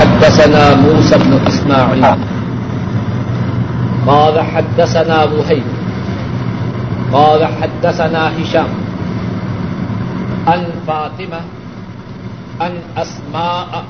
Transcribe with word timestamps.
حدثنا 0.00 0.74
موسى 0.74 1.18
بن 1.18 1.32
إسماعيل. 1.46 2.04
قال 4.06 4.40
حدثنا 4.40 5.24
وهيب 5.24 5.68
قال 7.12 7.40
حدثنا 7.44 8.32
هشام. 8.38 8.68
عن 10.46 10.66
فاطمة، 10.86 11.40
عن 12.60 12.72
أسماء 12.96 13.84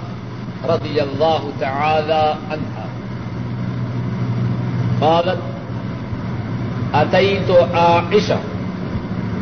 رضي 0.68 1.02
الله 1.02 1.42
تعالى 1.60 2.34
عنها. 2.50 2.86
قالت 5.00 5.38
أتيت 6.94 7.50
عائشة 7.74 8.38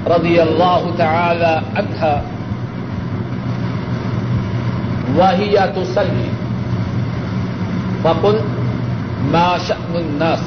رضي 0.06 0.42
الله 0.42 0.82
تعالى 0.98 1.62
عنها، 1.76 2.22
وهي 5.16 5.72
تصلي. 5.76 6.28
فقلت 8.02 8.44
ما 9.32 9.56
شأن 9.66 9.94
الناس 9.94 10.40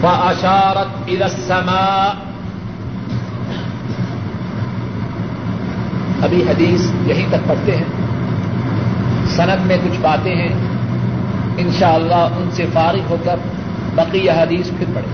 فأشارت 0.00 1.08
إلى 1.08 1.24
السماء. 1.24 2.12
ابھی 6.22 6.42
حدیث 6.42 6.80
یہیں 7.06 7.26
تک 7.30 7.48
پڑھتے 7.48 7.76
ہیں 7.76 7.84
سند 9.26 9.66
میں 9.66 9.76
کچھ 9.84 9.98
باتیں 10.00 10.34
ہیں، 10.34 10.54
انشاءاللہ 11.58 12.22
ان 12.36 12.48
سے 12.52 12.66
فارغ 12.72 13.10
ہو 13.10 13.16
کر 13.24 13.36
بقیہ 13.94 14.30
حدیث 14.30 14.70
پھر 14.78 14.86
پڑھیں۔ 14.94 15.12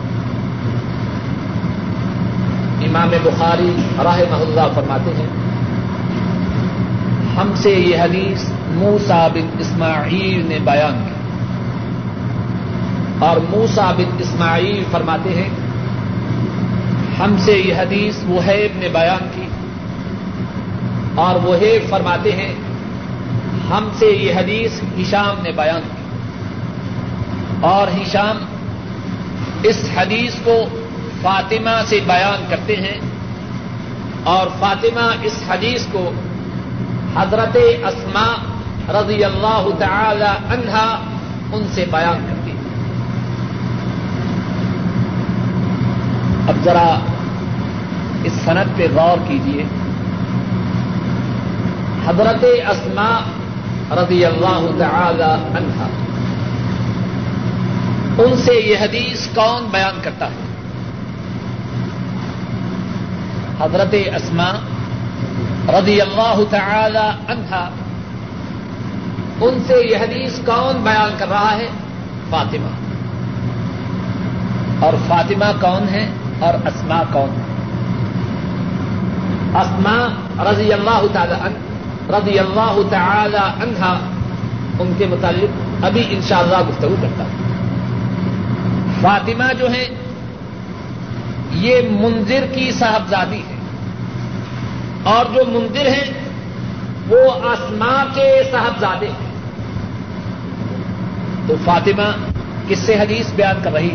امام 2.86 3.10
بخاری 3.22 3.72
راہ 4.04 4.18
محلہ 4.30 4.60
فرماتے 4.74 5.10
ہیں 5.10 5.26
ہم 7.36 7.52
سے 7.56 7.70
یہ 7.70 7.96
حدیث 7.98 8.44
موسا 8.66 9.28
بن 9.28 9.48
اسماعیل 9.58 10.46
نے 10.46 10.58
بیان 10.64 11.06
کی۔ 11.08 11.14
اور 13.24 13.36
موسا 13.36 13.92
بن 13.96 14.16
اسماعیل 14.18 14.84
فرماتے 14.90 15.30
ہیں، 15.30 15.48
ہم 17.18 17.36
سے 17.38 17.52
یہ 17.52 17.74
حدیث 17.74 18.14
وہیب 18.28 18.78
نے 18.78 18.88
بیان 18.88 19.28
کی۔ 19.34 19.48
اور 21.14 21.34
وہیب 21.34 21.90
فرماتے 21.90 22.32
ہیں، 22.32 22.54
ہم 23.70 23.88
سے 23.98 24.06
یہ 24.06 24.34
حدیث 24.34 24.80
ہشام 25.00 25.42
نے 25.42 25.52
بیان 25.52 25.80
کی۔ 25.80 26.18
اور 27.60 27.88
ہشام 27.88 28.44
اس 29.62 29.88
حدیث 29.96 30.34
کو 30.44 30.64
فاطمہ 31.22 31.82
سے 31.86 32.00
بیان 32.06 32.44
کرتے 32.48 32.76
ہیں، 32.76 33.00
اور 34.24 34.46
فاطمہ 34.58 35.10
اس 35.22 35.42
حدیث 35.48 35.86
کو 35.92 36.10
حضرت 37.16 37.56
اسما 37.84 38.34
رضی 38.88 39.24
اللہ 39.24 39.68
تعالی 39.78 40.54
عنہا 40.54 41.00
ان 41.52 41.66
سے 41.74 41.84
بیان 41.90 42.26
کرتی 42.28 42.50
ہیں۔ 42.50 42.60
اب 46.48 46.54
ذرا 46.64 46.98
اس 48.24 48.32
صنعت 48.44 48.76
پہ 48.76 48.86
غور 48.94 49.18
کیجیے 49.28 49.62
حضرت 52.06 52.44
اسما 52.70 53.20
رضی 53.90 54.24
اللہ 54.24 54.70
تعالی 54.78 55.58
عنہا۔ 55.58 55.88
ان 58.18 58.36
سے 58.36 58.52
یہ 58.54 58.76
حدیث 58.78 59.26
کون 59.34 59.68
بیان 59.70 59.98
کرتا 60.02 60.26
ہے؟ 60.26 60.50
حضرت 63.60 63.94
اسما 63.94 64.52
رضی 65.68 66.00
اللہ 66.00 66.40
تعالی 66.50 67.32
عنہا 67.32 67.68
ان 69.40 69.58
سے 69.66 69.74
یہ 69.90 69.96
حدیث 69.96 70.38
کون 70.46 70.80
بیان 70.82 71.14
کر 71.18 71.28
رہا 71.28 71.56
ہے؟ 71.56 71.68
فاطمہ۔ 72.30 72.68
اور 74.84 74.92
فاطمہ 75.08 75.60
کون 75.60 75.88
ہے؟ 75.88 76.10
اور 76.38 76.54
اسما 76.54 77.02
کون 77.12 77.28
ہے 77.28 77.50
اسما 79.60 80.08
رضی 80.50 80.72
اللہ 80.72 81.02
تعالی 81.12 81.34
عنہ، 81.40 81.58
رضی 82.14 82.38
اللہ 82.38 82.78
تعالی 82.90 83.62
عنہا 83.62 83.98
ان 84.78 84.92
کے 84.98 85.06
متعلق 85.06 85.84
ابھی 85.84 86.02
انشاءاللہ 86.10 86.56
اللہ 86.56 86.68
گفتگو 86.68 86.94
کرتا 87.02 87.24
ہوں۔ 87.24 87.50
فاطمہ 89.00 89.52
جو 89.58 89.70
ہے 89.70 89.88
یہ 91.52 91.80
منظر 91.90 92.46
کی 92.54 92.70
صاحبزادی 92.70 93.42
ہے 93.49 93.49
اور 95.02 95.24
جو 95.34 95.44
منظر 95.46 95.86
ہیں، 95.86 96.10
وہ 97.08 97.32
آسما 97.32 98.04
کے 98.14 98.42
صاحبزادے 98.52 99.06
ہیں۔ 99.06 99.30
تو 101.46 101.54
فاطمہ 101.64 102.32
کس 102.68 102.78
سے 102.78 102.94
حدیث 102.94 103.32
بیان 103.36 103.56
کر 103.62 103.72
رہی 103.72 103.94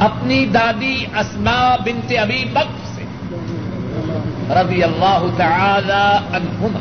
اپنی 0.00 0.46
دادی 0.46 1.04
اسما 1.16 1.76
بنت 1.84 2.12
ابی 2.20 2.44
بکر 2.52 2.94
سے۔ 2.94 3.02
رضی 4.50 4.82
اللہ 4.82 5.24
تعالی 5.36 6.36
عنہما۔ 6.36 6.78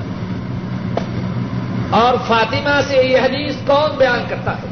اور 1.89 2.13
فاطمہ 2.27 2.81
سے 2.87 2.97
یہ 2.97 3.17
حدیث 3.17 3.55
کون 3.67 3.97
بیان 3.97 4.23
کرتا 4.29 4.51
ہے؟ 4.51 4.67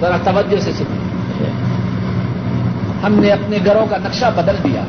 ذرا 0.00 0.16
توجہ 0.24 0.60
سے 0.60 0.72
سنیں۔ 0.72 1.08
ہم 3.02 3.14
نے 3.14 3.28
اپنے 3.28 3.58
گھروں 3.64 3.86
کا 3.86 3.96
نقشہ 3.98 4.26
بدل 4.36 4.56
دیا۔ 4.64 4.82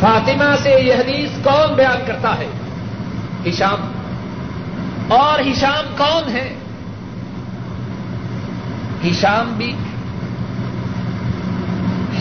فاطمہ 0.00 0.56
سے 0.62 0.70
یہ 0.70 0.94
حدیث 0.94 1.30
کون 1.42 1.74
بیان 1.74 1.98
کرتا 2.06 2.38
ہے؟ 2.38 2.46
ہشام۔ 3.48 3.92
اور 5.08 5.40
ہشام 5.40 5.94
کون 5.98 6.36
ہے؟ 6.36 6.54
ہشام 9.04 9.54
بھی 9.56 9.76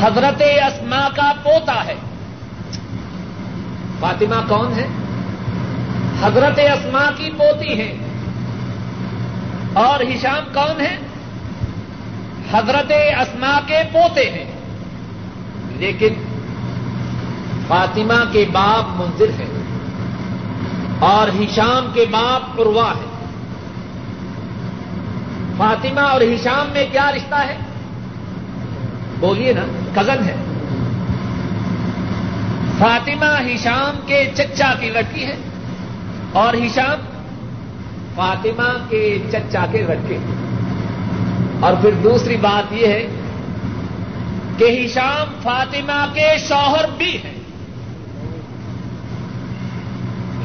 حضرت 0.01 0.41
اسما 0.41 1.09
کا 1.15 1.33
پوتا 1.43 1.85
ہے۔ 1.85 1.95
فاطمہ 3.99 4.47
کون 4.47 4.73
ہے؟ 4.73 4.87
حضرت 6.21 6.59
اسما 6.59 7.09
کی 7.17 7.29
پوتی 7.37 7.79
ہے 7.79 7.97
اور 9.73 9.99
ہشام 9.99 10.53
کون 10.53 10.81
ہے؟ 10.81 10.97
حضرت 12.51 12.91
اسما 12.91 13.59
کے 13.67 13.77
پوتے 13.91 14.29
ہیں۔ 14.29 14.51
لیکن 15.77 16.13
فاطمہ 17.67 18.31
کے 18.31 18.45
باپ 18.51 19.01
منظر 19.01 19.29
ہے 19.39 19.45
اور 20.99 21.27
ہشام 21.27 21.91
کے 21.93 22.05
باپ 22.11 22.61
عروا 22.61 22.91
ہے 22.91 23.15
فاطمہ 25.57 25.99
اور 25.99 26.21
ہشام 26.21 26.67
میں 26.73 26.85
کیا 26.91 27.11
رشتہ 27.11 27.35
ہے؟ 27.35 27.57
بولیے 29.19 29.53
نا، 29.53 29.61
کزن 29.93 30.23
ہے۔ 30.25 30.35
فاطمہ 32.77 33.25
ہشام 33.25 33.99
کے 34.05 34.31
چچا 34.33 34.73
کی 34.79 34.89
لڑکی 34.89 35.23
ہے 35.23 35.35
اور 36.33 36.53
ہشام 36.53 37.05
فاطمہ 38.15 38.89
کے 38.89 39.19
چچا 39.31 39.65
کے 39.71 39.81
لڑکے 39.81 40.17
اور 41.59 41.73
پھر 41.81 41.91
دوسری 41.91 42.37
بات 42.37 42.73
یہ 42.73 42.87
ہے 42.87 43.07
کہ 44.57 44.85
ہشام 44.85 45.33
فاطمہ 45.43 46.05
کے 46.13 46.37
شوہر 46.47 46.85
بھی 46.97 47.17
ہیں۔ 47.23 47.34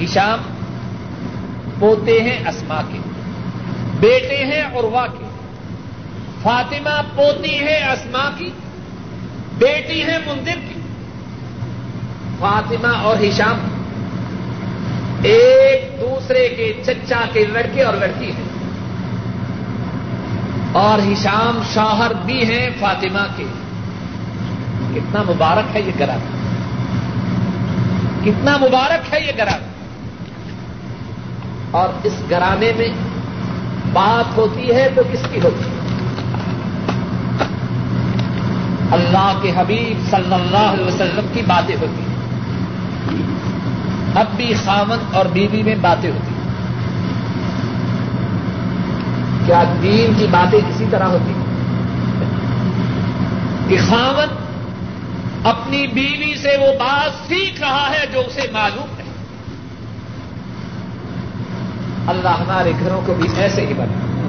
ہشام 0.05 0.39
پوتے 1.79 2.21
ہیں 2.21 2.49
اسما 2.49 2.81
کے، 2.93 2.99
بیٹے 4.01 4.37
ہیں 4.37 4.79
عروا 4.79 5.07
کے۔ 5.07 5.25
فاطمہ 6.43 7.01
پوتی 7.17 7.59
ہے 7.61 7.93
اسما 7.93 8.31
کی، 8.39 8.51
بیٹی 9.59 10.03
ہے 10.03 10.19
مندر 10.27 10.59
کی۔ 10.69 10.81
فاطمہ 12.39 12.97
اور 12.97 13.17
ہشام 13.17 13.59
ایک 15.23 16.01
دوسرے 16.01 16.49
کے 16.49 16.83
چچا 16.87 17.21
کے 17.33 17.47
لڑکے 17.47 17.83
اور 17.83 17.95
لڑکی 17.95 18.33
ہیں۔ 18.33 18.45
اور 20.73 21.13
ہشام 21.13 21.61
شوہر 21.75 22.13
بھی 22.25 22.45
ہیں 22.45 22.71
فاطمہ 22.81 23.27
کے۔ 23.37 23.45
کتنا 24.95 25.23
مبارک 25.23 25.77
ہے 25.77 25.81
یہ 25.81 25.93
گرانا 25.99 26.49
کتنا 28.25 28.57
مبارک 28.57 29.15
ہے 29.15 29.21
یہ 29.21 29.33
گرانا 29.39 29.67
اور 31.71 31.89
اس 32.05 32.13
گرانے 32.31 32.73
میں 32.77 32.89
بات 33.93 34.39
ہوتی 34.39 34.75
ہے 34.75 34.89
تو 34.95 35.03
کس 35.13 35.19
کی 35.33 35.41
ہوتی 35.45 35.71
ہے؟ 35.71 35.81
اللہ 38.93 39.39
کے 39.43 39.53
حبیب 39.57 40.11
صلی 40.11 40.35
اللہ 40.35 40.57
علیہ 40.57 40.85
وسلم 40.85 41.27
کی 41.33 41.43
باتیں 41.47 41.77
ہوتی 41.81 42.03
ہیں۔ 42.03 42.11
اب 44.15 44.27
بھی 44.37 44.55
خامن 44.65 44.99
اور 45.13 45.27
بیوی 45.27 45.63
میں 45.63 45.75
باتیں 45.81 46.11
ہوتی 46.11 46.35
ہیں۔ 46.35 46.41
کیا 49.47 49.65
دین 49.83 50.13
کی 50.19 50.27
باتیں 50.31 50.61
کسی 50.69 50.85
طرح 50.91 51.05
ہوتی 51.05 51.33
ہیں؟ 51.33 51.47
کہ 53.69 53.77
خامن 53.89 54.37
اپنی 55.45 55.87
بیوی 55.87 56.35
سے 56.35 56.57
وہ 56.61 56.79
بات 56.79 57.29
سیکھ 57.29 57.61
رہا 57.61 57.91
ہے 57.91 58.07
جو 58.13 58.21
اسے 58.21 58.43
معلوم 58.53 58.99
ہے 58.99 59.11
اللہ 62.07 62.29
ہمارے 62.29 62.73
گھروں 62.81 63.01
کو 63.07 63.15
بھی 63.15 63.29
ایسے 63.37 63.67
ہی 63.67 63.75
بنا۔ 63.75 64.21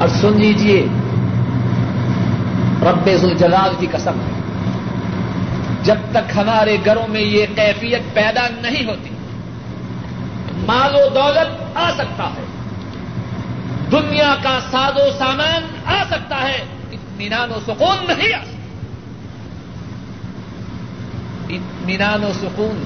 اور 0.00 0.08
سن 0.08 0.40
لیجیے 0.40 0.86
رب 2.82 3.06
الجلال 3.06 3.74
کی 3.78 3.86
قسم 3.92 4.20
ہے۔ 4.20 4.40
جب 5.82 5.94
تک 6.10 6.36
ہمارے 6.36 6.76
گھروں 6.84 7.08
میں 7.08 7.20
یہ 7.20 7.46
کیفیت 7.54 8.14
پیدا 8.14 8.48
نہیں 8.60 8.84
ہوتی، 8.86 9.10
مال 10.66 10.94
و 10.94 11.08
دولت 11.14 11.76
آ 11.76 11.90
سکتا 11.90 12.24
ہے، 12.24 12.44
دنیا 13.92 14.34
کا 14.42 14.58
ساز 14.70 14.92
و 14.96 15.18
سامان 15.18 15.66
آ 15.86 16.04
سکتا 16.10 16.42
ہے، 16.42 16.58
اطمینان 16.92 17.50
و 17.50 17.60
سکون 17.66 17.96
نہیں 18.08 18.34
آ 18.34 18.38
سکتا۔ 18.38 18.56
اطمینان 21.48 22.24
و 22.24 22.30
سکون 22.42 22.82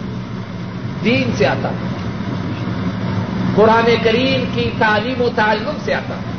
دین 1.05 1.31
سے 1.37 1.47
آتا 1.47 1.69
ہے۔ 1.69 1.94
قرآن 3.56 3.95
کریم 4.05 4.45
کی 4.55 4.71
تعلیم 4.79 5.21
و 5.21 5.29
تعلم 5.37 5.77
سے 5.85 5.95
آتا 5.95 6.15
ہے۔ 6.15 6.35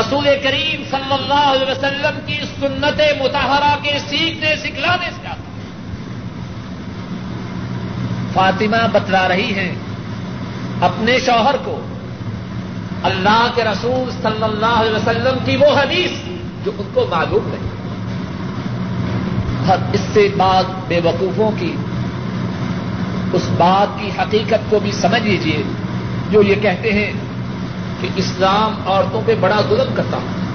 رسول 0.00 0.24
کریم 0.42 0.82
صلی 0.90 1.14
اللہ 1.14 1.34
علیہ 1.34 1.70
وسلم 1.70 2.18
کی 2.26 2.34
سنت 2.34 3.00
متحرہ 3.22 3.76
کے 3.82 3.98
سیکھنے، 4.08 4.56
سکھلانے 4.56 5.10
سے 5.22 5.28
آتا 5.28 5.40
ہے۔ 5.40 5.46
فاطمہ 8.32 8.86
بتلا 8.92 9.28
رہی 9.28 9.54
ہیں 9.54 9.74
اپنے 10.80 11.18
شوہر 11.18 11.54
کو، 11.64 11.80
اللہ 13.02 13.46
کے 13.54 13.64
رسول 13.64 14.10
صلی 14.22 14.42
اللہ 14.42 14.66
علیہ 14.66 14.96
وسلم 14.96 15.44
کی 15.44 15.56
وہ 15.56 15.80
حدیث 15.82 16.10
جو 16.64 16.72
ان 16.78 16.90
کو 16.94 17.06
معلوم 17.10 17.48
نہیں۔ 17.48 17.70
اور 19.70 19.78
اس 19.92 20.00
سے 20.12 20.28
بعد 20.36 20.64
بے 20.88 21.00
وقوفوں 21.04 21.50
کی، 21.58 21.76
اس 23.32 23.48
بات 23.56 24.00
کی 24.00 24.10
حقیقت 24.18 24.70
کو 24.70 24.78
بھی 24.78 24.92
سمجھ 24.92 25.22
لیجیے 25.22 25.62
جو 26.30 26.42
یہ 26.42 26.54
کہتے 26.54 26.92
ہیں 26.92 27.12
کہ 28.00 28.08
اسلام 28.16 28.74
عورتوں 28.86 29.20
پہ 29.26 29.34
بڑا 29.40 29.60
ظلم 29.68 29.94
کرتا 29.94 30.16
ہوں 30.16 30.46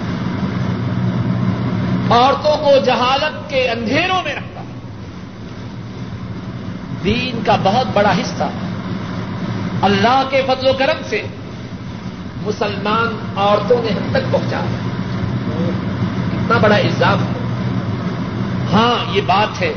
عورتوں 2.11 2.57
کو 2.57 2.71
جہالت 2.85 3.49
کے 3.49 3.69
اندھیروں 3.69 4.23
میں 4.23 4.35
رکھتا 4.35 4.61
دین 7.03 7.43
کا 7.45 7.55
بہت 7.63 7.87
بڑا 7.93 8.11
حصہ۔ 8.11 8.43
اللہ 9.81 10.23
کے 10.29 10.41
فضل 10.47 10.67
و 10.67 10.73
کرم 10.73 11.01
سے 11.09 11.21
مسلمان 12.45 13.33
عورتوں 13.37 13.81
نے 13.83 13.89
ہم 13.89 14.07
تک 14.11 14.31
پہنچا۔ 14.31 14.59
اتنا 16.33 16.57
بڑا 16.57 16.75
الزام 16.75 17.19
ہے۔ 17.19 17.39
ہاں 18.73 19.15
یہ 19.15 19.21
بات 19.25 19.61
ہے۔ 19.61 19.73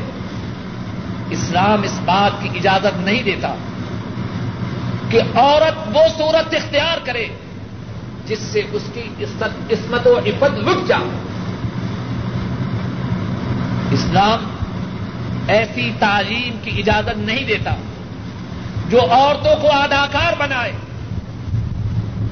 اسلام 1.29 1.81
اس 1.83 1.99
بات 2.05 2.43
کی 2.43 2.49
اجازت 2.55 2.99
نہیں 2.99 3.23
دیتا۔ 3.23 3.55
کہ 5.15 5.37
عورت 5.37 5.97
وہ 5.97 6.01
صورت 6.17 6.53
اختیار 6.53 6.97
کرے 7.03 7.25
جس 8.25 8.39
سے 8.39 8.61
اس 8.71 8.81
کی 8.93 9.23
عصمت 9.69 10.07
و 10.07 10.19
عفت 10.19 10.59
لٹ 10.59 10.87
جائے۔ 10.87 11.07
اسلام 13.91 14.45
ایسی 15.47 15.91
تعلیم 15.99 16.57
کی 16.63 16.79
اجازت 16.79 17.17
نہیں 17.17 17.43
دیتا 17.43 17.75
جو 18.89 19.01
عورتوں 19.09 19.55
کو 19.61 19.67
اداکار 19.71 20.33
بنائے، 20.37 20.71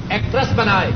ایکٹریس 0.08 0.52
بنائے، 0.56 0.90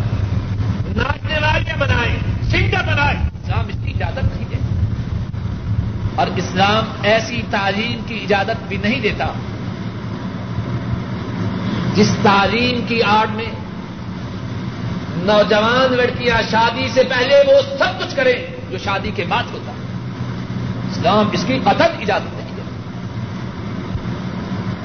ناچنے 0.96 1.38
والے 1.42 1.72
بنائے، 1.78 2.16
سنگر 2.50 2.82
بنائے۔ 2.86 3.16
اسلام 3.16 3.64
اس 3.68 3.76
کی 3.84 3.90
اجازت 3.90 4.36
نہیں 4.36 4.48
دیتا۔ 4.50 4.66
اور 6.14 6.26
اسلام 6.36 6.84
ایسی 7.02 7.42
تعلیم 7.50 8.00
کی 8.06 8.20
اجازت 8.22 8.68
بھی 8.68 8.76
نہیں 8.76 9.00
دیتا 9.00 9.32
جس 11.98 12.12
تعلیم 12.22 12.86
کی 12.86 13.02
آڑ 13.02 13.26
میں 13.26 13.44
نوجوان 15.16 15.96
لڑکیاں 15.96 16.42
شادی 16.50 16.88
سے 16.94 17.02
پہلے 17.08 17.42
وہ 17.46 17.76
سب 17.78 18.00
کچھ 18.00 18.16
کریں 18.16 18.46
جو 18.70 18.78
شادی 18.78 19.10
کے 19.16 19.24
بعد 19.28 19.42
ہوتا 19.52 19.72
ہے۔ 19.72 19.78
اسلام 20.90 21.28
اس 21.32 21.44
کی 21.46 21.58
قطب 21.64 22.00
اجازت 22.00 22.34
نہیں 22.36 22.50
ہے۔ 22.50 22.62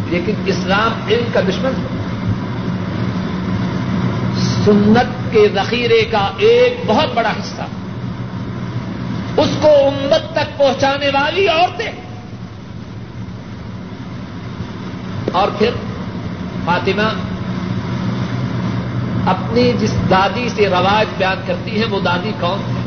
لیکن 0.09 0.33
اسلام 0.45 0.91
علم 1.07 1.25
کا 1.33 1.41
دشمن 1.41 1.71
ہے۔ 1.77 2.03
سنت 4.65 5.33
کے 5.33 5.47
ذخیرے 5.53 6.05
کا 6.11 6.31
ایک 6.37 6.83
بہت 6.85 7.13
بڑا 7.13 7.29
حصہ۔ 7.29 7.61
اس 9.37 9.49
کو 9.61 9.67
امت 9.67 10.35
تک 10.35 10.57
پہنچانے 10.57 11.09
والی 11.13 11.47
عورتیں۔ 11.47 11.91
اور 15.31 15.47
پھر 15.57 15.69
فاطمہ 16.65 17.09
اپنی 19.29 19.71
جس 19.79 19.95
دادی 20.09 20.49
سے 20.49 20.69
رواج 20.69 21.05
بیان 21.17 21.37
کرتی 21.47 21.79
ہے، 21.79 21.85
وہ 21.85 21.99
دادی 21.99 22.31
کون 22.39 22.59
ہے؟ 22.59 22.83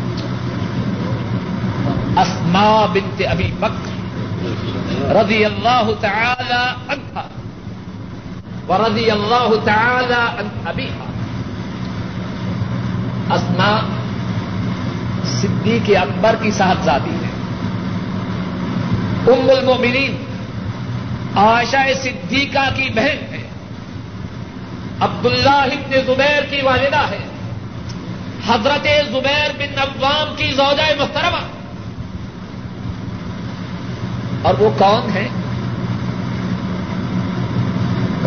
اسما 2.20 2.86
بنت 2.92 3.22
ابی 3.30 3.50
بکر 3.60 3.96
رضی 5.10 5.44
اللہ 5.44 5.90
تعالی 6.00 6.74
عنہ 6.88 7.18
ورضی 8.68 9.10
اللہ 9.10 9.50
تعالی 9.64 10.14
عن 10.14 10.48
ابیہا۔ 10.66 11.04
اسما 13.34 13.80
صدیق 15.24 15.90
اکبر 16.02 16.34
کی 16.42 16.50
صاحبزادی 16.50 17.10
ہے۔ 17.10 17.36
ام 19.26 19.50
المومنین 19.58 20.16
عائشہ 21.36 21.76
صدیقہ 22.02 22.68
کی 22.74 22.88
بہن 22.94 23.25
عبداللہ 25.00 25.50
ابن 25.50 25.92
زبیر 26.06 26.42
کی 26.50 26.60
والدہ 26.62 27.08
ہے۔ 27.10 27.18
حضرت 28.48 28.88
زبیر 29.12 29.50
بن 29.58 29.78
عوام 29.78 30.34
کی 30.36 30.52
زوجہ 30.52 30.92
محترمہ۔ 30.98 31.46
اور 34.42 34.54
وہ 34.58 34.70
کون 34.78 35.16
ہے 35.16 35.28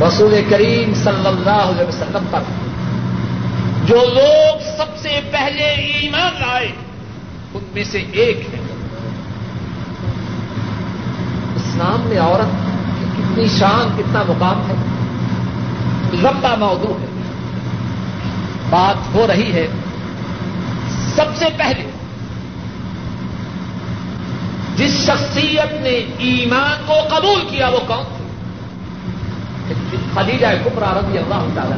رسول 0.07 0.43
کریم 0.49 0.93
صلی 0.93 1.27
اللہ 1.27 1.49
علیہ 1.49 1.87
وسلم 1.87 2.25
پر۔ 2.31 2.39
جو 3.85 3.95
لوگ 3.95 4.77
سب 4.77 4.97
سے 4.97 5.19
پہلے 5.31 5.63
ایمان 5.63 6.41
لائے، 6.41 6.71
ان 7.53 7.63
میں 7.73 7.83
سے 7.83 8.03
ایک 8.11 8.37
ہے۔ 8.37 8.59
اسلام 11.55 12.01
میں 12.05 12.19
عورت 12.19 12.65
کی 12.99 13.05
کتنی 13.17 13.47
شان، 13.59 13.95
کتنا 13.97 14.23
مقام 14.27 14.69
ہے۔ 14.69 14.98
لمبا 16.13 16.55
موضوع 16.55 16.99
ہے۔ 16.99 17.05
بات 18.69 19.15
ہو 19.15 19.27
رہی 19.27 19.51
ہے۔ 19.53 19.67
سب 21.15 21.25
سے 21.35 21.45
پہلے، 21.57 21.89
جس 24.75 25.05
شخصیت 25.05 25.81
نے 25.81 26.05
ایمان 26.17 26.83
کو 26.85 26.93
قبول 27.15 27.41
کیا، 27.49 27.69
وہ 27.69 27.79
کون 27.87 28.03
تھی؟ 28.17 29.97
خدیجہ 30.13 30.47
کپرا 30.63 30.99
رضی 30.99 31.17
اللہ 31.17 31.45
تعالی 31.55 31.73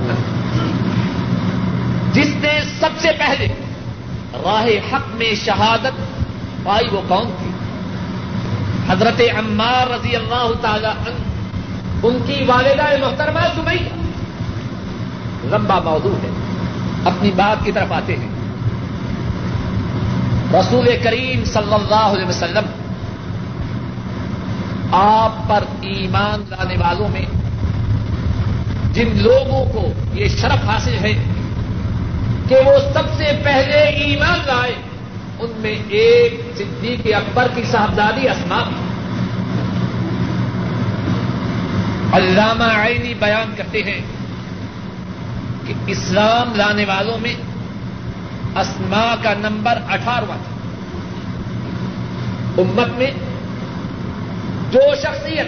جس 2.13 2.35
نے 2.35 2.59
سب 2.79 2.89
سے 2.97 3.09
پہلے 3.19 3.47
راہ 4.33 4.95
حق 4.95 5.15
میں 5.15 5.35
شہادت 5.45 6.23
پائی، 6.63 6.87
وہ 6.91 7.01
کون 7.07 7.35
تھی؟ 7.39 7.51
حضرت 8.89 9.21
عمار 9.37 9.91
رضی 9.91 10.15
اللہ 10.15 10.51
تعالی 10.61 10.85
عنہ، 10.85 11.17
ان 12.03 12.17
کی 12.27 12.43
والدہ 12.43 13.05
محترمہ 13.05 13.39
سمیہ۔ 13.55 14.00
لمبا 15.51 15.79
موضوع 15.79 16.15
ہے۔ 16.23 16.29
اپنی 17.05 17.31
بات 17.35 17.65
کی 17.65 17.71
طرف 17.71 17.91
آتے 17.91 18.15
ہیں۔ 18.15 18.29
رسول 20.53 20.87
کریم 21.03 21.45
صلی 21.45 21.73
اللہ 21.73 21.95
علیہ 21.95 22.25
وسلم 22.25 22.63
آپ 24.91 25.49
پر 25.49 25.63
ایمان 25.81 26.43
لانے 26.49 26.75
والوں 26.77 27.07
میں 27.09 27.25
جن 28.93 29.09
لوگوں 29.15 29.65
کو 29.73 29.93
یہ 30.13 30.27
شرف 30.27 30.69
حاصل 30.69 30.93
ہے 30.93 31.13
کہ 32.47 32.55
وہ 32.65 32.93
سب 32.93 33.03
سے 33.17 33.25
پہلے 33.43 33.77
ایمان 33.77 34.39
لائے، 34.45 34.71
ان 35.39 35.51
میں 35.57 35.75
ایک 35.89 36.41
صدیق 36.57 37.07
اکبر 37.15 37.47
کی 37.55 37.63
صاحبزادی 37.63 38.29
اسما 38.29 38.63
علامہ 42.13 42.63
عینی 42.63 43.13
بیان 43.13 43.53
کرتے 43.57 43.83
ہیں۔ 43.83 44.01
کہ 45.73 45.91
اسلام 45.91 46.55
لانے 46.55 46.85
والوں 46.85 47.17
میں 47.17 47.35
اسما 48.55 49.15
کا 49.21 49.33
نمبر 49.33 49.77
اٹھارہواں 49.89 50.37
تھا۔ 50.43 50.55
امت 52.57 52.97
میں 52.97 53.11
جو 54.71 54.79
شخصیت 55.01 55.47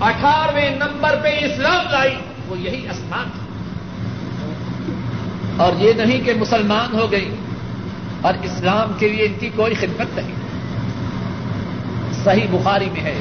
اٹھارہویں 0.00 0.70
نمبر 0.70 1.16
پہ 1.22 1.28
اسلام 1.28 1.90
لائی، 1.90 2.14
وہ 2.48 2.58
یہی 2.58 2.86
اسما 2.90 3.22
تھی 3.22 3.40
اور 5.56 5.72
یہ 5.78 5.92
نہیں 5.92 6.20
کہ 6.24 6.34
مسلمان 6.34 6.94
ہو 6.94 7.12
گئی 7.12 7.34
اور 8.20 8.34
اسلام 8.42 8.92
کے 8.98 9.08
لیے 9.08 9.26
ان 9.26 9.32
کی 9.40 9.50
کوئی 9.56 9.74
خدمت 9.74 10.18
نہیں۔ 10.18 10.32
صحیح 12.24 12.46
بخاری 12.50 12.90
میں 12.92 13.00
ہے۔ 13.00 13.18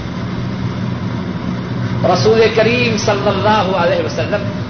رسول 2.14 2.42
کریم 2.56 2.98
صلی 2.98 3.30
اللہ 3.30 3.78
علیہ 3.78 4.06
وسلم 4.06 4.69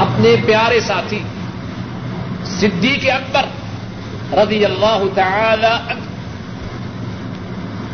اپنے 0.00 0.36
پیارے 0.46 0.80
ساتھی 0.80 1.18
صدیق 2.44 3.08
اکبر 3.14 3.42
رضی 4.38 4.64
اللہ 4.64 5.02
تعالی 5.14 5.92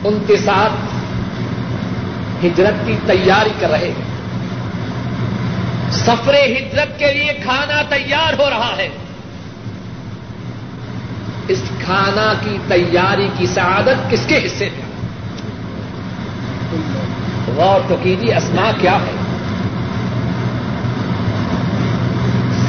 ان 0.04 0.24
کے 0.26 0.36
ساتھ 0.36 0.72
ہجرت 2.44 2.86
کی 2.86 2.94
تیاری 3.06 3.50
کر 3.58 3.70
رہے 3.70 3.88
ہیں۔ 3.88 4.16
سفر 5.90 6.34
ہجرت 6.34 6.98
کے 6.98 7.12
لیے 7.12 7.32
کھانا 7.42 7.82
تیار 7.82 8.32
ہو 8.38 8.50
رہا 8.50 8.74
ہے۔ 8.76 8.88
اس 11.48 11.62
کھانا 11.84 12.32
کی 12.40 12.58
تیاری 12.68 13.28
کی 13.38 13.46
سعادت 13.46 14.10
کس 14.10 14.26
کے 14.26 14.38
حصے 14.46 14.68
میں؟ 14.76 14.86
غور 17.56 17.80
تو 17.88 17.96
کیجیے 18.02 18.34
اسما 18.34 18.70
کیا 18.80 18.94
ہے؟ 18.94 19.25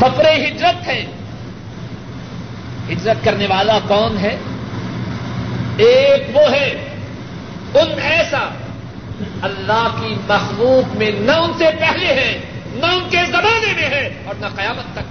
سفر 0.08 0.26
ہجرت 0.34 0.88
ہے 0.88 1.06
ہجرت 2.90 3.26
کرنے 3.26 3.48
والا 3.48 3.80
کون 3.88 4.18
ہے؟ 4.18 4.38
ایک 5.78 6.38
وہ 6.38 6.52
ہے۔ 6.52 6.70
ان 7.74 8.00
ایسا 8.02 8.50
اللہ 9.42 9.88
کی 10.02 10.16
مخلوق 10.28 10.96
میں 10.96 11.12
نہ 11.12 11.32
ان 11.32 11.52
سے 11.58 11.66
پہلے 11.80 12.06
ہیں 12.06 12.38
نہ 12.74 12.86
ان 12.86 13.10
کے 13.10 13.18
زمانے 13.32 13.74
میں 13.74 13.90
ہے 13.90 14.24
اور 14.26 14.36
نہ 14.40 14.46
قیامت 14.56 14.94
تک۔ 14.94 15.04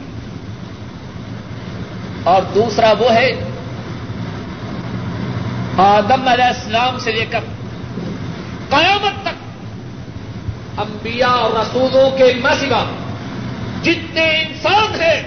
اور 2.24 2.42
دوسرا 2.54 2.92
وہ 2.98 3.14
ہے، 3.14 3.30
آدم 5.78 6.28
علیہ 6.28 6.44
السلام 6.44 6.98
سے 6.98 7.12
لے 7.12 7.26
کر 7.26 7.40
قیامت 8.70 9.22
تک 9.22 9.36
انبیاء 10.80 11.28
اور 11.28 11.50
رسولوں 11.50 12.10
کے 12.10 12.32
مسوا 12.42 12.84
جتنے 13.86 14.24
انسان 14.24 15.00
ہیں، 15.00 15.22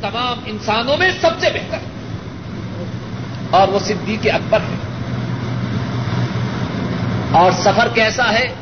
تمام 0.00 0.40
انسانوں 0.46 0.96
میں 0.96 1.10
سب 1.20 1.30
سے 1.40 1.48
بہتر۔ 1.54 1.78
اور 3.50 3.68
وہ 3.68 3.78
صدیق 3.78 4.26
اکبر 4.34 4.58
ہے 4.60 4.76
اور 7.30 7.52
سفر 7.52 7.88
کیسا 7.94 8.32
ہے؟ 8.32 8.54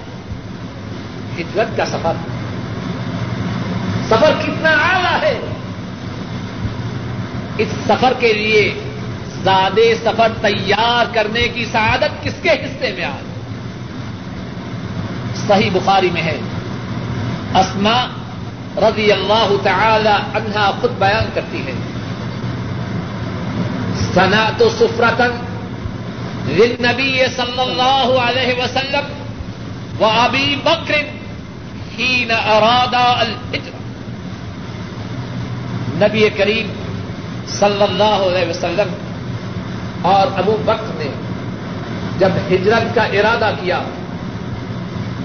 ہجرت 1.39 1.77
کا 1.77 1.87
سفر۔ 1.87 2.13
سفر 4.09 4.33
کتنا 4.43 4.71
اعلی 4.71 5.27
ہے۔ 5.27 5.39
اس 7.59 7.69
سفر 7.89 8.13
کے 8.19 8.33
لیے 8.33 8.75
زیادہ 9.43 9.81
سفر 10.05 10.33
تیار 10.41 11.15
کرنے 11.15 11.49
کی 11.49 11.65
سعادت 11.73 12.23
کس 12.23 12.33
کے 12.43 12.51
حصے 12.51 12.93
میں 12.97 13.05
آ 13.05 13.17
صحیح 15.47 15.71
بخاری 15.73 16.11
میں 16.11 16.23
ہے۔ 16.23 16.39
اسما 17.55 18.22
رضی 18.79 19.13
اللہ 19.13 19.55
تعالی 19.63 20.37
عنہا 20.37 20.71
خود 20.81 20.91
بیان 20.99 21.25
کرتی 21.35 21.67
ہے 21.67 21.73
سنا 24.15 24.51
تو 24.59 24.69
سفرتن 24.69 25.31
نبی 26.81 27.23
صلی 27.37 27.61
اللہ 27.61 28.21
علیہ 28.21 28.63
وسلم 28.65 29.13
و 30.01 30.05
ابی 30.05 30.57
بکر 30.65 30.95
ہی 31.99 32.25
ارادہ 32.31 32.97
الحجر 32.97 33.81
نبی 35.95 36.29
کریم 36.37 36.73
صلی 37.47 37.83
اللہ 37.83 38.27
علیہ 38.29 38.51
وسلم 38.51 38.95
اور 40.03 40.39
ابو 40.39 40.57
بکر 40.65 40.91
نے 40.95 41.09
جب 42.19 42.29
ہجرت 42.51 42.95
کا 42.95 43.03
ارادہ 43.03 43.51
کیا، 43.61 43.83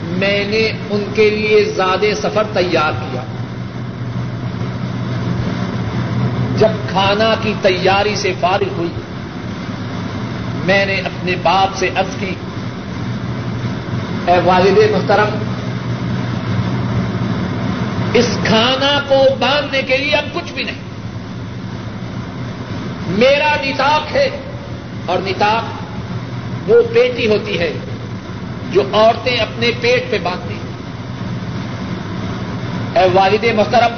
میں 0.04 0.46
نے 0.48 0.72
ان 0.90 1.04
کے 1.16 1.30
لیے 1.30 1.64
زیادہ 1.64 2.06
سفر 2.22 2.44
تیار 2.54 2.92
کیا۔ 2.92 3.24
جب 6.58 6.72
کھانا 6.90 7.34
کی 7.44 7.54
تیاری 7.62 8.16
سے 8.16 8.34
فارغ 8.40 8.72
ہوئی، 8.78 8.94
میں 10.66 10.86
نے 10.86 10.96
اپنے 11.06 11.36
باپ 11.44 11.76
سے 11.76 11.90
عرض 11.96 12.16
کی، 12.20 12.34
اے 14.28 14.38
والد 14.46 14.78
محترم، 14.92 15.38
اس 18.14 18.30
کھانا 18.46 19.00
کو 19.08 19.20
باندھنے 19.40 19.82
کے 19.82 19.98
لیے 19.98 20.16
اب 20.16 20.26
کچھ 20.34 20.54
بھی 20.54 20.64
نہیں۔ 20.64 20.82
میرا 23.18 23.56
نتاق 23.64 24.16
ہے، 24.16 24.30
اور 25.06 25.20
نتاق 25.26 26.70
وہ 26.70 26.82
بیٹی 26.94 27.28
ہوتی 27.28 27.60
ہے 27.60 27.72
جو 28.72 28.82
عورتیں 28.94 29.38
اپنے 29.38 29.72
پیٹ 29.82 30.12
پہ 30.12 30.18
باندھتی۔ 30.24 30.54
ہیں 30.54 30.66
اے 32.96 33.08
والد 33.14 33.46
محترم 33.56 33.94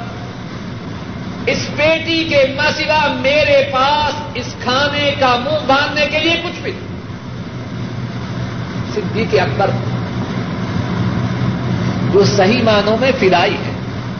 اس 1.50 1.66
بیٹی 1.76 2.24
کے 2.24 2.54
مسوا 2.56 3.14
میرے 3.20 3.70
پاس 3.72 4.20
اس 4.34 4.54
کھانے 4.62 5.10
کا 5.18 5.36
منہ 5.44 5.66
باندھنے 5.66 6.06
کے 6.06 6.18
لیے 6.18 6.40
کچھ 6.44 6.62
بھی 6.62 6.72
نہیں۔ 6.72 6.88
صدیق 8.94 9.34
اکبر 9.40 9.70
جو 12.12 12.24
صحیح 12.24 12.62
معنوں 12.62 12.96
میں 13.00 13.12
فدائی 13.20 13.54
ہے 13.54 13.72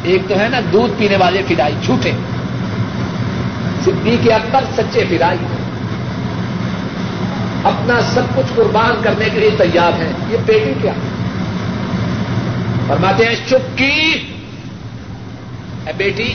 ایک 0.03 0.23
تو 0.29 0.39
ہے 0.39 0.49
نا 0.49 0.61
دودھ 0.73 0.93
پینے 0.99 1.17
والے 1.17 1.43
فدائی 1.49 1.75
جھوٹے۔ 1.83 2.11
صدیق 3.85 4.33
اکبر 4.33 4.65
سچے 4.77 5.05
فدائی 5.11 5.39
ہے 5.39 5.61
اپنا 7.65 8.01
سب 8.01 8.23
کچھ 8.37 8.53
قربان 8.55 9.01
کرنے 9.03 9.29
کے 9.33 9.41
لیے 9.41 9.51
تیار 9.59 10.01
ہے 10.01 10.13
یہ 10.29 10.37
بیٹی 10.47 10.73
کیا؟ 10.83 10.93
فرماتے 12.87 13.25
ہیں، 13.25 13.35
چپکی۔ 13.49 14.13
اے 15.87 15.93
بیٹی 15.97 16.35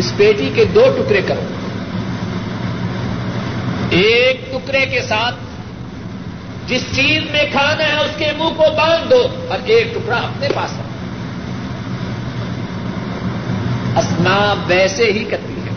اس 0.00 0.12
پیٹی 0.16 0.50
کے 0.54 0.64
دو 0.64 0.84
ٹکڑے 0.96 1.22
کرو۔ 1.22 1.40
ایک 3.90 4.52
ٹکڑے 4.52 4.86
کے 4.86 5.00
ساتھ 5.00 5.34
جس 6.66 6.80
چیز 6.96 7.22
میں 7.30 7.44
کھانا 7.52 7.84
ہے 7.84 8.00
اس 8.00 8.16
کے 8.16 8.26
منہ 8.38 8.48
کو 8.48 8.64
باندھ 8.76 9.10
دو 9.10 9.28
اور 9.48 9.58
ایک 9.64 9.94
ٹکڑا 9.94 10.16
اپنے 10.16 10.48
پاس 10.54 10.72
رکھو 10.72 10.90
اسنا 13.98 14.54
ویسے 14.66 15.04
ہی 15.04 15.24
کرتی 15.24 15.52
ہے۔ 15.52 15.70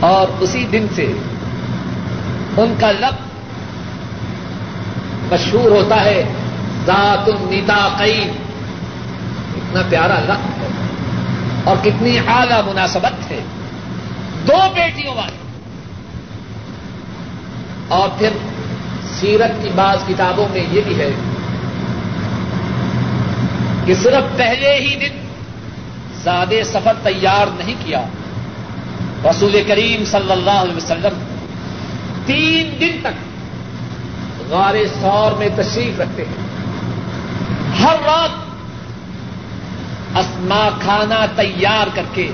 اور 0.00 0.26
اسی 0.40 0.66
دن 0.72 0.86
سے 0.94 1.12
ان 2.56 2.74
کا 2.80 2.92
لب 2.92 3.14
مشہور 5.32 5.70
ہوتا 5.70 6.04
ہے، 6.04 6.24
ذات 6.86 7.28
النتا 7.28 7.88
قیم 7.98 8.32
اتنا 9.56 9.82
پیارا 9.88 10.18
لفظ 10.20 10.53
اور 11.64 11.76
کتنی 11.82 12.18
اعلی 12.18 12.70
مناسبت 12.70 13.30
ہے۔ 13.30 13.40
دو 14.48 14.58
بیٹیوں 14.74 15.14
والی 15.14 15.36
اور 17.88 18.08
پھر 18.18 18.28
سیرت 19.20 19.62
کی 19.62 19.68
بعض 19.74 19.98
کتابوں 20.08 20.48
میں 20.50 20.64
یہ 20.72 20.80
بھی 20.84 21.00
ہے 21.00 21.10
کہ 23.84 23.94
صرف 23.94 24.36
پہلے 24.36 24.74
ہی 24.74 24.96
دن 24.96 25.26
زیادہ 26.22 26.54
سفر 26.64 26.92
تیار 27.02 27.46
نہیں 27.56 27.74
کیا۔ 27.84 28.02
رسول 29.24 29.62
کریم 29.66 30.04
صلی 30.04 30.32
اللہ 30.32 30.50
علیہ 30.50 30.76
وسلم 30.76 31.24
تین 32.26 32.76
دن 32.80 32.98
تک 33.02 33.14
غار 34.52 34.74
سور 35.00 35.32
میں 35.32 35.48
تشریف 35.56 36.00
رکھتے 36.00 36.24
ہیں۔ 36.24 36.44
ہر 37.82 37.96
رات 38.04 38.43
اسما 40.16 40.68
کھانا 40.80 41.26
تیار 41.36 41.86
کر 41.94 42.02
کے 42.12 42.30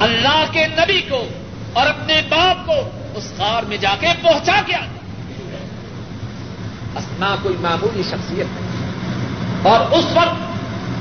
اللہ 0.00 0.44
کے 0.52 0.66
نبی 0.66 1.00
کو 1.00 1.26
اور 1.72 1.86
اپنے 1.86 2.20
باپ 2.28 2.66
کو 2.66 2.74
اس 3.14 3.32
غار 3.38 3.62
میں 3.62 3.76
جا 3.76 3.94
کے 4.00 4.06
پہنچا 4.22 4.60
کے 4.66 4.74
آتے 4.74 4.98
اسما 6.96 7.36
کوئی 7.42 7.56
معمولی 7.60 8.02
شخصیت 8.02 8.46
ہے 8.46 8.66
اور 9.68 9.80
اس 9.80 10.04
وقت 10.14 10.56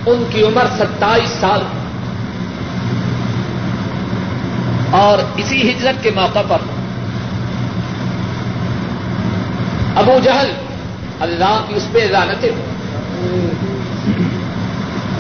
ان 0.05 0.24
کی 0.33 0.43
عمر 0.43 0.65
ستائیس 0.77 1.29
سال۔ 1.29 1.62
اور 4.91 5.17
اسی 5.38 5.71
ہجرت 5.71 6.03
کے 6.03 6.12
موقع 6.15 6.39
پر 6.47 6.57
ابو 9.95 10.19
جہل 10.24 10.51
اللہ 11.19 11.65
کی 11.67 11.74
اس 11.75 11.88
پہ 11.91 12.00
لانتیں 12.00 12.51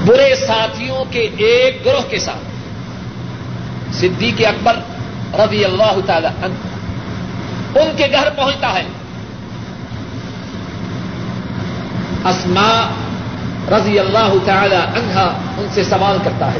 برے 0.05 0.35
ساتھیوں 0.35 1.05
کے 1.11 1.29
ایک 1.37 1.85
گروہ 1.85 2.09
کے 2.09 2.19
ساتھ۔ 2.19 2.55
صدیق 3.95 4.41
اکبر 4.47 4.75
رضی 5.33 5.65
اللہ 5.65 5.95
تعالی 6.05 6.27
عنہ۔ 6.27 6.53
ان 7.79 7.87
کے 7.97 8.07
گھر 8.11 8.29
پہنچتا 8.29 8.73
ہے۔ 8.73 8.83
اسما 12.25 12.89
رضی 13.71 13.99
اللہ 13.99 14.33
تعالی 14.45 14.75
عنہ 14.75 15.19
ان 15.57 15.67
سے 15.73 15.83
سوال 15.83 16.17
کرتا 16.23 16.51
ہے۔ 16.53 16.59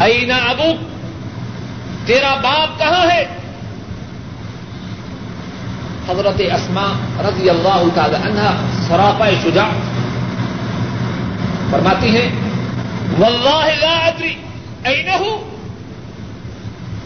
اینا 0.00 0.36
ابو؟ 0.36 0.72
تیرا 2.06 2.34
باپ 2.34 2.78
کہاں 2.78 3.10
ہے؟ 3.10 3.26
حضرت 6.08 6.40
اسما 6.40 6.92
رضی 7.20 7.50
اللہ 7.50 7.84
تعالی 7.94 8.16
عنہ 8.16 8.50
سراپا 8.88 9.28
شجاع۔ 9.42 9.70
فرماتی 11.70 12.10
ہیں، 12.10 12.28
واللہ 13.18 13.66
لا 13.80 13.94
ادری 14.06 14.34
این 14.84 15.08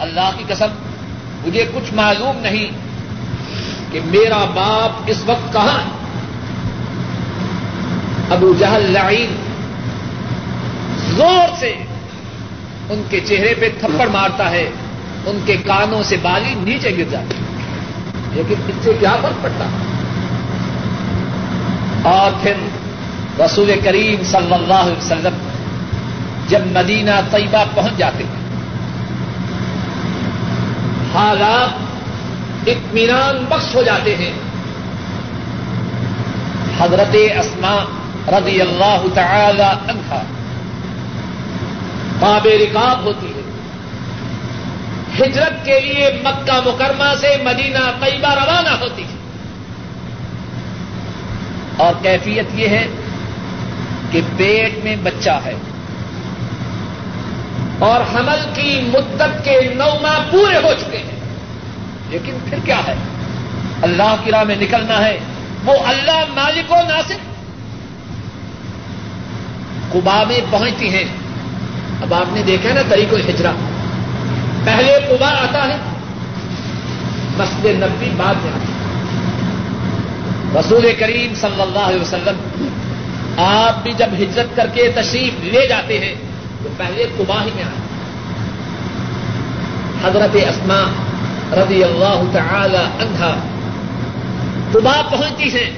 اللہ 0.01 0.31
کی 0.39 0.45
قسم، 0.49 0.71
مجھے 1.45 1.65
کچھ 1.75 1.93
معلوم 1.95 2.39
نہیں 2.43 2.81
کہ 3.93 4.01
میرا 4.11 4.45
باپ 4.55 5.11
اس 5.11 5.23
وقت 5.27 5.53
کہاں 5.53 5.81
ابو 8.35 8.53
جہل 8.59 8.91
لعین 8.93 9.35
زور 11.17 11.57
سے 11.61 11.73
ان 12.91 13.03
کے 13.11 13.21
چہرے 13.21 13.55
پہ 13.61 13.69
تھپڑ 13.81 14.07
مارتا 14.13 14.51
ہے، 14.51 14.69
ان 15.27 15.39
کے 15.47 15.57
کانوں 15.67 16.03
سے 16.03 16.17
بالی 16.23 16.55
نیچے 16.61 16.97
گر 16.99 17.11
جاتی 17.11 17.41
لیکن 18.35 18.63
اس 18.69 18.85
سے 18.85 18.93
کیا 19.01 19.15
فرق 19.23 19.43
پڑتا؟ 19.43 19.67
اور 22.11 22.31
پھر 22.43 22.55
رسول 23.39 23.81
کریم 23.85 24.25
صلی 24.25 24.55
اللہ 24.55 24.75
علیہ 24.75 24.97
وسلم 24.97 25.35
جب 26.49 26.61
مدینہ 26.67 27.11
طیبہ 27.31 27.65
پہنچ 27.75 27.93
جاتے 27.97 28.25
ہیں۔ 28.25 28.43
حالات 31.15 31.83
اطمینان 32.69 33.45
بخش 33.49 33.75
ہو 33.75 33.83
جاتے 33.83 34.17
ہیں۔ 34.17 34.33
حضرت 36.81 37.15
اسما 37.15 37.85
رضی 38.29 38.61
اللہ 38.61 39.05
تعالی 39.15 39.63
عنہ 39.63 40.15
باب 42.21 42.47
رکاب 42.47 43.05
ہوتی 43.05 43.27
ہے۔ 43.27 43.43
ہجرت 45.21 45.65
کے 45.65 45.81
لیے 45.81 46.23
مکہ 46.25 46.61
مکرمہ 46.65 47.15
سے 47.21 47.37
مدینہ 47.45 47.79
طیبہ 47.79 48.35
روانہ 48.35 48.69
ہوتی 48.69 49.03
ہے۔ 49.03 49.17
اور 51.77 51.95
کیفیت 52.03 52.47
یہ 52.55 52.69
ہے 52.69 52.87
کہ 54.13 54.21
پیٹ 54.37 54.85
میں 54.85 54.97
بچہ 55.03 55.41
ہے 55.45 55.55
اور 57.79 58.01
حمل 58.01 58.41
کی 58.55 58.81
مدت 58.87 59.45
کے 59.45 59.75
نو 59.75 59.99
ماہ 60.03 60.19
پورے 60.31 60.57
ہو 60.57 60.73
چکے 60.81 60.99
ہیں۔ 60.99 61.21
لیکن 62.11 62.39
پھر 62.51 62.59
کیا 62.65 62.81
ہے؟ 62.87 62.95
اللہ 63.83 64.17
کی 64.25 64.31
راہ 64.31 64.45
میں 64.45 64.57
نکلنا 64.57 65.05
ہے۔ 65.05 65.19
وہ 65.65 65.73
اللہ 65.87 66.25
مالک 66.35 66.73
و 66.73 66.75
ناصر۔ 66.75 67.17
کبا 69.93 70.23
میں 70.29 70.41
پہنچتی 70.51 70.89
ہیں۔ 70.89 71.05
اب 72.03 72.15
آپ 72.15 72.33
نے 72.33 72.43
دیکھا 72.43 72.75
نا 72.75 72.81
طریق 72.89 73.13
ہجرا 73.13 73.53
پہلے 74.65 74.99
کبا 75.09 75.29
آتا 75.29 75.65
ہے۔ 75.65 75.77
مسجد 77.37 77.65
نبی 77.65 78.11
بعد 78.17 78.35
میں 78.43 78.53
آتا 78.53 78.73
رسول 80.61 80.93
کریم 80.99 81.35
صلی 81.35 81.63
اللہ 81.63 81.79
علیہ 81.79 82.01
وسلم 82.01 82.67
آپ 83.37 83.83
بھی 83.83 83.93
جب 83.93 84.07
ہجرت 84.19 84.57
کر 84.57 84.67
کے 84.75 84.93
تشریف 84.95 85.45
لے 85.45 85.69
جاتے 85.69 85.99
ہیں، 85.99 86.15
تو 86.63 86.69
پہلے 86.77 87.07
کبا 87.19 87.43
ہی 87.45 87.51
میں 87.55 87.65
آتے 87.65 87.83
حضرت 90.05 90.37
اسما 90.37 90.83
رضی 91.53 91.85
اللہ 91.85 92.23
تعالی 92.33 92.77
عنہا 92.77 93.37
کبا 94.73 95.03
پہنچتی 95.11 95.45
ہیں 95.45 95.71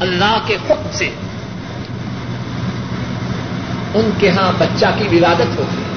اللہ 0.00 0.38
کے 0.46 0.54
حکم 0.54 0.88
سے۔ 0.92 1.10
ان 3.94 4.10
کے 4.18 4.30
ہاں 4.30 4.52
بچہ 4.58 4.86
کی 4.98 5.16
ولادت 5.16 5.58
ہوتی 5.58 5.82
ہے۔ 5.82 5.88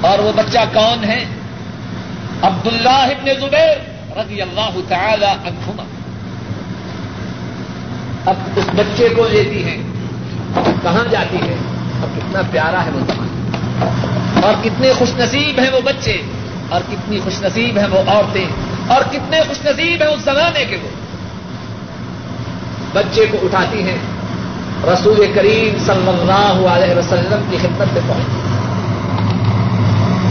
اور 0.00 0.18
وہ 0.18 0.32
بچہ 0.36 0.58
کون 0.72 1.04
ہے؟ 1.04 1.24
عبد 2.42 2.66
اللہ 2.66 2.88
ابن 2.88 3.40
زبیر 3.40 3.78
رضی 4.18 4.42
اللہ 4.42 4.80
تعالی 4.88 5.26
عنہما۔ 5.26 5.82
اب 8.26 8.34
اس 8.56 8.64
بچے 8.76 9.08
کو 9.16 9.26
لیتی 9.30 9.64
ہیں 9.64 9.76
کہاں 10.82 11.04
جاتی 11.10 11.36
ہے؟ 11.36 11.54
اب 12.02 12.16
کتنا 12.16 12.40
پیارا 12.50 12.84
ہے 12.84 12.90
وہ 12.94 13.00
زمانہ۔ 13.06 14.44
اور 14.44 14.54
کتنے 14.64 14.92
خوش 14.92 15.08
نصیب 15.18 15.60
ہیں 15.60 15.70
وہ 15.72 15.80
بچے، 15.84 16.16
اور 16.68 16.80
کتنی 16.90 17.20
خوش 17.24 17.42
نصیب 17.42 17.78
ہیں 17.78 17.86
وہ 17.90 17.98
عورتیں، 18.06 18.44
اور 18.88 19.02
کتنے 19.10 19.40
خوش 19.48 19.58
نصیب 19.64 20.02
ہیں 20.02 20.08
اس 20.08 20.22
زمانے 20.24 20.64
کے 20.64 20.76
وہ۔ 20.82 20.88
بچے 22.92 23.26
کو 23.30 23.38
اٹھاتی 23.42 23.82
ہیں، 23.82 23.98
رسول 24.84 25.24
کریم 25.34 25.78
صلی 25.86 26.08
اللہ 26.08 26.66
علیہ 26.68 26.94
وسلم 26.94 27.44
کی 27.50 27.56
خدمت 27.62 27.92
میں 27.92 28.02
پہنچ 28.06 28.30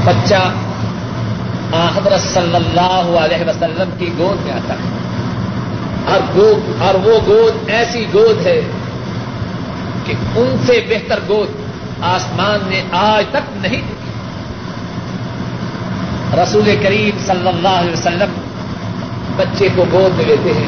بچہ 0.06 0.44
حضرت 1.96 2.22
صلی 2.22 2.56
اللہ 2.56 3.18
علیہ 3.20 3.50
وسلم 3.50 3.90
کی 3.98 4.10
گود 4.18 4.46
میں 4.46 4.54
آتا 4.54 4.74
ہے۔ 4.74 4.90
اور 6.08 6.20
گود 6.36 6.82
اور 6.82 6.94
وہ 6.94 7.20
گود، 7.28 7.70
ایسی 7.70 8.06
گود 8.14 8.46
ہے 8.46 8.62
کہ 10.06 10.14
ان 10.36 10.56
سے 10.66 10.86
بہتر 10.90 11.20
گود 11.28 11.48
آسمان 12.02 12.60
نے 12.70 12.82
آج 12.92 13.26
تک 13.30 13.58
نہیں 13.62 13.82
دیکھی 13.82 14.12
رسول 16.44 16.76
کریم 16.84 17.18
صلی 17.26 17.48
اللہ 17.48 17.68
علیہ 17.68 17.94
وسلم 17.94 18.34
بچے 19.36 19.68
کو 19.76 19.86
گود 19.92 20.18
میں 20.18 20.26
لیتے 20.26 20.54
ہیں، 20.54 20.68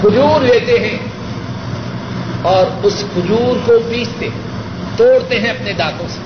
کھجور 0.00 0.40
لیتے 0.40 0.78
ہیں 0.78 0.98
اور 2.42 2.66
اس 2.82 3.04
کھجور 3.14 3.66
کو 3.66 3.72
پیستے، 3.90 4.28
توڑتے 4.96 5.40
ہیں 5.40 5.50
اپنے 5.50 5.72
دانتوں 5.72 6.08
سے۔ 6.08 6.18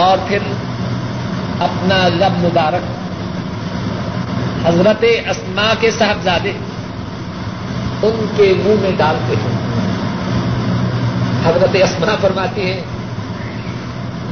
اور 0.00 0.18
پھر 0.28 0.38
اپنا 1.60 2.08
لب 2.08 2.44
مبارک 2.44 2.97
حضرت 4.68 5.04
اسما 5.30 5.74
کے 5.80 5.90
صاحبزادے 5.90 6.52
ان 8.02 8.26
کے 8.36 8.52
منہ 8.56 8.80
میں 8.80 8.90
ڈالتے 8.96 9.34
ہیں۔ 9.36 9.56
حضرت 11.44 11.76
اسما 11.82 12.14
فرماتی 12.20 12.60
ہیں، 12.60 12.82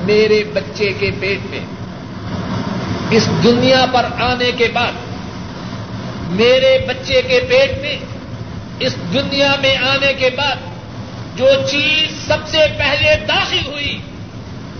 میرے 0.04 0.44
بچے 0.52 0.92
کے 0.98 1.10
پیٹ 1.20 1.50
میں، 1.50 1.60
اس 3.10 3.28
دنیا 3.44 3.84
پر 3.92 4.06
آنے 4.20 4.50
کے 4.56 4.68
بعد، 4.72 4.92
میرے 6.30 6.78
بچے 6.88 7.22
کے 7.22 7.40
پیٹ 7.48 7.80
میں، 7.82 7.96
اس 8.78 8.96
دنیا 9.14 9.54
میں 9.60 9.76
آنے 9.76 10.12
کے 10.12 10.30
بعد 10.36 10.56
جو 11.38 11.46
چیز 11.70 12.26
سب 12.26 12.48
سے 12.48 12.66
پہلے 12.78 13.14
داخل 13.28 13.66
ہوئی، 13.66 13.98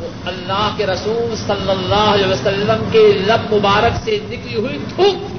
وہ 0.01 0.09
اللہ 0.27 0.69
کے 0.77 0.87
رسول 0.87 1.35
صلی 1.47 1.71
اللہ 1.71 2.09
علیہ 2.15 2.27
وسلم 2.27 2.85
کے 2.93 2.99
لب 2.99 3.53
مبارک 3.53 4.05
سے 4.05 4.19
نکلی 4.25 4.55
ہوئی 4.55 4.79
تھوک 4.95 5.36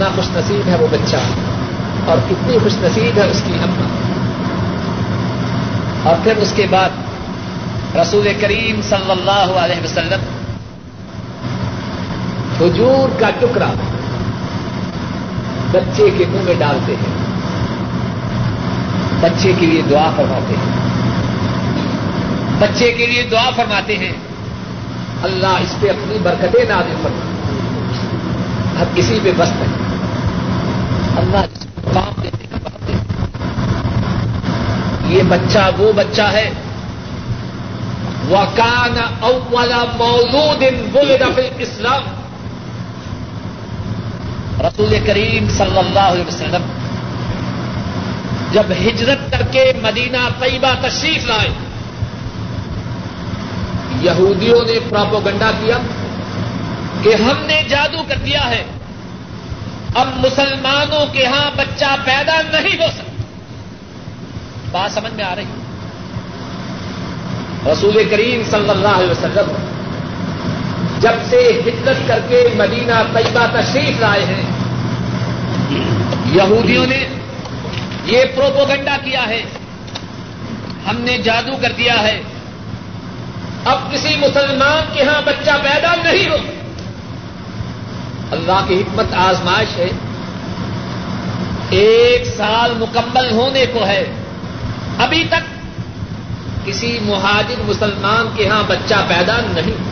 کتنا 0.00 0.16
خوش 0.16 0.36
نصیب 0.36 0.68
ہے 0.68 0.76
وہ 0.80 0.86
بچہ 0.90 1.16
اور 2.06 2.16
کتنی 2.30 2.58
خوش 2.62 2.72
نصیب 2.80 3.18
ہے 3.18 3.30
اس 3.30 3.42
کی 3.46 3.52
اما۔ 3.52 3.86
اور 6.08 6.16
پھر 6.22 6.36
اس 6.36 6.52
کے 6.56 6.66
بعد 6.70 6.90
رسول 7.96 8.28
کریم 8.40 8.80
صلی 8.82 9.10
اللہ 9.10 9.58
علیہ 9.58 9.84
وسلم 9.84 10.20
حجور 12.60 13.20
کا 13.20 13.30
ٹکڑا 13.40 13.72
بچے 15.72 16.10
کے 16.18 16.24
منہ 16.28 16.42
میں 16.42 16.54
ڈالتے 16.58 16.92
ہیں۔ 16.92 17.26
بچے 19.20 19.52
کے 19.58 19.66
لیے 19.66 19.82
دعا 19.90 20.10
فرماتے 20.16 20.54
ہیں۔ 20.54 20.90
بچے 22.58 22.92
کے 22.92 23.06
لیے 23.06 23.28
دعا 23.30 23.50
فرماتے 23.56 23.98
ہیں۔ 23.98 24.12
اللہ 25.22 25.46
اس 25.46 25.74
پہ 25.80 25.88
اپنی 25.88 26.18
برکتیں 26.22 26.64
نازل 26.68 26.94
فرما۔ 27.02 27.20
اب 28.80 28.96
کسی 28.96 29.18
پہ 29.22 29.30
بس 29.36 29.48
نہیں۔ 29.48 29.89
اللہ 31.16 31.46
جس 31.54 31.66
کو 31.74 31.90
کام 31.94 32.20
دیتے 32.22 32.44
ہیں، 32.44 32.60
بات 32.62 32.88
دیتے 32.88 33.14
یہ 35.14 35.22
بچہ 35.22 35.70
وہ 35.78 35.92
بچہ 35.92 36.22
ہے۔ 36.22 36.50
وہ 38.28 38.44
کان 38.56 38.98
اولا 39.20 39.84
موجود 39.96 40.62
ان 40.62 40.88
بول 40.92 41.16
اسلام 41.58 42.02
رسول 44.60 44.94
کریم 45.06 45.48
صلی 45.48 45.78
اللہ 45.78 46.08
علیہ 46.12 46.24
وسلم 46.28 46.62
جب 48.52 48.72
ہجرت 48.80 49.30
کر 49.30 49.42
کے 49.50 49.72
مدینہ 49.82 50.28
طیبہ 50.40 50.86
تشریف 50.88 51.26
لائے، 51.26 51.48
یہودیوں 54.00 54.60
نے 54.66 54.78
پراپوگنڈا 54.88 55.50
کیا 55.60 55.78
کہ 57.02 57.14
ہم 57.14 57.46
نے 57.46 57.62
جادو 57.68 58.02
کر 58.08 58.16
دیا 58.24 58.50
ہے۔ 58.50 58.64
اب 59.94 60.06
مسلمانوں 60.16 61.06
کے 61.12 61.26
ہاں 61.26 61.50
بچہ 61.56 61.84
پیدا 62.04 62.40
نہیں 62.52 62.82
ہو 62.82 62.90
سکتا۔ 62.90 63.22
بات 64.70 64.92
سمجھ 64.92 65.12
میں 65.12 65.24
آ 65.24 65.34
رہی 65.36 65.44
ہے۔ 65.44 65.60
رسول 67.72 68.08
کریم 68.10 68.42
صلی 68.50 68.70
اللہ 68.70 68.88
علیہ 68.88 69.10
وسلم 69.10 69.52
جب 71.00 71.12
سے 71.30 71.60
ہجرت 71.66 72.08
کر 72.08 72.18
کے 72.28 72.48
مدینہ 72.56 73.02
طیبہ 73.14 73.46
تشریف 73.52 74.00
لائے 74.00 74.24
ہیں، 74.24 74.42
یہودیوں 76.32 76.86
نے 76.86 77.08
یہ 78.04 78.24
پروپوگنڈا 78.34 78.96
کیا 79.04 79.26
ہے۔ 79.26 79.42
ہم 80.88 80.96
نے 80.98 81.18
جادو 81.18 81.52
کر 81.62 81.72
دیا 81.78 82.02
ہے۔ 82.02 82.22
اب 83.64 83.92
کسی 83.92 84.16
مسلمان 84.16 84.90
کے 84.92 85.02
ہاں 85.02 85.22
بچہ 85.24 85.50
پیدا 85.62 85.94
نہیں 86.02 86.28
ہو 86.28 86.36
اللہ 88.30 88.64
کی 88.68 88.80
حکمت 88.80 89.14
آزمائش 89.14 89.76
ہے۔ 89.76 89.88
ایک 91.70 92.26
سال 92.26 92.72
مکمل 92.78 93.30
ہونے 93.30 93.64
کو 93.72 93.86
ہے۔ 93.86 94.04
ابھی 94.98 95.24
تک 95.28 95.60
کسی 96.66 96.98
مہاجر 97.02 97.54
مسلمان 97.58 98.28
کے 98.36 98.48
ہاں 98.48 98.62
بچہ 98.66 98.94
پیدا 99.08 99.32
نہیں۔ 99.42 99.90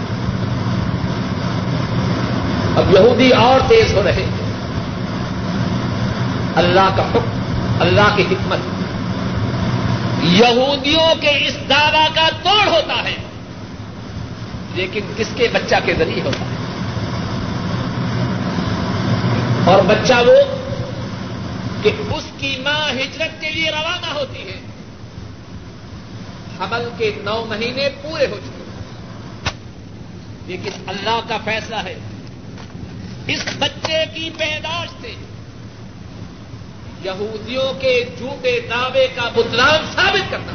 اب 2.77 2.95
یہودی 2.95 3.31
اور 3.31 3.61
تیز 3.69 3.95
ہو 3.95 4.03
رہے 4.05 4.13
ہیں۔ 4.13 4.31
اللہ 6.57 6.89
کا 6.97 7.03
حکم، 7.03 7.55
اللہ 7.81 8.17
کی 8.17 8.23
حکمت۔ 8.23 8.59
یہودیوں 10.23 11.15
کے 11.21 11.31
اس 11.31 11.55
دعوی 11.69 12.07
کا 12.15 12.29
توڑ 12.43 12.69
ہوتا 12.69 13.05
ہے۔ 13.05 13.17
لیکن 14.75 15.01
کس 15.17 15.27
کے 15.37 15.49
بچہ 15.53 15.75
کے 15.85 15.95
ذریعے 15.95 16.21
ہوتا 16.25 16.45
ہے؟ 16.45 16.58
اور 19.69 19.83
بچہ 19.87 20.15
وہ 20.15 20.57
کہ 21.83 21.91
اس 22.15 22.25
کی 22.39 22.57
ماں 22.63 22.91
ہجرت 22.91 23.41
کے 23.41 23.51
لیے 23.51 23.71
روانہ 23.71 24.19
ہوتی 24.19 24.49
ہے۔ 24.49 24.61
حمل 26.61 26.89
کے 26.99 27.11
نو 27.25 27.45
مہینے 27.49 27.89
پورے 28.03 28.27
ہو 28.27 28.41
چکے 28.47 28.65
لیکن 30.47 30.71
اللہ 30.87 31.21
کا 31.29 31.39
فیصلہ 31.45 31.77
ہے۔ 31.77 31.95
اس 33.27 33.45
بچے 33.59 34.05
کی 34.15 34.31
پیداش 34.39 34.89
سے 35.01 35.15
یہودیوں 37.05 37.81
کے 37.81 38.05
جھوٹے 38.19 38.61
دعوے 38.71 39.07
کا 39.15 39.29
بتلان 39.35 39.85
ثابت 39.95 40.31
کرنا۔ 40.31 40.53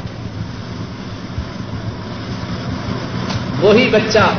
وہی 3.60 3.88
بچہ 3.88 4.32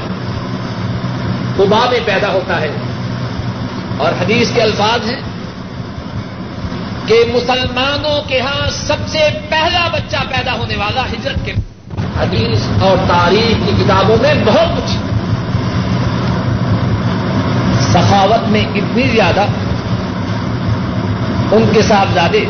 کبا 1.57 1.89
میں 1.89 1.99
پیدا 2.05 2.31
ہوتا 2.31 2.61
ہے۔ 2.61 2.71
اور 3.97 4.11
حدیث 4.21 4.51
کے 4.53 4.61
الفاظ 4.61 5.09
ہیں 5.09 5.21
کہ 7.07 7.23
مسلمانوں 7.33 8.21
کے 8.27 8.41
ہاں 8.41 8.69
سب 8.71 9.07
سے 9.07 9.19
پہلا 9.49 9.87
بچہ 9.93 10.23
پیدا 10.29 10.53
ہونے 10.53 10.75
والا 10.75 11.05
ہجرت 11.05 11.45
کے 11.45 11.53
حدیث 12.19 12.67
اور 12.81 12.97
تاریخ 13.07 13.65
کی 13.65 13.83
کتابوں 13.83 14.15
میں 14.21 14.33
بہت 14.45 14.77
کچھ 14.77 14.97
سخاوت 17.91 18.49
میں 18.49 18.61
اتنی 18.75 19.07
زیادہ 19.09 19.45
ان 21.51 21.65
کے 21.73 21.81
صاحبزادے 21.81 22.45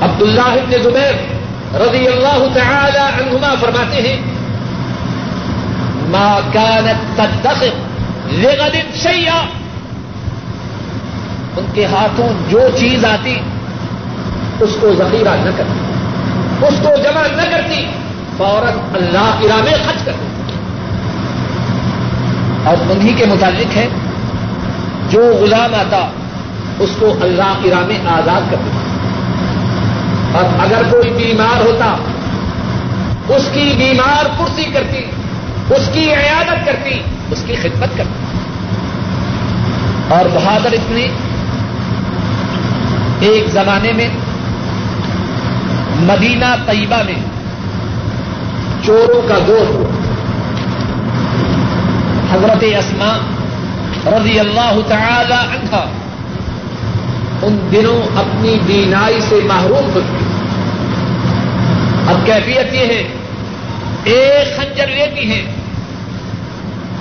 عبد 0.00 0.22
اللہ 0.22 0.76
زبیر 0.82 1.14
رضی 1.80 2.06
اللہ 2.08 2.46
تعالی 2.54 2.98
عنہما 2.98 3.54
فرماتے 3.60 4.02
ہیں، 4.02 4.16
ما 6.12 6.40
كانت 6.52 7.16
تدخر 7.16 7.74
لغد 8.32 8.76
شيئا 9.02 9.61
ان 11.56 11.64
کے 11.74 11.86
ہاتھوں 11.86 12.28
جو 12.48 12.60
چیز 12.78 13.04
آتی، 13.04 13.40
اس 14.60 14.70
کو 14.80 14.94
ذخیرہ 14.94 15.28
نہ 15.28 15.50
کرتی، 15.56 15.92
اس 16.66 16.74
کو 16.82 16.88
جمع 17.04 17.22
نہ 17.36 17.50
کرتی، 17.50 17.86
فوراً 18.36 18.78
اللہ 18.94 19.36
کی 19.40 19.48
راہ 19.48 19.56
میں 19.56 19.72
خرچ 19.72 20.04
کرتی۔ 20.04 20.26
اور 22.64 22.76
انہی 22.90 23.12
کے 23.12 23.24
متعلق 23.24 23.76
ہے، 23.76 23.88
جو 25.10 25.20
غلام 25.40 25.74
آتا، 25.74 26.10
اس 26.78 26.90
کو 26.98 27.14
اللہ 27.20 27.52
کی 27.62 27.70
راہ 27.70 27.86
میں 27.86 27.98
آزاد 28.06 28.40
کر 28.50 28.56
دیتا 28.64 28.78
اور 30.38 30.44
اگر 30.44 30.82
کوئی 30.90 31.10
بیمار 31.10 31.60
ہوتا، 31.60 31.96
اس 33.28 33.48
کی 33.52 33.74
بیمار 33.78 34.24
کرسی 34.38 34.64
کرتی، 34.64 34.98
اس 35.74 35.90
کی 35.92 36.14
عیادت 36.14 36.66
کرتی، 36.66 37.02
اس 37.30 37.44
کی 37.46 37.54
خدمت 37.54 37.96
کرتی۔ 37.96 38.38
اور 40.08 40.24
بہادر 40.34 40.72
اتنی 40.72 41.06
ایک 43.22 43.48
زمانے 43.48 43.92
میں 43.92 44.08
مدینہ 46.00 46.44
طیبہ 46.66 47.02
میں 47.06 47.14
چوروں 48.84 49.28
کا 49.28 49.38
دور 49.46 49.74
ہوا۔ 49.74 49.90
حضرت 52.32 52.64
اسما 52.78 53.18
رضی 54.06 54.40
اللہ 54.40 54.78
تعالی 54.88 55.32
عنہ 55.32 55.76
ان 57.42 57.68
دنوں 57.72 58.18
اپنی 58.18 58.58
بینائی 58.66 59.20
سے 59.20 59.40
محروم 59.44 59.90
ہوتی 59.94 60.24
اب 62.08 62.26
کیفیت 62.26 62.74
یہ 62.74 62.86
ہے، 62.86 63.08
ایک 64.04 64.56
خنجر 64.56 64.86
لیتی 64.86 65.32
ہیں۔ 65.32 65.42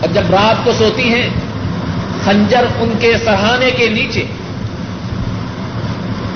اور 0.01 0.13
جب 0.13 0.21
رات 0.31 0.65
کو 0.65 0.71
سوتی 0.77 1.10
ہیں، 1.10 1.29
خنجر 2.25 2.65
ان 2.79 2.93
کے 2.99 3.13
سہانے 3.25 3.71
کے 3.71 3.89
نیچے۔ 3.89 4.25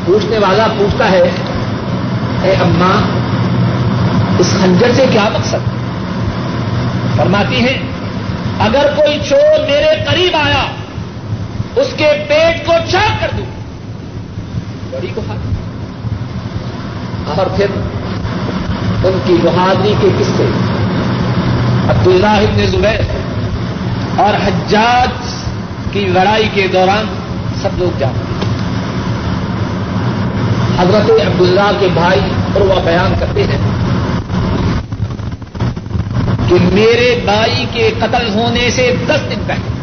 پوچھنے 0.05 0.37
والا 0.37 0.67
پوچھتا 0.77 1.11
ہے، 1.11 1.21
اے 2.43 2.51
اماں، 2.51 3.01
اس 4.39 4.55
خنجر 4.61 4.91
سے 4.95 5.05
کیا 5.11 5.29
مقصد؟ 5.33 5.75
فرماتی 7.17 7.55
ہیں، 7.55 7.77
اگر 8.59 8.87
کوئی 8.95 9.19
چور 9.29 9.59
میرے 9.59 10.03
قریب 10.11 10.35
آیا، 10.35 10.65
اس 11.75 11.87
کے 11.97 12.25
پیٹ 12.27 12.65
کو 12.65 12.73
چاک 12.91 13.21
کر 13.21 13.27
دوں۔ 13.37 13.45
بڑی 14.91 15.07
گہاد 15.17 15.37
اور 17.39 17.45
پھر 17.55 17.65
ان 19.03 19.19
کی 19.25 19.33
بہادری 19.43 19.93
کے 20.01 20.07
قصے۔ 20.19 20.49
عبداللہ 21.89 22.27
ابن 22.27 22.67
زبیر 22.67 22.99
اور 24.19 24.47
حجاج 24.47 25.29
کی 25.91 25.99
لڑائی 25.99 26.49
کے 26.53 26.67
دوران 26.73 27.05
سب 27.61 27.69
لوگ 27.77 27.99
جانتے 27.99 28.19
ہیں۔ 28.19 28.34
حضرت 30.79 31.09
عبداللہ 31.09 31.71
کے 31.79 31.87
بھائی 31.93 32.19
اور 32.53 32.61
وہ 32.61 32.79
بیان 32.83 33.13
کرتے 33.19 33.43
ہیں 33.43 33.57
کہ 36.49 36.55
میرے 36.73 37.19
بھائی 37.25 37.65
کے 37.73 37.89
قتل 37.99 38.29
ہونے 38.35 38.69
سے 38.69 38.95
دس 39.07 39.29
دن 39.31 39.41
پہلے 39.47 39.73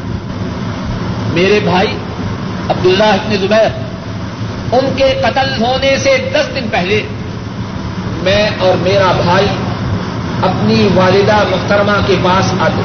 میرے 1.33 1.61
بھائی 1.65 1.87
عبداللہ 2.71 3.05
ابن 3.05 3.37
زبیر، 3.41 3.71
ان 4.73 4.93
کے 4.97 5.15
قتل 5.23 5.49
ہونے 5.61 5.97
سے 5.99 6.17
دس 6.33 6.55
دن 6.55 6.67
پہلے 6.71 7.03
میں 8.23 8.51
اور 8.59 8.77
میرا 8.83 9.13
بھائی 9.25 9.47
اپنی 10.43 10.89
والدہ 10.95 11.37
محترمہ 11.51 11.99
کے 12.07 12.17
پاس 12.23 12.53
آتے 12.61 12.83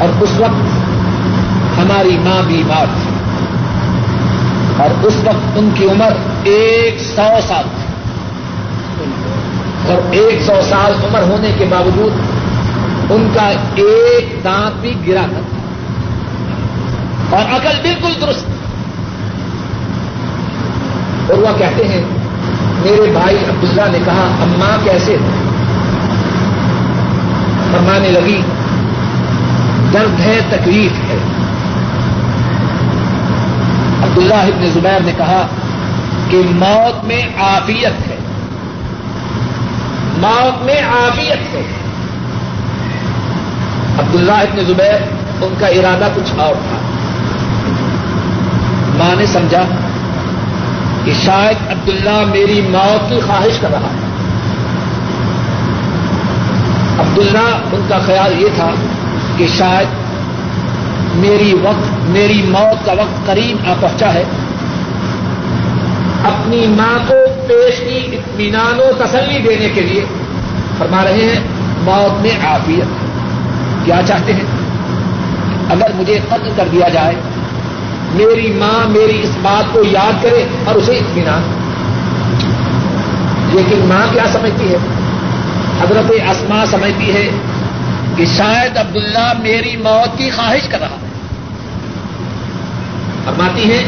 اور 0.00 0.22
اس 0.22 0.30
وقت 0.38 1.78
ہماری 1.78 2.18
ماں 2.18 2.42
بیمار 2.46 2.86
تھی۔ 2.94 3.05
اور 4.76 5.04
اس 5.04 5.14
وقت 5.24 5.58
ان 5.58 5.70
کی 5.74 5.84
عمر 5.84 6.12
ایک 6.44 6.98
سو 7.16 7.38
سال 7.48 7.64
تھی۔ 7.64 7.94
اور 9.92 9.98
ایک 10.10 10.42
سو 10.42 10.60
سال 10.68 10.92
عمر 11.04 11.22
ہونے 11.22 11.50
کے 11.58 11.64
باوجود 11.64 12.12
ان 13.10 13.28
کا 13.34 13.48
ایک 13.74 14.44
دانت 14.44 14.80
بھی 14.80 14.94
گرا 15.08 15.26
کر 15.30 15.40
تھا۔ 15.50 15.56
اور 17.36 17.56
عقل 17.56 17.80
بالکل 17.82 18.12
درست۔ 18.20 18.44
اور 21.30 21.38
وہ 21.38 21.58
کہتے 21.58 21.88
ہیں، 21.88 22.04
میرے 22.84 23.10
بھائی 23.12 23.36
عبداللہ 23.36 23.90
نے 23.92 23.98
کہا 24.04 24.28
اماں 24.40 24.84
کیسے؟ 24.84 25.16
فرمانے 27.70 28.08
لگی، 28.08 28.40
درد 29.92 30.20
ہے، 30.20 30.40
تکلیف 30.50 30.92
ہے۔ 30.92 31.18
عبداللہ 34.16 34.34
ابن 34.34 34.66
زبیر 34.74 35.00
نے 35.04 35.12
کہا 35.16 35.46
کہ 36.30 36.42
موت 36.50 37.04
میں 37.04 37.22
آفیت 37.38 38.08
ہے۔ 38.08 38.16
موت 40.18 40.62
میں 40.62 40.82
آفیت 40.82 41.54
ہے۔ 41.54 41.62
عبداللہ 43.98 44.32
ابن 44.32 44.64
زبیر، 44.64 45.02
ان 45.42 45.54
کا 45.58 45.66
ارادہ 45.66 46.08
کچھ 46.14 46.32
اور 46.38 46.54
تھا۔ 46.54 46.76
ماں 48.98 49.16
نے 49.16 49.26
سمجھا 49.26 49.62
کہ 51.04 51.12
شاید 51.24 51.70
عبداللہ 51.70 52.24
میری 52.30 52.60
موت 52.60 53.10
کی 53.10 53.20
خواہش 53.26 53.58
کر 53.60 53.70
رہا 53.70 53.80
ہے۔ 53.80 54.06
عبداللہ، 56.98 57.58
ان 57.72 57.86
کا 57.88 57.98
خیال 58.06 58.42
یہ 58.42 58.48
تھا 58.56 58.70
کہ 59.36 59.46
شاید 59.58 60.05
میری 61.16 61.54
وقت، 61.62 62.10
میری 62.10 62.42
موت 62.44 62.86
کا 62.86 62.92
وقت 62.92 63.26
قریب 63.26 63.70
آ 63.70 63.74
پہنچا 63.80 64.14
ہے۔ 64.14 64.24
اپنی 66.24 66.66
ماں 66.66 66.98
کو 67.08 67.14
پیش 67.48 67.80
کی 67.80 68.16
اطمینان 68.16 68.80
و 68.80 69.04
تسلی 69.04 69.38
دینے 69.38 69.68
کے 69.68 69.80
لیے 69.80 70.04
فرما 70.78 71.04
رہے 71.04 71.12
ہیں، 71.12 71.40
موت 71.82 72.20
میں 72.20 72.46
عافیت۔ 72.46 73.06
کیا 73.84 74.00
چاہتے 74.06 74.32
ہیں؟ 74.32 74.44
اگر 75.70 75.86
مجھے 75.94 76.18
قتل 76.28 76.48
کر 76.56 76.64
دیا 76.72 76.88
جائے، 76.88 77.14
میری 78.14 78.52
ماں 78.52 78.88
میری 78.88 79.20
اس 79.22 79.30
بات 79.42 79.74
کو 79.74 79.80
یاد 79.86 80.22
کرے 80.22 80.44
اور 80.64 80.74
اسے 80.74 80.92
اطمینان۔ 80.92 81.42
لیکن 83.52 83.86
ماں 83.88 84.06
کیا 84.12 84.24
سمجھتی 84.32 84.72
ہے؟ 84.72 84.76
حضرت 85.80 86.10
اسما 86.30 86.64
سمجھتی 86.66 87.14
ہے 87.14 87.28
کہ 88.16 88.24
شاید 88.24 88.76
عبداللہ 88.76 89.32
میری 89.42 89.76
موت 89.76 90.18
کی 90.18 90.30
خواہش 90.30 90.68
کر 90.68 90.80
رہا۔ 90.80 90.96
فرماتی 93.26 93.70
ہیں، 93.72 93.84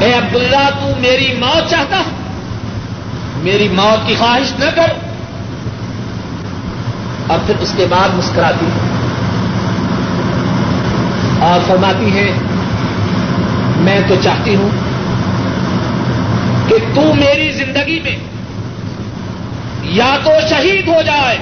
اے 0.00 0.12
عبداللہ، 0.12 0.68
تو 0.80 0.92
میری 1.00 1.32
موت 1.38 1.70
چاہتا 1.70 2.02
میری 3.42 3.68
موت 3.68 4.06
کی 4.06 4.14
خواہش 4.14 4.52
نہ 4.58 4.70
کر. 4.74 4.92
اور 7.26 7.38
پھر 7.46 7.54
اس 7.60 7.72
کے 7.76 7.86
بعد 7.88 8.08
مسکراتی 8.14 8.66
اور 11.40 11.60
فرماتی 11.66 12.12
ہے 12.14 12.30
میں 13.80 14.00
تو 14.08 14.14
چاہتی 14.22 14.54
ہوں 14.54 14.68
کہ 16.68 16.76
تو 16.94 17.12
میری 17.14 17.50
زندگی 17.52 17.98
میں 18.04 18.16
یا 19.94 20.16
تو 20.24 20.30
شہید 20.48 20.88
ہو 20.88 21.00
جائے 21.02 21.36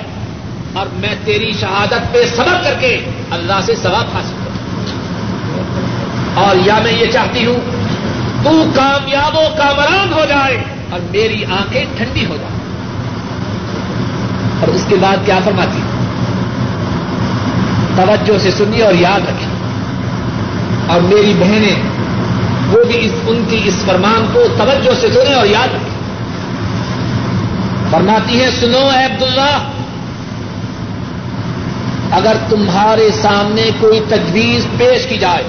اور 0.73 0.87
میں 1.01 1.15
تیری 1.25 1.53
شہادت 1.61 2.13
پہ 2.13 2.25
صبر 2.37 2.63
کر 2.65 2.75
کے 2.81 2.97
اللہ 3.31 3.61
سے 3.67 3.75
ثواب 3.83 4.17
حاصل 4.17 4.42
اور 6.35 6.57
یا 6.67 6.79
میں 6.83 6.93
یہ 6.93 7.07
چاہتی 7.13 7.47
ہوں، 7.47 7.57
تو 8.45 8.51
کامیاب 8.75 9.35
و 9.35 9.41
کامران 9.59 10.13
ہو 10.13 10.25
جائے 10.29 10.65
اور 10.91 11.01
میری 11.01 11.45
آنکھیں 11.45 11.85
ٹھنڈی 11.97 12.27
ہو 12.27 12.37
جائیں۔ 12.37 12.63
اور 14.61 14.69
اس 14.69 14.85
کے 14.89 14.97
بعد 15.01 15.17
کیا 15.25 15.39
فرماتی 15.45 15.79
توجہ 17.97 18.39
سے 18.39 18.51
سنی 18.51 18.81
اور 18.81 18.95
یاد 18.95 19.21
رکھی 19.21 19.47
اور 20.87 21.01
میری 21.01 21.35
بہنیں، 21.39 21.83
وہ 22.73 22.85
بھی 22.85 23.07
اس 23.07 23.13
ان 23.27 23.45
کی 23.51 23.61
اس 23.65 23.75
فرمان 23.87 24.27
کو 24.33 24.45
توجہ 24.57 25.01
سے 25.01 25.09
سنیں 25.09 25.35
اور 25.35 25.47
یاد 25.47 25.75
رکھیں۔ 25.75 25.93
فرماتی 27.91 28.41
ہے 28.41 28.51
سنو 28.61 28.79
اے 28.79 29.05
عبداللہ، 29.05 29.59
اگر 32.13 32.37
تمہارے 32.49 33.09
سامنے 33.23 33.71
کوئی 33.81 34.01
تجویز 34.09 34.67
پیش 34.79 35.07
کی 35.07 35.19
جائے 35.19 35.45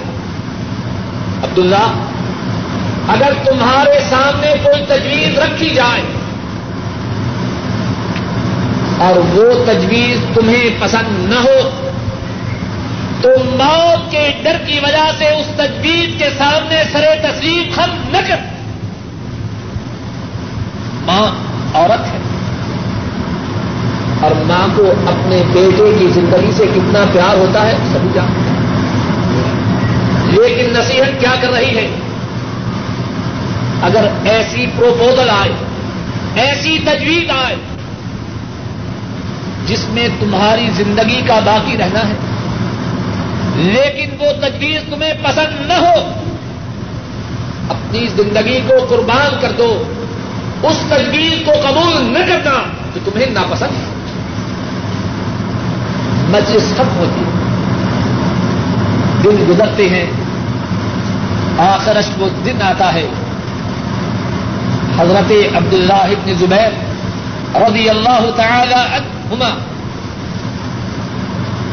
عبداللہ، 1.43 1.87
اگر 3.07 3.33
تمہارے 3.45 3.99
سامنے 4.09 4.53
کوئی 4.63 4.85
تجویز 4.87 5.39
رکھی 5.39 5.69
جائے 5.69 6.01
اور 8.97 9.15
وہ 9.17 9.65
تجویز 9.65 10.19
تمہیں 10.33 10.69
پسند 10.79 11.33
نہ 11.33 11.39
ہو، 11.39 11.69
تو 13.21 13.29
موت 13.43 14.11
کے 14.11 14.31
ڈر 14.43 14.57
کی 14.65 14.79
وجہ 14.79 15.11
سے 15.17 15.27
اس 15.27 15.47
تجویز 15.55 16.09
کے 16.17 16.29
سامنے 16.37 16.83
سرے 16.91 17.15
تسلیم 17.23 17.63
خم 17.75 17.91
نہ 18.11 18.17
کر۔ 18.27 18.35
ماں 21.05 21.27
عورت 21.73 22.07
ہے 22.13 22.19
اور 24.21 24.31
ماں 24.47 24.67
کو 24.75 24.83
اپنے 25.07 25.41
بیٹے 25.53 25.91
کی 25.99 26.07
زندگی 26.07 26.51
سے 26.51 26.65
کتنا 26.75 26.99
پیار 27.13 27.37
ہوتا 27.37 27.67
ہے، 27.67 27.77
سبھی 27.93 28.09
جانتے 28.13 28.49
ہیں۔ 28.49 28.52
لیکن 30.33 30.79
نصیحت 30.79 31.19
کیا 31.19 31.35
کر 31.41 31.51
رہی 31.51 31.77
ہے؟ 31.77 31.87
اگر 33.81 34.07
ایسی 34.23 34.65
پروپوزل 34.77 35.29
آئے، 35.29 35.51
ایسی 36.35 36.79
تجویز 36.85 37.29
آئے، 37.45 37.55
جس 39.67 39.85
میں 39.89 40.07
تمہاری 40.19 40.69
زندگی 40.75 41.21
کا 41.27 41.39
باقی 41.43 41.77
رہنا 41.77 41.99
ہے، 41.99 42.13
لیکن 43.55 44.09
وہ 44.19 44.31
تجویز 44.41 44.81
تمہیں 44.89 45.13
پسند 45.23 45.67
نہ 45.67 45.73
ہو، 45.73 46.13
اپنی 47.69 48.07
زندگی 48.07 48.59
کو 48.67 48.85
قربان 48.89 49.37
کر 49.41 49.51
دو، 49.57 49.83
اس 50.63 50.79
تجویز 50.89 51.45
کو 51.45 51.51
قبول 51.51 52.13
نہ 52.13 52.19
کرنا 52.19 52.63
جو 52.95 52.99
تمہیں 53.05 53.29
ناپسند 53.29 53.69
ہے۔ 53.71 53.93
مجلس 56.29 56.63
ختم 56.75 56.97
ہوتی 56.97 57.21
ہے۔ 57.21 57.43
دن 59.23 59.45
گزرتے 59.49 59.89
ہیں۔ 59.89 60.22
آخرش 61.57 62.05
وہ 62.17 62.29
دن 62.45 62.61
آتا 62.61 62.93
ہے۔ 62.93 63.07
حضرت 64.99 65.31
عبداللہ 65.55 65.93
ابن 65.93 66.33
زبیر 66.39 66.71
رضی 67.55 67.89
اللہ 67.89 68.29
تعالی 68.35 68.73
عنہما 68.73 69.49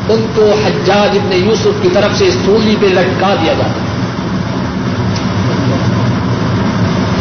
ان 0.09 0.27
کو 0.35 0.55
حجاج 0.67 1.17
ابن 1.17 1.33
یوسف 1.33 1.83
کی 1.83 1.89
طرف 1.93 2.19
سے 2.19 2.31
سولی 2.31 2.77
پہ 2.81 2.87
لٹکا 2.87 3.35
دیا 3.43 3.53
جاتا 3.53 3.81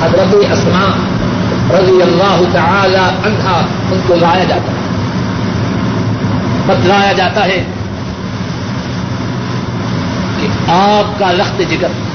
حضرت 0.06 0.36
اسما 0.52 0.88
رضی 1.70 2.02
اللہ 2.02 2.42
تعالی 2.52 3.28
عنہا 3.28 3.66
ان 3.92 4.00
کو 4.08 4.16
لایا 4.16 4.44
جاتا 4.44 4.72
ہے۔ 4.72 4.80
بتلایا 6.66 7.12
جاتا 7.14 7.46
ہے 7.46 7.64
کہ 10.40 10.72
آپ 10.72 11.20
کا 11.20 11.32
لخت 11.32 11.62
جگر 11.70 12.09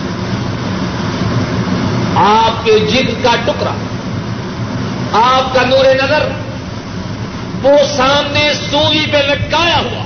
آپ 2.17 2.65
کے 2.65 2.79
جد 2.79 3.25
کا 3.25 3.31
ٹکڑا، 3.45 3.75
آپ 5.13 5.55
کا 5.55 5.63
نور 5.63 5.85
نظر، 5.85 6.29
وہ 7.63 7.77
سامنے 7.97 8.53
سولی 8.71 9.07
پہ 9.13 9.17
لٹکایا 9.17 9.79
ہوا۔ 9.79 10.05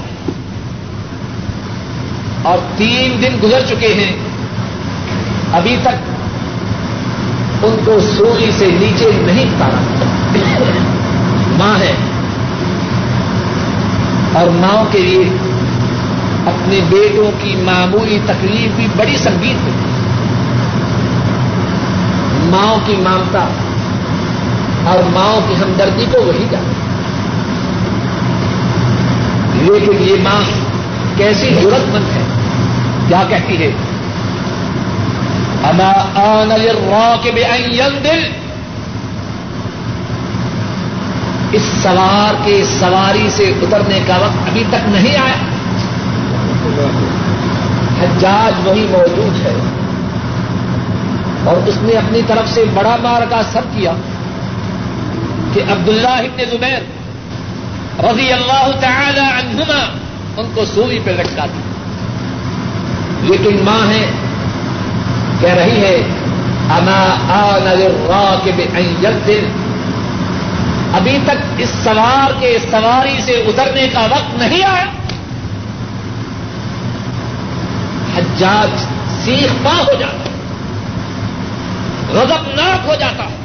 اور 2.43 2.59
تین 2.77 3.23
دن 3.23 3.39
گزر 3.43 3.61
چکے 3.69 3.95
ہیں، 3.95 4.13
ابھی 5.53 5.77
تک 5.83 6.11
ان 7.63 7.77
کو 7.85 8.01
سولی 8.01 8.51
سے 8.51 8.67
نیچے 8.81 9.11
نہیں 9.15 9.45
اتارا۔ 9.45 10.05
ماں 11.59 11.79
ہے۔ 11.79 11.93
اور 14.33 14.47
ماں 14.47 14.85
کے 14.93 14.99
لیے 14.99 15.25
اپنے 16.47 16.81
بیٹوں 16.91 17.31
کی 17.43 17.57
معمولی 17.57 18.19
تکلیف 18.27 18.77
بھی 18.77 18.87
بڑی 18.97 19.17
سنگیت 19.17 19.67
ہوتی 19.67 19.98
ماں 22.49 22.77
کی 22.87 22.93
مامتا 22.93 23.49
اور 24.91 24.99
ماں 25.13 25.49
کی 25.49 25.55
ہمدردی 25.55 26.07
کو 26.13 26.23
وہی 26.23 26.47
جاتا 26.51 26.73
لیکن 29.63 29.93
یہ 30.01 30.17
ماں 30.23 30.41
کیسی 31.17 31.55
ضرورت 31.55 31.95
مند 31.95 32.17
ہے، 32.17 32.23
کیا 33.09 33.23
کہتی 33.29 33.63
ہے؟ 33.63 33.71
اما 35.63 35.93
آن 36.15 36.53
کے 37.23 37.31
بے 37.31 37.45
دل 38.05 38.31
اس 41.53 41.63
سوار 41.83 42.35
کے 42.45 42.63
سواری 42.79 43.29
سے 43.31 43.53
اترنے 43.63 44.01
کا 44.07 44.17
وقت 44.17 44.49
ابھی 44.49 44.65
تک 44.69 44.89
نہیں 44.89 45.17
آیا۔ 45.17 45.35
حجاج 48.03 48.69
وہی 48.69 48.87
موجود 48.91 49.47
ہے۔ 49.47 49.55
اور 51.45 51.69
اس 51.69 51.75
نے 51.81 51.93
اپنی 51.93 52.21
طرف 52.27 52.55
سے 52.55 52.65
بڑا 52.75 52.97
مار 53.03 53.23
کا 53.31 53.41
سب 53.53 53.77
کیا 53.77 53.93
کہ 55.55 55.61
عبداللہ 55.61 56.09
ابن 56.09 56.45
زبیر 56.51 56.81
رضی 58.05 58.33
اللہ 58.33 58.71
تعالی 58.81 59.21
عنہما 59.21 59.85
ان 60.37 60.51
کو 60.55 60.65
سوئی 60.75 60.99
پہ 61.05 61.11
لٹکا 61.11 61.47
دی۔ 61.47 61.61
لیکن 63.23 63.65
ماں 63.65 63.91
ہے، 63.91 64.11
کہہ 65.41 65.55
رہی 65.55 65.81
ہے، 65.81 66.03
اما 66.71 67.17
آ 67.29 68.35
کے 68.45 68.51
بے 68.57 68.67
دل 69.27 69.47
ابھی 70.95 71.19
تک 71.25 71.45
اس 71.59 71.69
سوار 71.85 72.33
کے 72.41 72.59
سواری 72.71 73.21
سے 73.25 73.33
اترنے 73.33 73.89
کا 73.93 74.01
وقت 74.01 74.39
نہیں 74.39 74.63
آیا۔ 74.65 74.85
حجاج 78.17 78.87
سیخ 79.25 79.65
پا 79.65 79.79
ہو 79.79 79.93
جاتا۔ 80.01 80.28
غضب 82.13 82.49
ناک 82.55 82.89
ہو 82.89 82.95
جاتا 82.95 83.25
ہے۔ 83.25 83.37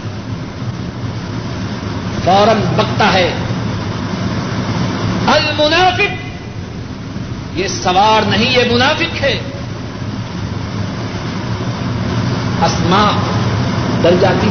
فوراً 2.23 2.57
بکتا 2.75 3.13
ہے۔ 3.13 3.33
المنافق۔ 5.27 6.23
یہ 7.57 7.67
سوار 7.67 8.29
نہیں، 8.29 8.51
یہ 8.51 8.73
منافق 8.73 9.21
ہے۔ 9.21 9.39
اسما 12.61 13.11
ڈر 14.01 14.15
جاتی 14.21 14.47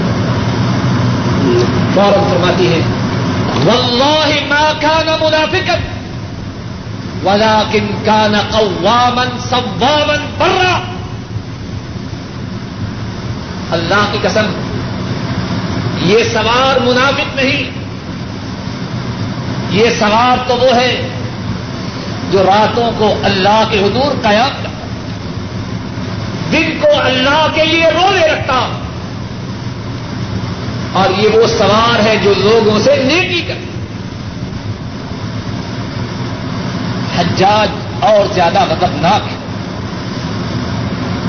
فوراً 1.95 2.31
فرماتی 2.31 2.73
ہے۔ 2.73 2.81
واللہ 3.67 4.55
ما 4.55 4.73
كان 4.81 5.07
منافقا 5.07 5.75
ولكن 7.25 7.87
كان 8.05 8.35
قواما، 8.51 9.25
صواما، 9.51 10.15
برا۔ 10.39 10.92
اللہ 13.73 14.13
کی 14.13 14.19
قسم، 14.23 14.47
یہ 15.97 16.25
سوار 16.25 16.81
منافق 16.81 17.37
نہیں۔ 17.37 17.83
یہ 19.71 19.91
سوار 19.99 20.49
تو 20.49 20.57
وہ 20.57 20.77
ہے 20.77 21.09
جو 22.31 22.43
راتوں 22.43 22.91
کو 22.99 23.15
اللہ 23.25 23.65
کے 23.71 23.79
حضور 23.79 24.23
قیام 24.23 24.51
کرتا 24.63 24.87
دن 26.53 26.79
کو 26.81 26.87
اللہ 27.05 27.47
کے 27.55 27.65
لیے 27.65 27.85
رولے 27.87 28.27
رکھتا 28.27 28.69
اور 30.93 31.21
یہ 31.21 31.29
وہ 31.29 31.47
سوار 31.47 32.07
ہے 32.07 32.17
جو 32.17 32.35
لوگوں 32.37 32.81
سے 32.81 32.97
نیکی 32.97 33.41
کرتا 33.41 33.73
حجاج 37.19 37.69
اور 38.01 38.35
زیادہ 38.35 38.61
مطلب 38.61 38.79
خطرناک 38.79 39.29
ہے۔ 39.33 39.37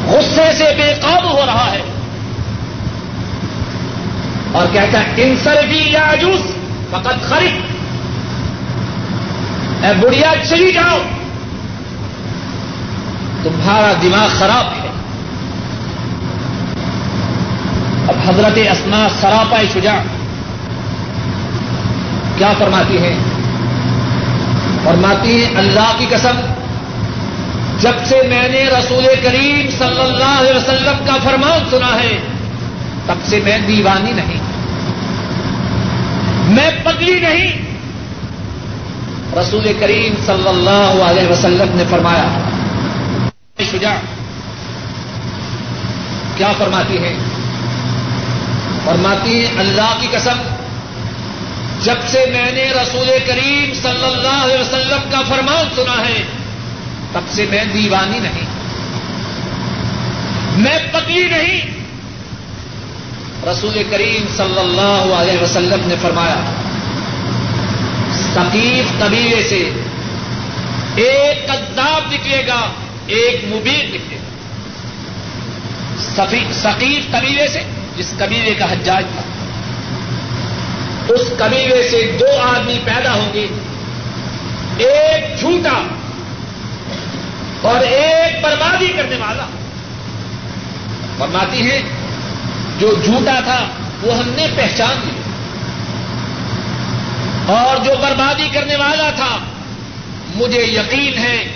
غصے 0.08 0.54
سے 0.58 0.64
بے 0.78 0.94
قابو 1.02 1.28
ہو 1.28 1.46
رہا 1.46 1.72
ہے۔ 1.72 1.93
اور 4.54 4.68
کہتا 4.74 5.00
ہے 5.00 5.04
انسر 5.18 5.66
بھی 5.68 5.78
یا 5.78 6.16
جوس 6.22 6.42
فقط 6.90 7.30
خرید. 7.30 7.62
اے 9.86 9.92
بڑھیا 10.02 10.34
چلی 10.50 10.72
جاؤ۔ 10.72 10.98
تمہارا 13.44 13.94
دماغ 14.02 14.28
خراب 14.40 14.66
ہے۔ 14.84 14.90
اب 18.08 18.30
حضرت 18.30 18.58
اسما 18.58 19.08
سراپا 19.22 19.58
شجاع 19.74 20.00
کیا 22.38 22.54
فرماتی 22.60 22.98
ہیں؟ 22.98 23.20
فرماتی 24.84 25.44
ہیں، 25.44 25.58
اللہ 25.58 25.92
کی 25.98 26.06
قسم، 26.10 26.54
جب 27.80 27.92
سے 28.06 28.22
میں 28.28 28.50
نے 28.50 28.64
رسول 28.64 29.06
کریم 29.24 29.72
صلی 29.78 30.02
اللہ 30.02 30.40
علیہ 30.40 30.56
وسلم 30.56 31.06
کا 31.06 31.18
فرمان 31.24 31.60
سنا 31.70 31.96
ہے 32.04 32.33
تب 33.06 33.16
سے 33.24 33.40
میں 33.44 33.58
دیوانی 33.58 34.12
نہیں۔ 34.12 34.38
میں 36.54 36.72
پگلی 36.84 37.20
نہیں۔ 37.20 37.74
رسول 39.40 39.74
کریم 39.80 40.14
صلی 40.26 40.48
اللہ 40.48 41.04
علیہ 41.04 41.28
وسلم 41.28 41.78
نے 41.78 41.84
فرمایا 41.90 42.28
شجاع، 43.72 43.96
کیا 46.38 46.52
فرماتی 46.58 46.98
ہیں؟ 46.98 47.18
فرماتی 48.86 49.46
ہیں، 49.46 49.60
اللہ 49.60 49.98
کی 50.00 50.08
قسم، 50.12 50.56
جب 51.82 51.96
سے 52.08 52.26
میں 52.34 52.52
نے 52.52 52.72
رسول 52.72 53.10
کریم 53.28 53.74
صلی 53.74 54.06
اللہ 54.06 54.44
علیہ 54.44 54.58
وسلم 54.58 55.10
کا 55.12 55.22
فرمان 55.22 55.66
سنا 55.76 56.08
ہے، 56.10 56.24
تب 57.12 57.22
سے 57.30 57.46
میں 57.50 57.66
دیوانی 57.66 58.20
نہیں۔ 58.20 58.46
میں 60.56 60.80
پتی 60.92 61.28
نہیں۔ 61.28 61.73
رسول 63.52 63.84
کریم 63.92 64.26
صلی 64.38 64.60
اللہ 64.60 65.16
علیہ 65.16 65.44
وسلم 65.44 65.88
نے 65.88 65.96
فرمایا 66.02 66.36
سقیف 68.14 69.00
قبیلے 69.00 69.44
سے 69.44 69.70
ایک 70.96 71.48
کداب 71.48 72.14
نکلے 72.14 72.48
گا، 72.48 72.72
ایک 73.06 73.46
مبین 73.46 73.86
نکلے 73.86 74.16
گا۔ 74.16 74.24
سقیف 76.52 77.12
قبیلے 77.12 77.48
سے 77.48 77.60
جس 77.98 78.14
قبیلے 78.18 78.54
کا 78.54 78.72
حجاج 78.72 79.04
تھا۔ 79.16 79.22
اس 81.14 81.22
قبیلے 81.38 81.90
سے 81.90 82.18
دو 82.20 82.42
آدمی 82.42 82.80
پیدا 82.84 83.14
ہوں 83.14 83.34
گے۔ 83.34 83.48
ایک 84.78 85.40
جھوٹا 85.40 85.88
اور 87.62 87.82
ایک 87.82 88.44
بربادی 88.44 88.88
کرنے 88.88 89.16
والا۔ 89.16 89.46
فرماتی 91.18 91.72
ہے 91.72 91.82
جو 92.80 92.94
جھوٹا 93.06 93.40
تھا 93.44 93.66
وہ 94.02 94.18
ہم 94.18 94.30
نے 94.30 94.48
پہچان 94.56 94.96
لیا۔ 95.04 95.24
اور 97.54 97.78
جو 97.78 97.92
بربادی 98.02 98.50
کرنے 98.54 98.76
والا 98.76 99.10
تھا، 99.16 99.38
مجھے 100.36 100.62
یقین 100.62 101.18
ہے 101.18 101.48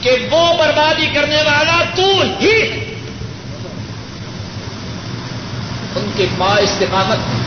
کہ 0.00 0.10
وہ 0.30 0.58
بربادی 0.58 1.06
کرنے 1.14 1.36
والا 1.36 1.84
تو 1.94 2.22
ہی 2.40 2.62
ان 5.96 6.10
کے 6.16 6.26
پا 6.38 6.54
استقامت 6.56 7.18
میں 7.18 7.40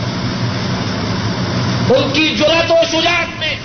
ان 1.96 2.12
کی 2.14 2.30
جرت 2.30 2.72
و 2.72 2.76
شجاعت 2.92 3.40
میں، 3.40 3.56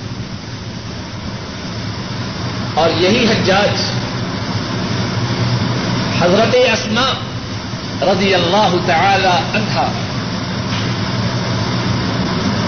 اور 2.74 2.90
یہی 2.96 3.24
حجاج 3.24 3.80
حضرت 6.22 6.56
اسما 6.72 7.12
رضی 8.02 8.34
اللہ 8.34 8.74
تعالی 8.86 9.58
عنہ 9.58 9.80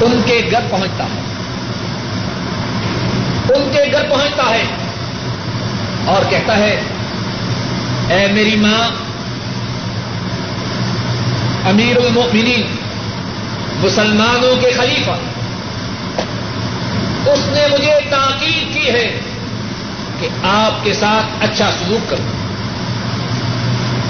ان 0.00 0.22
کے 0.26 0.48
گھر 0.50 0.60
پہنچتا 0.70 1.04
ہے۔ 1.04 1.20
ان 3.54 3.68
کے 3.72 3.92
گھر 3.92 4.08
پہنچتا 4.08 4.50
ہے 4.50 4.64
اور 6.04 6.30
کہتا 6.30 6.56
ہے، 6.56 6.80
اے 8.08 8.26
میری 8.32 8.56
ماں، 8.56 8.88
امیر 11.68 11.96
المؤمنین، 11.96 12.62
مسلمانوں 13.80 14.56
کے 14.60 14.70
خلیفہ، 14.70 15.16
اس 17.30 17.48
نے 17.48 17.66
مجھے 17.72 17.94
تاکید 18.10 18.74
کی 18.74 18.90
ہے 18.90 19.18
کہ 20.20 20.28
آپ 20.42 20.84
کے 20.84 20.92
ساتھ 20.92 21.44
اچھا 21.44 21.70
سلوک 21.70 22.10
کروں۔ 22.10 22.43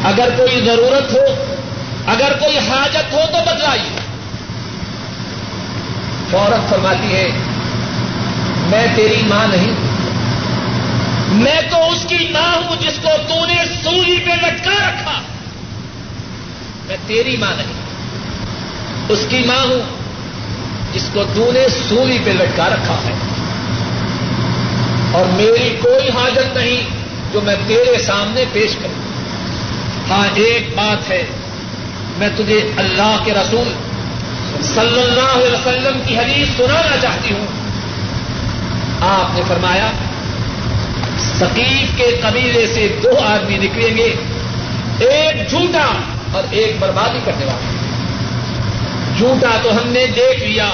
اگر 0.05 0.29
کوئی 0.37 0.61
ضرورت 0.64 1.12
ہو، 1.12 1.55
اگر 2.07 2.33
کوئی 2.40 2.59
حاجت 2.59 3.12
ہو 3.12 3.21
تو 3.33 3.38
بتلائیے۔ 3.47 4.01
فورت 6.31 6.71
فرماتی 6.71 7.12
ہے، 7.12 7.29
میں 8.67 8.87
تیری 8.97 9.23
ماں 9.27 9.47
نہیں 9.49 9.73
میں 11.29 11.61
تو 11.71 11.90
اس 11.90 12.07
کی 12.09 12.29
ماں 12.31 12.57
ہوں 12.57 12.77
جس 12.81 12.99
کو 13.03 13.09
تو 13.29 13.47
نے 13.47 13.57
سولی 13.83 14.17
پہ 14.25 14.31
لٹکا 14.31 14.88
رکھا۔ 14.88 15.21
میں 16.88 16.97
تیری 17.07 17.37
ماں 17.37 17.53
نہیں، 17.57 17.73
اس 19.09 19.27
کی 19.29 19.38
ماں 19.47 19.67
ہوں 19.67 19.81
جس 20.93 21.11
کو 21.12 21.25
تو 21.35 21.51
نے 21.53 21.67
سولی 21.88 22.19
پہ 22.25 22.31
لٹکا 22.31 22.69
رکھا 22.69 22.95
ہے۔ 22.95 23.12
اور 25.12 25.25
میری 25.25 25.77
کوئی 25.83 26.09
حاجت 26.09 26.57
نہیں 26.57 26.83
جو 27.33 27.40
میں 27.40 27.57
تیرے 27.67 27.99
سامنے 27.99 28.45
پیش 28.53 28.77
کروں۔ 28.77 29.04
ہاں 30.11 30.27
ایک 30.35 30.77
بات 30.77 31.11
ہے۔ 31.11 31.25
میں 32.19 32.29
تجھے 32.37 32.71
اللہ 32.77 33.17
کے 33.25 33.33
رسول 33.33 33.73
صلی 34.62 35.01
اللہ 35.01 35.31
علیہ 35.33 35.53
وسلم 35.53 36.01
کی 36.07 36.19
حدیث 36.19 36.49
سنانا 36.57 36.97
چاہتی 37.01 37.35
ہوں۔ 37.35 37.47
آپ 39.01 39.35
نے 39.35 39.43
فرمایا 39.49 39.90
سقیف 41.19 41.97
کے 41.97 42.17
قبیلے 42.23 42.67
سے 42.67 42.97
دو 43.03 43.11
آدمی 43.25 43.57
نکلیں 43.57 43.97
گے، 43.97 44.14
ایک 44.99 45.51
جھوٹا 45.51 45.87
اور 46.33 46.43
ایک 46.51 46.77
بربادی 46.79 47.19
کرنے 47.25 47.45
والا۔ 47.45 47.73
جھوٹا 49.19 49.59
تو 49.62 49.73
ہم 49.73 49.88
نے 49.88 50.07
دیکھ 50.07 50.45
لیا، 50.45 50.69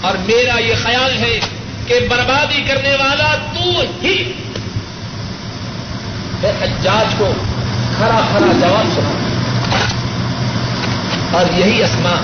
اور 0.00 0.16
میرا 0.16 0.58
یہ 0.60 0.74
خیال 0.82 1.16
ہے 1.18 1.40
کہ 1.86 1.94
بربادی 2.08 2.62
کرنے 2.68 2.94
والا 2.94 3.36
تو 3.54 3.82
ہی 4.02 4.32
حجاج 6.42 7.14
کو 7.18 7.32
کھڑا 7.98 8.20
کھڑا 8.30 8.52
جواب 8.52 8.86
سنا۔ 8.94 9.38
اور 11.38 11.58
یہی 11.58 11.82
اسما 11.82 12.14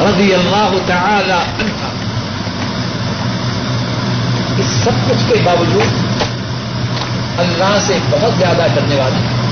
رضی 0.00 0.34
اللہ 0.34 0.74
تعالی 0.86 1.32
عنہ۔ 1.32 1.86
اس 4.58 4.66
سب 4.66 5.10
کچھ 5.10 5.24
کے 5.28 5.34
باوجود 5.44 5.86
اللہ 7.38 7.78
سے 7.86 7.98
بہت 8.10 8.32
زیادہ 8.38 8.66
ڈرنے 8.74 8.94
والی 8.94 9.42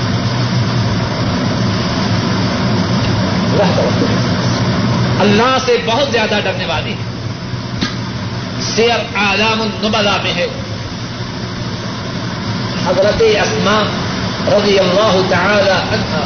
اللہ 5.19 5.57
سے 5.65 5.77
بہت 5.85 6.11
زیادہ 6.11 6.39
ڈرنے 6.43 6.65
والی 6.65 6.91
ہے۔ 6.91 7.11
سیر 8.61 9.17
آلام 9.17 9.61
النبلا 9.61 10.17
میں 10.23 10.33
ہے۔ 10.33 10.47
حضرت 12.87 13.21
اسما 13.21 13.83
رضی 14.47 14.79
اللہ 14.79 15.15
تعالی 15.29 15.71
عنہ۔ 15.71 16.21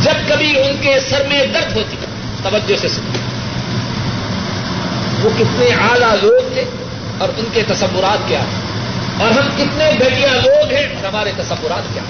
جب 0.00 0.28
کبھی 0.28 0.58
ان 0.60 0.76
کے 0.80 1.00
سر 1.00 1.22
میں 1.28 1.46
درد 1.46 1.76
ہوتی 1.76 1.96
توجہ 2.42 2.76
سے 2.76 2.88
سن 2.88 3.02
وہ 5.22 5.30
کتنے 5.38 5.64
اعلی 5.64 6.16
لوگ 6.22 6.54
تھے 6.54 6.64
اور 7.18 7.28
ان 7.36 7.44
کے 7.52 7.62
تصورات 7.68 8.28
کیا 8.28 8.40
اور 9.18 9.30
ہم 9.30 9.48
کتنے 9.56 9.90
گھٹیا 9.98 10.32
لوگ 10.34 10.72
ہیں 10.72 10.86
اور 10.86 11.04
ہمارے 11.04 11.32
تصورات 11.36 11.94
کیا 11.94 12.02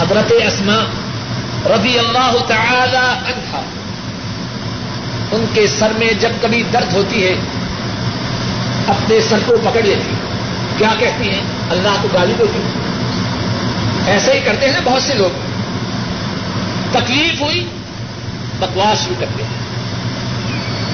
حضرت 0.00 0.32
اسما 0.46 0.84
رضی 1.66 1.98
اللہ 1.98 2.36
تعالی 2.48 3.32
عنہ، 3.32 3.56
ان 5.32 5.44
کے 5.54 5.66
سر 5.66 5.92
میں 5.98 6.12
جب 6.20 6.30
کبھی 6.40 6.62
درد 6.72 6.94
ہوتی 6.94 7.26
ہے، 7.26 7.34
اپنے 8.86 9.20
سر 9.20 9.38
کو 9.46 9.54
پکڑ 9.62 9.82
لیتی 9.82 10.14
کیا 10.78 10.94
کہتی 10.98 11.30
ہیں؟ 11.30 11.42
اللہ 11.70 11.96
کو 12.02 12.08
گالی 12.14 12.32
دیتی 12.38 12.60
ایسے 14.06 14.32
ہی 14.32 14.40
کرتے 14.40 14.70
ہیں 14.70 14.80
بہت 14.84 15.02
سے 15.02 15.14
لوگ۔ 15.14 15.30
تکلیف 16.92 17.40
ہوئی، 17.40 17.66
بکواس 18.60 19.04
شروع 19.04 19.16
کرتے 19.20 19.42
ہیں۔ 19.42 19.62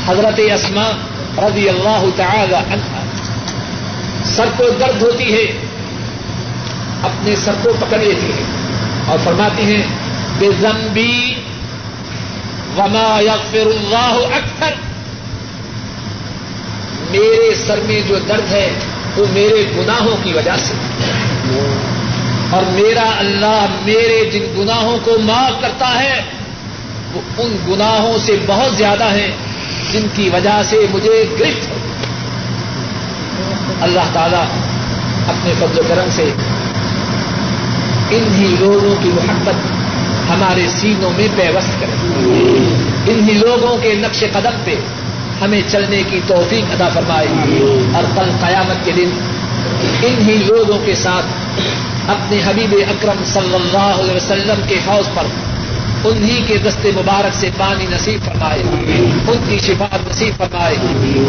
حضرت 0.08 0.40
اسما 0.54 0.90
رضی 1.38 1.68
اللہ 1.68 2.04
تعالی 2.16 2.54
عنہ 2.54 2.98
سر 4.24 4.48
کو 4.56 4.64
درد 4.80 5.02
ہوتی 5.02 5.32
ہے، 5.32 5.66
اپنے 7.02 7.36
سر 7.36 7.52
کو 7.62 7.72
پکڑ 7.80 7.98
لیتی 7.98 8.26
ہے 8.26 8.42
اور 9.06 9.18
فرماتی 9.24 9.62
ہیں، 9.62 9.82
بے 10.38 10.48
زمبی 10.60 11.34
وما 12.78 13.20
یغفر 13.20 13.66
اللہ 13.66 14.36
اکثر۔ 14.36 14.74
میرے 17.10 17.54
سر 17.66 17.80
میں 17.84 18.00
جو 18.08 18.18
درد 18.28 18.52
ہے 18.52 18.70
وہ 19.18 19.26
میرے 19.32 19.64
گناہوں 19.78 20.16
کی 20.22 20.32
وجہ 20.32 20.56
سے۔ 20.56 20.74
اور 22.50 22.62
میرا 22.62 23.10
اللہ 23.18 23.66
میرے 23.84 24.30
جن 24.32 24.62
گناہوں 24.62 24.98
کو 25.04 25.18
معاف 25.18 25.60
کرتا 25.60 26.02
ہے، 26.02 26.22
وہ 27.12 27.20
ان 27.38 27.56
گناہوں 27.68 28.18
سے 28.18 28.36
بہت 28.46 28.76
زیادہ 28.76 29.04
ہیں 29.04 29.30
جن 29.92 30.06
کی 30.14 30.28
وجہ 30.28 30.62
سے 30.64 30.76
مجھے 30.90 31.24
گرفت 31.40 31.68
ہو 31.68 31.74
اللہ 33.80 34.00
تعالی 34.12 34.42
اپنے 35.28 35.52
فضل 35.58 35.78
و 35.78 35.82
کرم 35.88 36.08
سے 36.10 36.22
انہی 38.10 38.56
لوگوں 38.60 39.02
کی 39.02 39.08
محبت 39.08 39.54
ہمارے 40.30 40.68
سینوں 40.68 41.10
میں 41.16 41.28
پیوست 41.36 41.80
کرے۔ 41.80 41.94
انہی 43.12 43.34
لوگوں 43.34 43.78
کے 43.78 43.94
نقش 43.94 44.24
قدم 44.32 44.58
پہ 44.64 44.74
ہمیں 45.42 45.62
چلنے 45.68 46.02
کی 46.10 46.20
توفیق 46.26 46.64
ادا 46.72 46.88
فرمائے۔ 46.88 47.26
اور 47.94 48.04
کل 48.16 48.30
قیامت 48.40 48.84
کے 48.84 48.92
دن 48.92 49.10
انہی 50.02 50.36
لوگوں 50.46 50.78
کے 50.84 50.94
ساتھ 50.94 51.26
اپنے 52.10 52.40
حبیب 52.46 52.74
اکرم 52.88 53.24
صلی 53.24 53.54
اللہ 53.54 54.02
علیہ 54.02 54.14
وسلم 54.14 54.60
کے 54.68 54.74
حوض 54.74 55.08
پر 55.14 55.22
انہی 56.04 56.42
کے 56.46 56.56
دست 56.58 56.86
مبارک 56.86 57.34
سے 57.34 57.50
پانی 57.58 57.86
نصیب 57.90 58.24
فرمائے۔ 58.24 58.62
ان 59.28 59.38
کی 59.48 59.58
شفاعت 59.58 60.10
نصیب 60.10 60.38
فرمائے۔ 60.38 60.76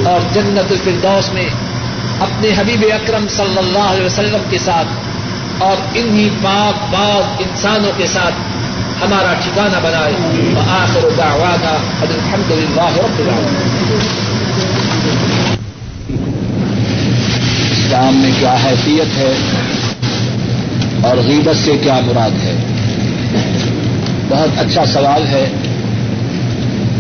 اور 0.06 0.20
جنت 0.34 0.72
الفردوس 0.72 1.34
میں 1.34 1.50
اپنے 2.20 2.50
حبیب 2.58 2.86
اکرم 2.94 3.28
صلی 3.28 3.58
اللہ 3.58 3.80
علیہ 3.80 4.06
وسلم 4.06 4.42
کے 4.50 4.58
ساتھ 4.58 4.88
اور 5.64 5.76
انہی 5.94 6.30
پاک 6.44 6.94
باغ 6.94 7.22
انسانوں 7.40 7.92
کے 7.98 8.08
ساتھ 8.08 8.34
ہمارا 9.02 9.34
ٹھکانہ 9.34 9.78
بنائے۔ 9.84 10.14
آخر 10.70 11.00
دعوانا 11.18 11.78
الحمد 12.02 12.52
للہ 12.52 12.82
رب 12.82 13.20
العالمین۔ 13.20 14.00
اسلام 17.72 18.18
میں 18.18 18.32
کیا 18.40 18.56
حیثیت 18.66 19.18
ہے 19.18 19.34
اور 21.02 21.18
غیبت 21.18 21.66
سے 21.66 21.72
کیا 21.84 22.00
مراد 22.06 22.30
ہے؟ 22.30 22.56
بہت 24.30 24.60
اچھا 24.60 24.86
سوال 24.86 25.28
ہے۔ 25.28 25.50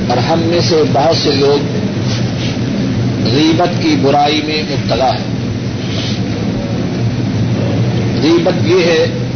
اور 0.08 0.18
ہم 0.18 0.40
میں 0.40 0.60
سے 0.60 0.84
بہت 0.94 1.18
سے 1.18 1.32
لوگ 1.32 1.66
غیبت 3.26 3.84
کی 3.84 3.96
برائی 4.02 4.42
میں 4.46 4.64
مبتلا 4.64 5.08
ہے 5.08 5.24
غیبت 8.24 8.68
یہ 8.68 8.84
ہے 8.86 9.29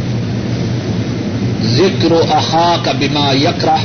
ذکر 1.62 2.12
و 2.12 2.20
احا 2.30 2.76
کا 2.82 2.92
بما 2.92 3.32
یکرا 3.32 3.76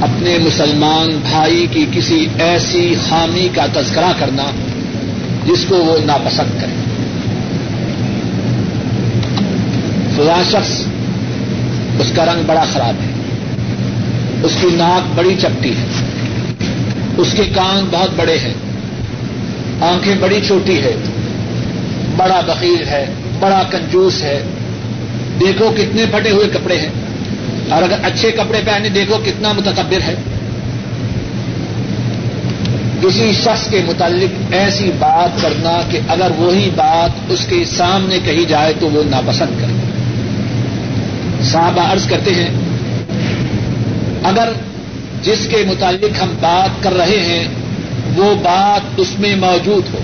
اپنے 0.00 0.38
مسلمان 0.38 1.20
بھائی 1.30 1.66
کی 1.70 1.86
کسی 1.92 2.26
ایسی 2.38 2.94
خامی 3.08 3.48
کا 3.54 3.66
تذکرہ 3.72 4.12
کرنا 4.18 4.50
جس 5.46 5.64
کو 5.68 5.76
وہ 5.76 5.98
ناپسند 6.04 6.60
کرے۔ 6.60 6.72
فلاں 10.16 10.42
شخص، 10.50 10.80
اس 12.00 12.12
کا 12.16 12.24
رنگ 12.24 12.42
بڑا 12.46 12.64
خراب 12.72 12.94
ہے، 13.02 13.10
اس 14.42 14.56
کی 14.60 14.66
ناک 14.72 15.18
بڑی 15.18 15.34
چپٹی 15.40 15.70
ہے، 15.70 15.84
اس 17.16 17.28
کے 17.36 17.42
کان 17.44 17.88
بہت 17.90 18.10
بڑے 18.16 18.38
ہیں، 18.38 18.54
آنکھیں 19.80 20.14
بڑی 20.20 20.40
چھوٹی 20.46 20.78
ہے 20.78 20.96
بڑا 22.16 22.40
بقیر 22.46 22.88
ہے، 22.88 23.06
بڑا 23.40 23.62
کنجوس 23.70 24.22
ہے 24.22 24.42
دیکھو 25.40 25.70
کتنے 25.76 26.04
پھٹے 26.10 26.30
ہوئے 26.30 26.48
کپڑے 26.48 26.78
ہیں 26.78 26.88
اور 27.68 27.82
اگر 27.82 27.96
اچھے 28.02 28.30
کپڑے 28.30 28.60
پہنے 28.64 28.88
دیکھو 28.88 29.18
کتنا 29.24 29.52
متکبر 29.52 30.00
ہے۔ 30.08 30.14
کسی 33.02 33.32
شخص 33.32 33.70
کے 33.70 33.80
متعلق 33.86 34.54
ایسی 34.54 34.90
بات 34.98 35.42
کرنا 35.42 35.80
کہ 35.90 35.98
اگر 36.08 36.30
وہی 36.36 36.70
بات 36.76 37.10
اس 37.28 37.46
کے 37.48 37.64
سامنے 37.64 38.18
کہی 38.24 38.44
جائے 38.44 38.72
تو 38.80 38.90
وہ 38.90 39.02
ناپسند 39.10 39.60
کرے۔ 39.60 39.72
صحابہ 41.42 41.92
عرض 41.92 42.06
کرتے 42.06 42.30
ہیں، 42.34 42.50
اگر 44.22 44.52
جس 45.22 45.46
کے 45.50 45.64
متعلق 45.66 46.22
ہم 46.22 46.34
بات 46.40 46.82
کر 46.82 46.92
رہے 46.92 47.20
ہیں، 47.20 47.44
وہ 48.16 48.34
بات 48.34 48.80
اس 48.96 49.18
میں 49.18 49.36
موجود 49.36 49.94
ہو۔ 49.94 49.98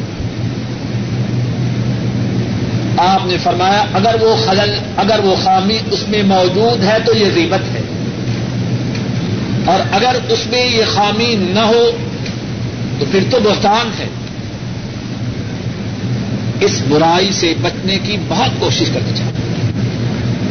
آپ 2.98 3.26
نے 3.26 3.36
فرمایا، 3.38 3.84
اگر 3.92 4.14
وہ 4.20 4.36
خلل، 4.46 4.74
اگر 4.96 5.18
وہ 5.24 5.36
خامی 5.42 5.78
اس 5.90 6.08
میں 6.08 6.22
موجود 6.22 6.84
ہے 6.84 6.98
تو 7.04 7.16
یہ 7.16 7.24
غیبت 7.34 7.76
ہے۔ 7.76 7.80
اور 9.64 9.80
اگر 9.90 10.16
اس 10.28 10.46
میں 10.46 10.66
یہ 10.66 10.82
خامی 10.88 11.34
نہ 11.38 11.58
ہو 11.58 11.90
تو 12.98 13.04
پھر 13.10 13.24
تو 13.30 13.38
بہتان 13.40 13.90
ہے۔ 13.98 14.08
اس 16.60 16.82
برائی 16.88 17.32
سے 17.32 17.54
بچنے 17.62 17.98
کی 18.02 18.16
بہت 18.28 18.60
کوشش 18.60 18.90
کرنی 18.94 19.12
چاہیے۔ 19.16 19.70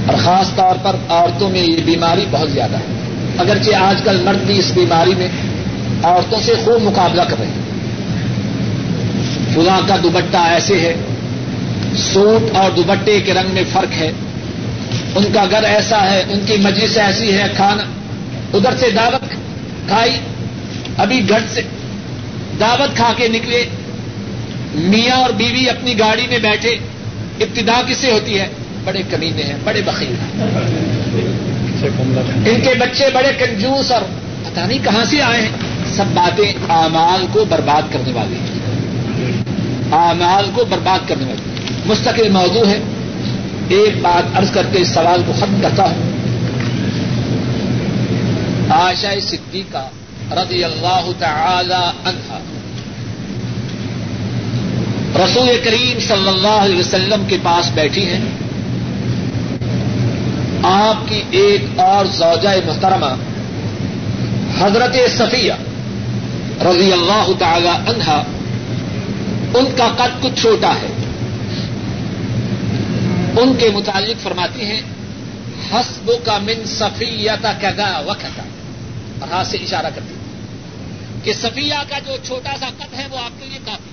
اور 0.08 0.18
خاص 0.18 0.56
طور 0.56 0.76
پر 0.84 0.96
عورتوں 1.10 1.50
میں 1.50 1.62
یہ 1.62 1.78
بیماری 1.86 2.26
بہت 2.32 2.52
زیادہ 2.52 2.76
ہے۔ 2.76 2.86
اگرچہ 3.38 3.76
آج 3.76 4.02
کل 4.04 4.22
مرد 4.26 4.38
بھی 4.38 4.60
اس 4.60 4.72
بیماری 4.76 5.16
میں 5.18 5.28
عورتوں 6.04 6.40
سے 6.42 6.54
خوب 6.66 6.82
مقابلہ 6.82 7.22
کر 7.22 7.36
رہے 7.40 7.48
ہیں۔ 7.48 7.66
فلاں 9.54 9.82
کا 9.88 9.96
دوبٹہ 10.04 10.38
ایسے 10.38 10.80
ہے۔ 10.80 10.96
سوٹ 11.98 12.56
اور 12.56 12.72
دوبٹے 12.72 13.22
کے 13.22 13.34
رنگ 13.34 13.54
میں 13.54 13.64
فرق 13.74 13.94
ہے۔ 13.94 14.12
ان 15.16 15.26
کا 15.34 15.46
گھر 15.52 15.64
ایسا 15.64 16.12
ہے، 16.12 16.24
ان 16.30 16.40
کی 16.46 16.54
مجلس 16.58 16.98
ایسی 16.98 17.34
ہے، 17.34 17.44
کھانا۔ 17.56 17.84
ادھر 18.54 18.78
سے 18.78 18.90
دعوت 18.90 19.30
کھائی، 19.88 20.12
ابھی 20.98 21.30
گھر 21.30 21.40
سے 21.54 21.62
دعوت 22.60 22.96
کھا 22.96 23.14
کے 23.18 23.28
نکلے۔ 23.28 23.66
میاں 24.76 25.16
اور 25.16 25.30
بیوی 25.30 25.70
اپنی 25.70 26.00
گاڑی 26.00 26.28
میں 26.30 26.40
بیٹھے۔ 26.40 26.70
ابتدا 27.40 27.82
کس 27.88 27.98
سے 27.98 28.12
ہوتی 28.12 28.40
ہے؟ 28.40 28.48
بڑے 28.84 29.02
کمینے 29.10 29.44
ہیں، 29.44 29.56
بڑے 29.64 29.82
بخیر 29.86 30.08
ہیں۔ 30.08 30.44
ان 32.46 32.62
کے 32.62 32.74
بچے 32.80 33.06
بڑے 33.14 33.32
کنجوس 33.40 33.92
اور 33.92 34.02
پتا 34.44 34.66
نہیں 34.66 34.80
کہاں 34.84 35.06
سے 35.06 35.22
آئے 35.22 35.42
ہیں۔ 35.42 35.50
سب 35.96 36.04
باتیں 36.14 36.54
آمال 36.68 37.26
کو 37.32 37.46
برباد 37.46 37.94
کرنے 37.94 38.12
والی 38.14 38.36
ہیں۔ 38.36 38.56
آمال 39.92 40.50
کو 40.54 40.66
برباد 40.66 41.10
کرنے 41.10 41.26
والی 41.26 41.55
مستقل 41.86 42.30
موضوع 42.30 42.68
ہے۔ 42.68 42.80
ایک 43.70 44.02
بات 44.02 44.38
ارض 44.38 44.52
کر 44.52 44.66
کے 44.72 44.80
اس 44.80 44.88
سوال 44.88 45.22
کو 45.26 45.34
ختم 45.34 45.60
کرتا 45.62 45.84
ہوں۔ 45.84 46.16
آشا 48.70 49.14
صدیقہ 49.22 49.90
رضی 50.32 50.64
اللہ 50.64 51.12
تعالی 51.20 52.10
عنہا۔ 52.10 52.40
رسول 55.26 55.48
کریم 55.64 56.00
صلی 56.00 56.28
اللہ 56.28 56.48
علیہ 56.48 56.80
وسلم 56.80 57.26
کے 57.28 57.38
پاس 57.44 57.72
بیٹھی 57.74 58.06
ہیں۔ 58.06 58.26
آپ 60.64 61.10
کی 61.10 61.22
ایک 61.32 61.80
اور 61.80 62.06
زوجہ 62.06 62.50
محترمہ، 62.66 63.16
حضرت 64.60 64.96
صفیہ 65.18 65.54
رضی 66.62 66.94
اللہ 66.94 67.32
تعالی 67.40 67.68
عنہا، 67.68 68.24
ان 69.54 69.66
کا 69.78 69.88
قد 69.98 70.24
کچھ 70.24 70.42
چھوٹا 70.42 70.70
ہے۔ 70.70 70.95
ان 73.42 73.56
کے 73.56 73.70
متعلق 73.70 74.24
فرماتی 74.24 74.66
ہیں 74.66 74.82
حسب 75.72 76.12
کا 76.24 76.38
من 76.38 76.66
سفیتا 76.66 77.52
کدا 77.62 78.00
وقت 78.06 78.40
اور 79.20 79.32
ہاتھ 79.32 79.48
سے 79.48 79.58
اشارہ 79.58 79.90
کرتی 79.96 80.14
کہ 81.24 81.34
صفیہ 81.34 81.84
کا 81.90 82.00
جو 82.08 82.16
چھوٹا 82.24 82.52
سا 82.60 82.70
قد 82.78 82.94
ہے 82.94 83.08
وہ 83.12 83.18
آپ 83.18 83.40
کے 83.40 83.46
لیے 83.46 83.60
کافی۔ 83.66 83.90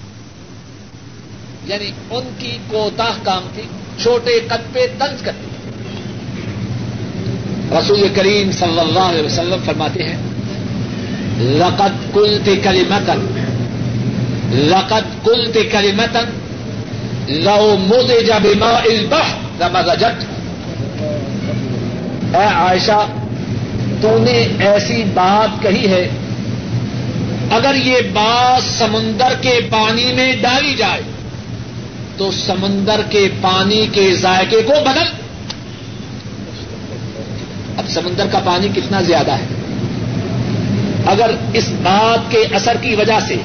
یعنی 1.67 1.91
ان 2.11 2.23
کی 2.39 2.59
کوتا 2.69 3.11
کام 3.23 3.49
تھی 3.55 3.63
چھوٹے 4.03 4.41
قد 4.41 4.75
پہ 4.75 4.87
طنز 4.99 5.23
کرتی 5.23 5.49
رسول 7.79 8.09
کریم 8.15 8.53
صلی 8.53 8.79
اللہ 8.79 8.99
علیہ 8.99 9.23
وسلم 9.23 9.63
فرماتے 9.65 10.03
ہیں 10.03 10.17
لقت 11.39 12.15
کل 12.15 12.39
کلی 12.63 12.85
متن 12.89 13.27
لقت 14.51 15.25
کل 15.25 15.69
کلی 15.73 15.93
متن 15.93 16.42
لو 17.29 17.77
مودے 17.81 18.21
جب 18.21 18.47
جٹ 19.99 20.25
اے 22.37 22.45
عائشہ 22.55 23.07
تو 24.01 24.19
نے 24.19 24.49
ایسی 24.59 25.05
بات 25.15 25.63
کہی 25.63 25.89
ہے، 25.89 26.09
اگر 27.51 27.75
یہ 27.75 27.97
بات 28.13 28.79
سمندر 28.79 29.33
کے 29.41 29.61
پانی 29.71 30.13
میں 30.13 30.37
ڈالی 30.43 30.75
جائے، 30.75 31.01
تو 32.17 32.31
سمندر 32.31 33.01
کے 33.11 33.29
پانی 33.41 33.87
کے 33.93 34.15
ذائقے 34.15 34.63
کو 34.63 34.73
بدل۔ 34.73 35.05
اب 37.79 37.89
سمندر 37.89 38.27
کا 38.33 38.39
پانی 38.45 38.69
کتنا 38.77 39.01
زیادہ 39.01 39.33
ہے۔ 39.33 39.45
اگر 41.07 41.31
اس 41.55 41.69
بات 41.83 42.31
کے 42.31 42.39
اثر 42.55 42.77
کی 42.81 42.95
وجہ 42.95 43.21
سے 43.29 43.37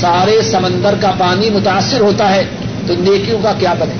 سارے 0.00 0.42
سمندر 0.42 0.94
کا 1.00 1.12
پانی 1.18 1.50
متاثر 1.50 2.00
ہوتا 2.00 2.34
ہے 2.34 2.44
تو 2.86 2.94
نیکیوں 2.98 3.38
کا 3.42 3.52
کیا 3.58 3.74
بنے؟ 3.78 3.94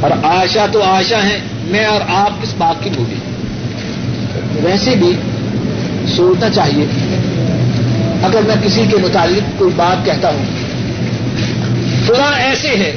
اور 0.00 0.10
آشا 0.24 0.66
تو 0.72 0.82
آشا 0.82 1.22
ہیں، 1.22 1.38
میں 1.64 1.84
اور 1.84 2.00
آپ 2.08 2.42
کس 2.42 2.54
بات 2.58 2.84
کی 2.84 2.90
بولی 2.96 3.14
ویسے 4.62 4.94
بھی 4.94 5.12
سوچنا 6.16 6.50
چاہیے۔ 6.50 6.84
اگر 8.22 8.40
میں 8.42 8.56
کسی 8.62 8.84
کے 8.90 8.96
متعلق 8.96 9.58
کوئی 9.58 9.70
بات 9.76 10.04
کہتا 10.04 10.28
ہوں، 10.28 10.44
فلاں 12.06 12.40
ایسے 12.40 12.68
ہے 12.68 12.92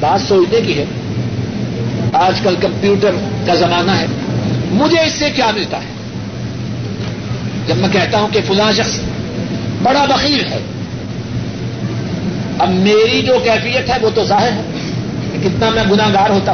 بات 0.00 0.28
سوچنے 0.28 0.60
کی 0.60 0.78
ہے۔ 0.78 0.84
آج 2.12 2.40
کل 2.40 2.54
کمپیوٹر 2.60 3.10
کا 3.46 3.54
زمانہ 3.54 3.90
ہے، 3.90 4.06
مجھے 4.70 5.00
اس 5.00 5.12
سے 5.12 5.30
کیا 5.30 5.50
ملتا 5.54 5.76
ہے؟ 5.76 5.92
جب 7.66 7.76
میں 7.76 7.88
کہتا 7.92 8.18
ہوں 8.18 8.28
کہ 8.32 8.40
فلاں 8.46 8.72
شخص 8.72 8.98
بڑا 9.82 10.04
بخیر 10.04 10.46
ہے۔ 10.46 10.58
اب 12.58 12.68
میری 12.70 13.22
جو 13.22 13.38
کیفیت 13.44 13.90
ہے 13.90 13.94
وہ 14.02 14.10
تو 14.14 14.24
ظاہر 14.24 14.52
ہے 14.52 14.62
کہ 15.32 15.48
کتنا 15.48 15.70
میں 15.70 15.82
گناگار 15.90 16.30
ہوتا۔ 16.30 16.52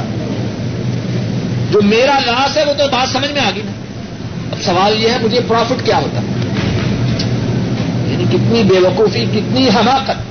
جو 1.71 1.83
میرا 1.83 2.19
لاس 2.27 2.57
ہے 2.57 2.65
وہ 2.65 2.73
تو 2.73 2.85
بات 2.89 3.13
سمجھ 3.13 3.33
میں 3.33 3.41
آ 3.41 3.51
گئی 3.55 3.63
نا۔ 3.65 3.73
اب 4.53 4.63
سوال 4.63 5.03
یہ 5.03 5.09
ہے 5.09 5.17
مجھے 5.23 5.41
پروفٹ 5.49 5.87
کیا 5.87 5.97
ہوتا؟ 5.97 6.21
یعنی 8.11 8.25
کتنی 8.25 8.63
بے 8.63 8.79
وقوفی 8.79 9.25
کتنی 9.33 9.69
حماقت، 9.69 10.23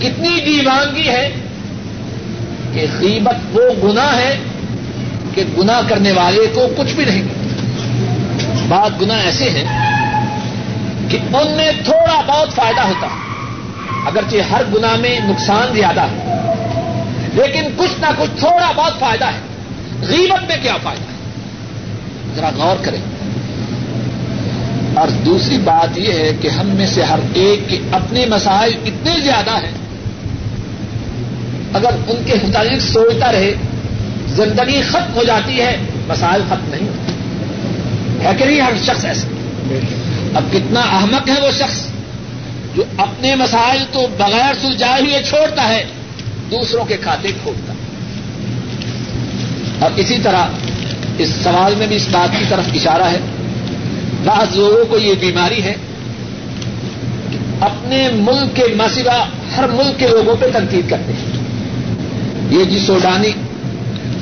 کتنی 0.00 0.40
دیوانگی 0.46 1.08
ہے 1.08 1.30
کہ 2.72 2.86
غیبت 3.00 3.56
وہ 3.56 3.88
گنا 3.88 4.16
ہے 4.16 4.38
کہ 5.34 5.44
گنا 5.58 5.80
کرنے 5.88 6.12
والے 6.12 6.46
کو 6.54 6.66
کچھ 6.76 6.94
بھی 6.94 7.04
نہیں۔ 7.04 7.22
بات 8.68 9.00
گنا 9.00 9.14
ایسے 9.14 9.50
ہیں 9.50 9.87
کہ 11.08 11.18
ان 11.36 11.50
میں 11.50 11.70
تھوڑا 11.84 12.20
بہت 12.26 12.54
فائدہ 12.54 12.80
ہوتا 12.80 13.06
اگرچہ 14.06 14.36
ہر 14.52 14.62
گنا 14.74 14.96
میں 14.96 15.20
نقصان 15.24 15.74
زیادہ 15.74 16.00
ہے، 16.00 16.42
لیکن 17.32 17.62
کچھ 17.76 18.00
نہ 18.00 18.06
کچھ 18.18 18.38
تھوڑا 18.38 18.72
بہت 18.76 18.98
فائدہ 18.98 19.24
ہے۔ 19.24 19.38
غیبت 20.08 20.48
میں 20.48 20.56
کیا 20.62 20.76
فائدہ 20.82 21.02
ہے؟ 21.02 21.18
ذرا 22.34 22.50
غور 22.56 22.76
کریں۔ 22.82 23.00
اور 24.94 25.08
دوسری 25.08 25.58
بات 25.58 25.98
یہ 25.98 26.12
ہے 26.12 26.32
کہ 26.40 26.48
ہم 26.48 26.66
میں 26.66 26.86
سے 26.86 27.02
ہر 27.02 27.18
ایک 27.34 27.68
کے 27.68 27.78
اپنے 27.92 28.26
مسائل 28.26 28.72
اتنے 28.86 29.20
زیادہ 29.20 29.50
ہیں، 29.50 29.72
اگر 31.72 31.90
ان 32.08 32.22
کے 32.26 32.34
متعلق 32.48 32.92
سوچتا 32.92 33.32
رہے، 33.32 33.54
زندگی 34.28 34.82
ختم 34.82 35.14
ہو 35.14 35.24
جاتی 35.24 35.60
ہے، 35.60 35.76
مسائل 36.08 36.42
ختم 36.46 36.68
نہیں 36.68 36.88
ہوتے۔ 36.88 37.12
ہے 38.24 38.34
کہ 38.38 38.44
نہیں 38.44 38.60
ہر 38.60 38.72
شخص 38.84 39.04
ایسا 39.04 39.28
اب 40.34 40.42
کتنا 40.52 40.80
احمق 40.80 41.28
ہے 41.28 41.40
وہ 41.40 41.50
شخص 41.50 41.86
جو 42.74 42.84
اپنے 42.96 43.34
مسائل 43.34 43.84
تو 43.92 44.06
بغیر 44.16 44.54
سلجھائے 44.60 45.02
ہوئے 45.02 45.22
چھوڑتا 45.28 45.68
ہے، 45.68 45.84
دوسروں 46.50 46.84
کے 46.84 46.96
کھاتے 46.96 47.28
کھولتا 47.42 47.72
اور 49.80 49.90
اسی 49.96 50.18
طرح 50.22 50.46
اس 51.18 51.28
سوال 51.42 51.74
میں 51.74 51.86
بھی 51.86 51.96
اس 51.96 52.08
بات 52.10 52.38
کی 52.38 52.44
طرف 52.48 52.64
اشارہ 52.74 53.02
ہے۔ 53.02 53.18
بعض 54.24 54.56
لوگوں 54.56 54.84
کو 54.84 54.98
یہ 54.98 55.14
بیماری 55.20 55.62
ہے 55.62 55.74
کہ 57.32 57.38
اپنے 57.60 58.08
ملک 58.14 58.56
کے 58.56 58.74
مسئلہ 58.76 59.24
ہر 59.56 59.68
ملک 59.68 59.98
کے 59.98 60.06
لوگوں 60.06 60.36
پہ 60.40 60.46
تنقید 60.52 60.90
کرتے 60.90 61.12
ہیں۔ 61.12 61.26
یہ 62.50 62.64
جی 62.64 62.78
سوڈانی 62.78 63.30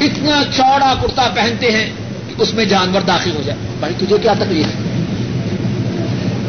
اتنا 0.00 0.42
چوڑا 0.56 0.94
کرتا 1.02 1.28
پہنتے 1.34 1.70
ہیں 1.70 1.90
کہ 2.28 2.42
اس 2.42 2.54
میں 2.54 2.64
جانور 2.64 3.00
داخل 3.00 3.30
ہو 3.30 3.42
جائے 3.46 3.58
بھائی، 3.80 3.94
تجھے 3.98 4.16
کیا 4.22 4.32
تکلیف 4.32 4.66
ہے؟ 4.66 4.85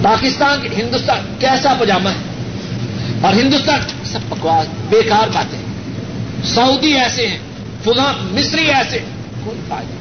پاکستان 0.03 0.59
ہندوستان 0.77 1.35
کیسا 1.39 1.73
پجامہ 1.79 2.09
ہے؟ 2.09 2.15
اور 3.21 3.33
ہندوستان 3.33 3.79
سب 4.03 4.19
بکواس، 4.29 4.67
بیکار 4.89 5.27
باتیں۔ 5.33 5.59
سعودی 6.43 6.93
ایسے 6.93 7.27
ہیں، 7.27 7.37
فلاں 7.83 8.13
مصری 8.33 8.61
ایسے 8.61 8.99
کوئی 9.45 9.59
فائدہ 9.67 9.93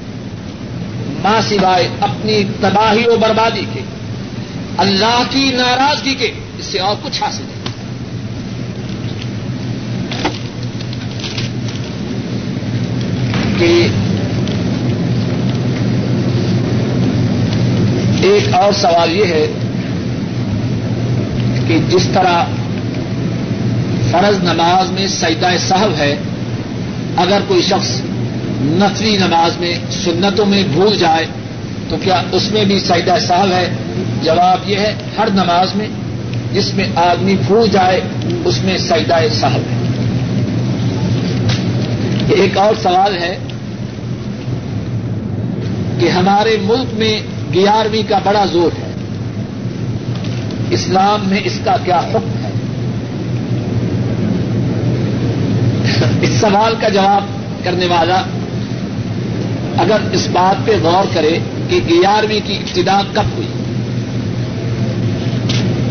ماں 1.29 1.41
سوائے 1.41 1.89
اپنی 2.01 2.45
تباہی 2.61 3.09
و 3.09 3.17
بربادی 3.17 3.65
کے، 3.73 3.81
اللہ 4.77 5.23
کی 5.31 5.51
ناراضگی 5.53 6.15
کے، 6.15 6.33
اس 6.59 6.67
سے 6.67 6.79
اور 6.79 6.97
کچھ 7.03 7.23
حاصل 7.23 7.45
نہیں۔ 7.47 7.67
کہ 13.59 13.89
ایک 18.27 18.55
اور 18.55 18.73
سوال 18.73 19.17
یہ 19.17 19.25
ہے 19.25 19.47
کہ 21.67 21.79
جس 21.89 22.09
طرح 22.13 22.45
فرض 24.11 24.43
نماز 24.43 24.91
میں 24.91 25.07
سجدہ 25.07 25.49
صاحب 25.69 25.91
ہے، 25.99 26.17
اگر 27.17 27.41
کوئی 27.49 27.63
شخص 27.63 28.01
نفلی 28.61 29.17
نماز 29.17 29.61
میں 29.61 29.75
سنتوں 29.91 30.47
میں 30.47 30.63
بھول 30.73 30.99
جائے، 30.99 31.27
تو 31.89 31.97
کیا 32.03 32.23
اس 32.33 32.51
میں 32.53 32.65
بھی 32.65 32.81
سجدہ 32.81 33.15
صاحب 33.21 33.53
ہے؟ 33.53 33.69
جواب 34.23 34.71
یہ 34.71 34.77
ہے، 34.77 34.95
ہر 35.19 35.29
نماز 35.35 35.75
میں 35.75 35.89
جس 36.53 36.75
میں 36.75 36.89
آدمی 36.95 37.37
بھول 37.47 37.69
جائے، 37.69 38.01
اس 38.45 38.65
میں 38.65 38.79
سجدہ 38.79 39.17
صاحب 39.41 39.61
ہے۔ 39.61 39.77
ایک 42.29 42.59
اور 42.59 42.75
سوال 42.83 43.17
ہے 43.19 43.37
کہ 46.01 46.09
ہمارے 46.09 46.57
ملک 46.63 46.95
میں 46.95 47.21
گیارہویں 47.55 48.03
کا 48.09 48.19
بڑا 48.25 48.45
زور 48.45 48.71
ہے۔ 48.83 48.86
اسلام 50.71 51.29
میں 51.29 51.41
اس 51.45 51.61
کا 51.65 51.77
کیا 51.85 51.99
حکم 51.99 52.45
ہے؟ 52.45 52.51
اس 56.23 56.31
سوال 56.41 56.75
کا 56.81 56.89
جواب 56.89 57.25
کرنے 57.65 57.87
والا 57.87 58.23
اگر 59.77 59.97
اس 60.13 60.29
بات 60.33 60.67
پہ 60.67 60.73
غور 60.83 61.05
کرے 61.15 61.39
کہ 61.69 61.81
گیارہویں 61.89 62.41
کی 62.45 62.57
ابتدا 62.57 63.01
کب 63.13 63.25
ہوئی؟ 63.37 63.49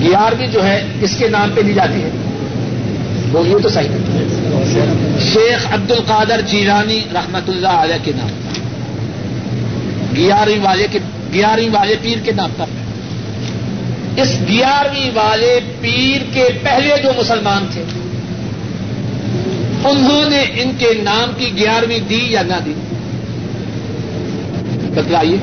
گیارہویں 0.02 0.48
جو 0.48 0.66
ہے 0.66 0.84
کس 1.02 1.18
کے 1.18 1.28
نام 1.28 1.50
پہ 1.56 1.62
لی 1.62 1.74
جاتی 1.74 2.04
ہے۔ 2.04 2.10
بولیے 3.32 3.56
تو 3.64 3.70
صحیح 3.70 3.88
شیخ 5.34 5.74
عبد 5.74 5.92
القادر 5.92 6.42
جیرانی 6.42 7.00
رحمت 7.14 7.50
اللہ 7.50 7.68
علیہ 7.68 7.96
کے 8.04 8.12
نام 8.16 8.30
گیارہویں 10.16 10.60
والے 10.64 10.88
کے 10.92 11.00
گیارہویں 11.34 11.70
والے 11.72 11.96
پیر 12.02 12.18
کے 12.24 12.32
نام 12.32 12.50
پر۔ 12.58 12.66
اس 14.18 14.36
گیارہویں 14.48 15.10
والے 15.14 15.60
پیر 15.82 16.34
کے 16.34 16.48
پہلے 16.64 16.96
جو 17.04 17.10
مسلمان 17.18 17.66
تھے، 17.72 17.82
انہوں 19.90 20.30
نے 20.30 20.40
ان 20.40 20.72
کے 20.78 20.94
نام 21.04 21.32
کی 21.38 21.52
گیارہویں 21.58 22.00
دی 22.00 22.28
یا 22.30 22.42
نہ 22.42 22.54
دی؟ 22.66 22.74
بتلائیے۔ 24.94 25.38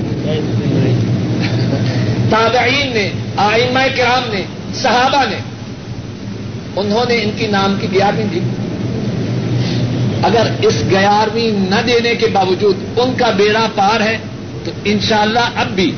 تابعین 2.31 2.93
نے، 2.95 3.11
آئمہ 3.37 3.97
کرام 3.97 4.23
نے، 4.33 4.43
صحابہ 4.75 5.25
نے، 5.31 5.37
انہوں 6.77 7.05
نے 7.09 7.23
ان 7.23 7.31
کی 7.37 7.47
نام 7.47 7.77
کی 7.81 7.87
گیارہویں 7.93 8.27
دی۔ 8.33 8.41
اگر 10.23 10.51
اس 10.63 10.75
گیارہویں 10.91 11.71
نہ 11.71 11.81
دینے 11.87 12.15
کے 12.15 12.27
باوجود 12.27 12.77
ان 12.97 13.15
کا 13.17 13.31
بیڑا 13.31 13.67
پار 13.75 14.01
ہے، 14.01 14.19
تو 14.65 14.71
انشاءاللہ 14.85 15.51
اب 15.57 15.67
بھی 15.69 15.93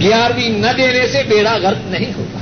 گیارہویں 0.00 0.48
نہ 0.48 0.66
دینے 0.76 1.06
سے 1.12 1.22
بیڑا 1.28 1.56
غرق 1.62 1.90
نہیں 1.90 2.12
ہوگا۔ 2.18 2.38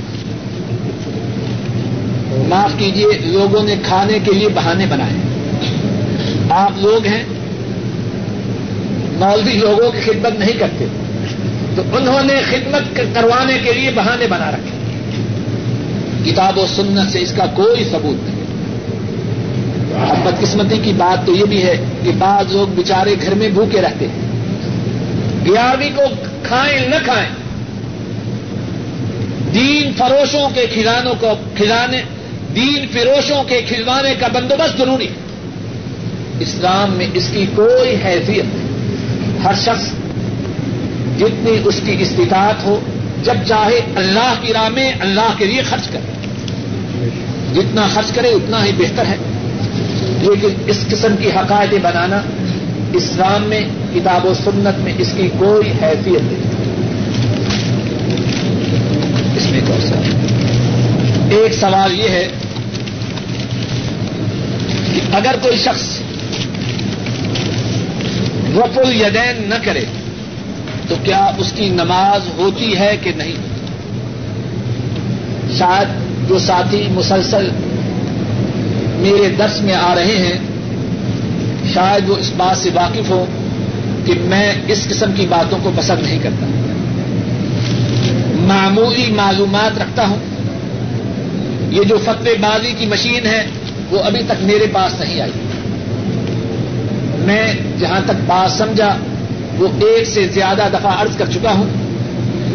معاف 2.49 2.71
کیجیے 2.77 3.05
لوگوں 3.25 3.63
نے 3.63 3.75
کھانے 3.83 4.19
کے 4.23 4.31
لیے 4.31 4.47
بہانے 4.47 4.85
بنائے۔ 4.85 5.13
آپ 6.49 6.71
لوگ 6.77 7.05
ہیں، 7.05 7.23
مولوی 9.19 9.53
لوگوں 9.53 9.91
کی 9.91 9.99
خدمت 9.99 10.39
نہیں 10.39 10.53
کرتے۔ 10.59 10.85
تو 11.75 11.81
انہوں 11.93 12.23
نے 12.23 12.33
خدمت 12.49 13.01
کروانے 13.13 13.57
کے 13.63 13.73
لیے 13.73 13.91
بہانے 13.95 14.27
بنا 14.27 14.51
رکھے۔ 14.51 14.75
کتاب 16.31 16.57
و 16.57 16.65
سنت 16.75 17.11
سے 17.11 17.21
اس 17.21 17.31
کا 17.31 17.45
کوئی 17.45 17.83
ثبوت 17.83 18.25
نہیں۔ 18.25 18.45
بدقسمتی 20.23 20.77
کی 20.83 20.93
بات 20.97 21.25
تو 21.25 21.35
یہ 21.35 21.45
بھی 21.45 21.63
ہے 21.63 21.77
کہ 22.03 22.11
بعض 22.17 22.55
لوگ 22.55 22.67
بےچارے 22.67 23.15
گھر 23.21 23.33
میں 23.33 23.49
بھوکے 23.49 23.81
رہتے 23.81 24.07
ہیں۔ 24.07 24.21
گیارہویں 25.45 25.89
کو 25.95 26.01
کھائیں، 26.43 26.87
نہ 26.87 26.95
کھائیں۔ 27.03 27.44
دین 29.55 29.91
فروشوں 29.97 30.49
کے 30.53 30.65
کھلانوں 30.73 31.13
کو 31.19 31.27
کھلانے، 31.55 32.01
دین 32.55 32.85
فروشوں 32.93 33.43
کے 33.43 33.61
کھلوانے 33.67 34.13
کا 34.19 34.27
بندوبست 34.33 34.77
ضروری 34.77 35.07
اسلام 36.39 36.93
میں 36.93 37.07
اس 37.13 37.29
کی 37.33 37.45
کوئی 37.55 37.95
حیثیت 38.05 38.45
نہیں۔ 38.45 38.87
ہر 39.43 39.53
شخص 39.53 39.85
جتنی 41.19 41.57
اس 41.65 41.81
کی 41.85 41.95
استطاعت 41.99 42.63
ہو، 42.63 42.79
جب 43.23 43.33
چاہے 43.47 43.79
اللہ 43.95 44.33
کی 44.41 44.53
راہ 44.53 44.69
میں 44.69 44.93
اللہ 44.99 45.33
کے 45.37 45.45
لیے 45.45 45.61
خرچ 45.61 45.87
کرے۔ 45.87 46.11
جتنا 47.53 47.87
خرچ 47.93 48.11
کرے 48.11 48.27
اتنا 48.27 48.65
ہی 48.65 48.71
بہتر 48.77 49.03
ہے۔ 49.05 49.15
لیکن 50.21 50.49
اس 50.67 50.79
قسم 50.89 51.15
کی 51.19 51.29
حقائقیں 51.29 51.79
بنانا، 51.81 52.21
اسلام 52.93 53.43
میں، 53.43 53.61
کتاب 53.93 54.25
و 54.25 54.33
سنت 54.33 54.79
میں 54.79 54.93
اس 54.97 55.13
کی 55.17 55.29
کوئی 55.37 55.71
حیثیت 55.81 56.21
نہیں 56.21 56.55
اس 59.35 59.51
میں 59.51 59.61
ایک 61.29 61.53
سوال 61.53 61.99
یہ 61.99 62.09
ہے 62.09 62.27
کہ 64.93 65.01
اگر 65.13 65.35
کوئی 65.41 65.57
شخص 65.57 65.99
رف 68.57 68.77
الیدین 68.77 69.49
نہ 69.49 69.55
کرے، 69.63 69.85
تو 70.87 70.95
کیا 71.03 71.31
اس 71.37 71.51
کی 71.55 71.69
نماز 71.69 72.21
ہوتی 72.37 72.77
ہے 72.77 72.97
کہ 73.03 73.11
نہیں؟ 73.15 73.35
شاید 75.57 75.87
جو 76.29 76.39
ساتھی 76.39 76.87
مسلسل 76.91 77.49
میرے 78.97 79.29
درس 79.29 79.61
میں 79.61 79.75
آ 79.75 79.95
رہے 79.95 80.17
ہیں، 80.17 80.39
شاید 81.73 82.09
وہ 82.09 82.15
اس 82.17 82.31
بات 82.37 82.57
سے 82.57 82.69
واقف 82.73 83.09
ہو 83.09 83.25
کہ 84.05 84.13
میں 84.21 84.53
اس 84.67 84.87
قسم 84.89 85.11
کی 85.15 85.25
باتوں 85.29 85.57
کو 85.63 85.71
پسند 85.75 86.01
نہیں 86.01 86.19
کرتا۔ 86.23 86.45
معمولی 88.39 89.11
معلومات 89.11 89.77
رکھتا 89.77 90.07
ہوں۔ 90.07 90.34
یہ 91.75 91.83
جو 91.83 91.97
فتوی 92.05 92.33
بازی 92.41 92.73
کی 92.77 92.85
مشین 92.85 93.25
ہے، 93.25 93.47
وہ 93.91 93.99
ابھی 94.03 94.19
تک 94.27 94.43
میرے 94.43 94.65
پاس 94.71 94.99
نہیں 94.99 95.21
آئی۔ 95.21 95.31
میں 97.17 97.53
جہاں 97.79 97.99
تک 98.05 98.11
بات 98.27 98.51
سمجھا، 98.51 98.97
وہ 99.57 99.67
ایک 99.67 100.07
سے 100.07 100.27
زیادہ 100.27 100.67
دفعہ 100.73 101.01
عرض 101.01 101.17
کر 101.17 101.25
چکا 101.33 101.51
ہوں 101.51 101.65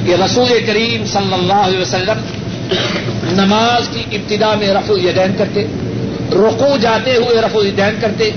کہ 0.06 0.14
رسول 0.14 0.58
کریم 0.66 1.06
صلی 1.06 1.34
اللہ 1.34 1.52
علیہ 1.52 1.80
وسلم 1.80 2.18
نماز 3.32 3.88
کی 3.88 4.16
ابتدا 4.16 4.54
میں 4.54 4.68
رفع 4.68 4.94
الیدین 4.94 5.34
کرتے 5.38 5.64
رکو 6.32 6.76
جاتے 6.80 7.16
ہوئے 7.16 7.40
رفع 7.40 7.58
الیدین 7.58 8.00
کرتے 8.00 8.30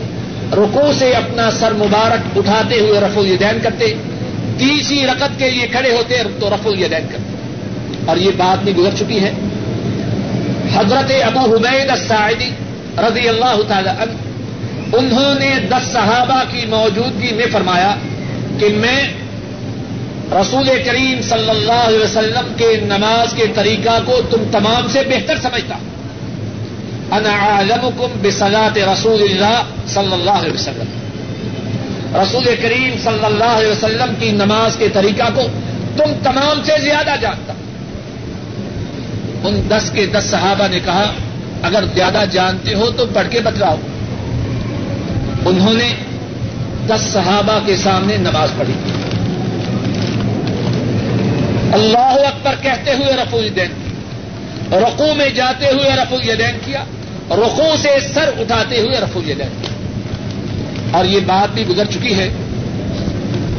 رکو 0.53 0.91
سے 0.99 1.11
اپنا 1.11 1.51
سر 1.51 1.73
مبارک 1.73 2.37
اٹھاتے 2.37 2.79
ہوئے 2.79 2.99
رفع 2.99 3.19
الیدین 3.19 3.59
کرتے، 3.63 3.93
تیسری 4.57 5.07
رقط 5.07 5.39
کے 5.39 5.51
لیے 5.51 5.67
کھڑے 5.67 5.91
ہوتے 5.91 6.17
تو 6.39 6.49
رفع 6.49 6.69
الیدین 6.69 7.07
کرتے۔ 7.11 7.35
اور 8.05 8.17
یہ 8.17 8.31
بات 8.37 8.63
بھی 8.63 8.75
گزر 8.75 8.89
چکی 8.99 9.19
ہے۔ 9.19 9.31
حضرت 10.75 11.11
ابو 11.23 11.55
حمید 11.55 11.89
الساعدی 11.89 12.49
رضی 12.97 13.29
اللہ 13.29 13.61
تعالی 13.67 13.89
عنہ، 13.89 14.11
انہوں 14.97 15.39
نے 15.39 15.59
دس 15.69 15.91
صحابہ 15.91 16.43
کی 16.51 16.65
موجودگی 16.65 17.33
میں 17.33 17.45
فرمایا 17.51 17.95
کہ 18.59 18.69
میں 18.69 19.07
رسول 20.31 20.69
کریم 20.85 21.21
صلی 21.21 21.49
اللہ 21.49 21.81
علیہ 21.87 21.99
وسلم 21.99 22.53
کے 22.57 22.79
نماز 22.83 23.33
کے 23.33 23.47
طریقہ 23.55 23.99
کو 24.05 24.21
تم 24.29 24.43
تمام 24.51 24.87
سے 24.87 25.01
بہتر 25.09 25.35
سمجھتا۔ 25.41 25.75
ہوں 25.75 25.91
انا 27.11 27.35
عالمکم 27.39 28.19
بصلاۃ 28.21 28.77
رسول 28.77 29.21
اللہ 29.21 29.63
صلی 29.87 30.13
اللہ 30.13 30.31
علیہ 30.31 30.53
وسلم۔ 30.53 30.87
رسول 32.15 32.45
کریم 32.61 32.95
صلی 33.03 33.25
اللہ 33.25 33.57
علیہ 33.57 33.71
وسلم 33.71 34.13
کی 34.19 34.31
نماز 34.31 34.75
کے 34.75 34.87
طریقہ 34.93 35.29
کو 35.35 35.41
تم 35.97 36.13
تمام 36.23 36.63
سے 36.63 36.73
زیادہ 36.81 37.15
جانتا۔ 37.21 37.53
ان 39.43 39.61
دس 39.69 39.91
کے 39.91 40.05
دس 40.05 40.23
صحابہ 40.23 40.67
نے 40.67 40.79
کہا، 40.79 41.11
اگر 41.61 41.83
زیادہ 41.93 42.23
جانتے 42.31 42.73
ہو 42.73 42.91
تو 42.91 43.05
پڑھ 43.13 43.27
کے 43.29 43.39
بتلاؤ۔ 43.39 43.75
انہوں 45.45 45.73
نے 45.73 45.93
دس 46.87 47.01
صحابہ 47.01 47.59
کے 47.65 47.75
سامنے 47.75 48.17
نماز 48.17 48.49
پڑھی۔ 48.57 48.73
اللہ 51.71 52.15
اکبر 52.27 52.55
کہتے 52.61 52.93
ہوئے 52.93 53.13
رفو 53.13 53.37
الدین 53.37 53.71
رقو 54.71 55.13
میں 55.17 55.29
جاتے 55.29 55.65
ہوئے 55.65 55.89
رفو 55.95 56.15
الدین 56.15 56.57
کیا 56.65 56.83
رقو 57.29 57.75
سے 57.81 57.89
سر 58.13 58.29
اٹھاتے 58.37 58.79
ہوئے 58.79 58.99
رفو 58.99 59.19
الدین 59.19 59.37
کیا 59.37 60.97
اور 60.97 61.05
یہ 61.05 61.19
بات 61.19 61.53
بھی 61.53 61.67
گزر 61.67 61.85
چکی 61.85 62.19
ہے 62.19 62.29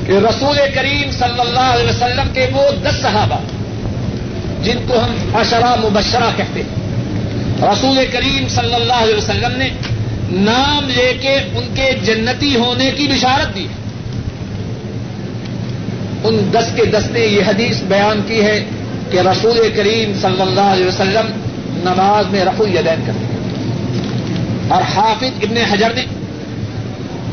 کہ 0.07 0.13
رسول 0.13 0.59
کریم 0.75 1.11
صلی 1.11 1.41
اللہ 1.41 1.73
علیہ 1.73 1.89
وسلم 1.89 2.29
کے 2.33 2.47
وہ 2.53 2.63
دس 2.89 3.03
صحابہ 3.03 3.39
جن 4.65 4.79
کو 4.89 4.99
ہم 4.99 5.37
اشرا 5.37 5.75
مبشرہ 5.79 6.31
کہتے 6.37 6.63
ہیں۔ 6.63 6.85
رسول 7.63 7.99
کریم 8.13 8.49
صلی 8.49 8.75
اللہ 8.75 8.93
علیہ 8.93 9.15
وسلم 9.15 9.57
نے 9.57 9.71
نام 10.31 10.89
لے 10.89 11.13
کے 11.21 11.35
ان 11.35 11.75
کے 11.75 11.93
جنتی 12.05 12.57
ہونے 12.57 12.91
کی 12.91 13.07
بشارت 13.07 13.55
دی۔ 13.55 13.65
ہے 13.65 13.85
ان 16.25 16.51
دس 16.53 16.65
کے 16.77 16.85
دس 16.85 17.11
نے 17.11 17.21
یہ 17.21 17.43
حدیث 17.49 17.83
بیان 17.83 18.21
کی 18.27 18.43
ہے 18.43 18.65
کہ 19.11 19.21
رسول 19.21 19.73
کریم 19.77 20.13
صلی 20.23 20.41
اللہ 20.41 20.61
علیہ 20.61 20.87
وسلم 20.87 21.27
نماز 21.85 22.27
میں 22.31 22.45
رف 22.45 22.61
الدین 22.61 23.05
کرتے 23.07 23.25
ہیں۔ 23.25 23.35
اور 24.69 24.83
حافظ 24.83 25.31
ابن 25.43 25.57
حجر 25.57 25.93
نے 25.95 26.03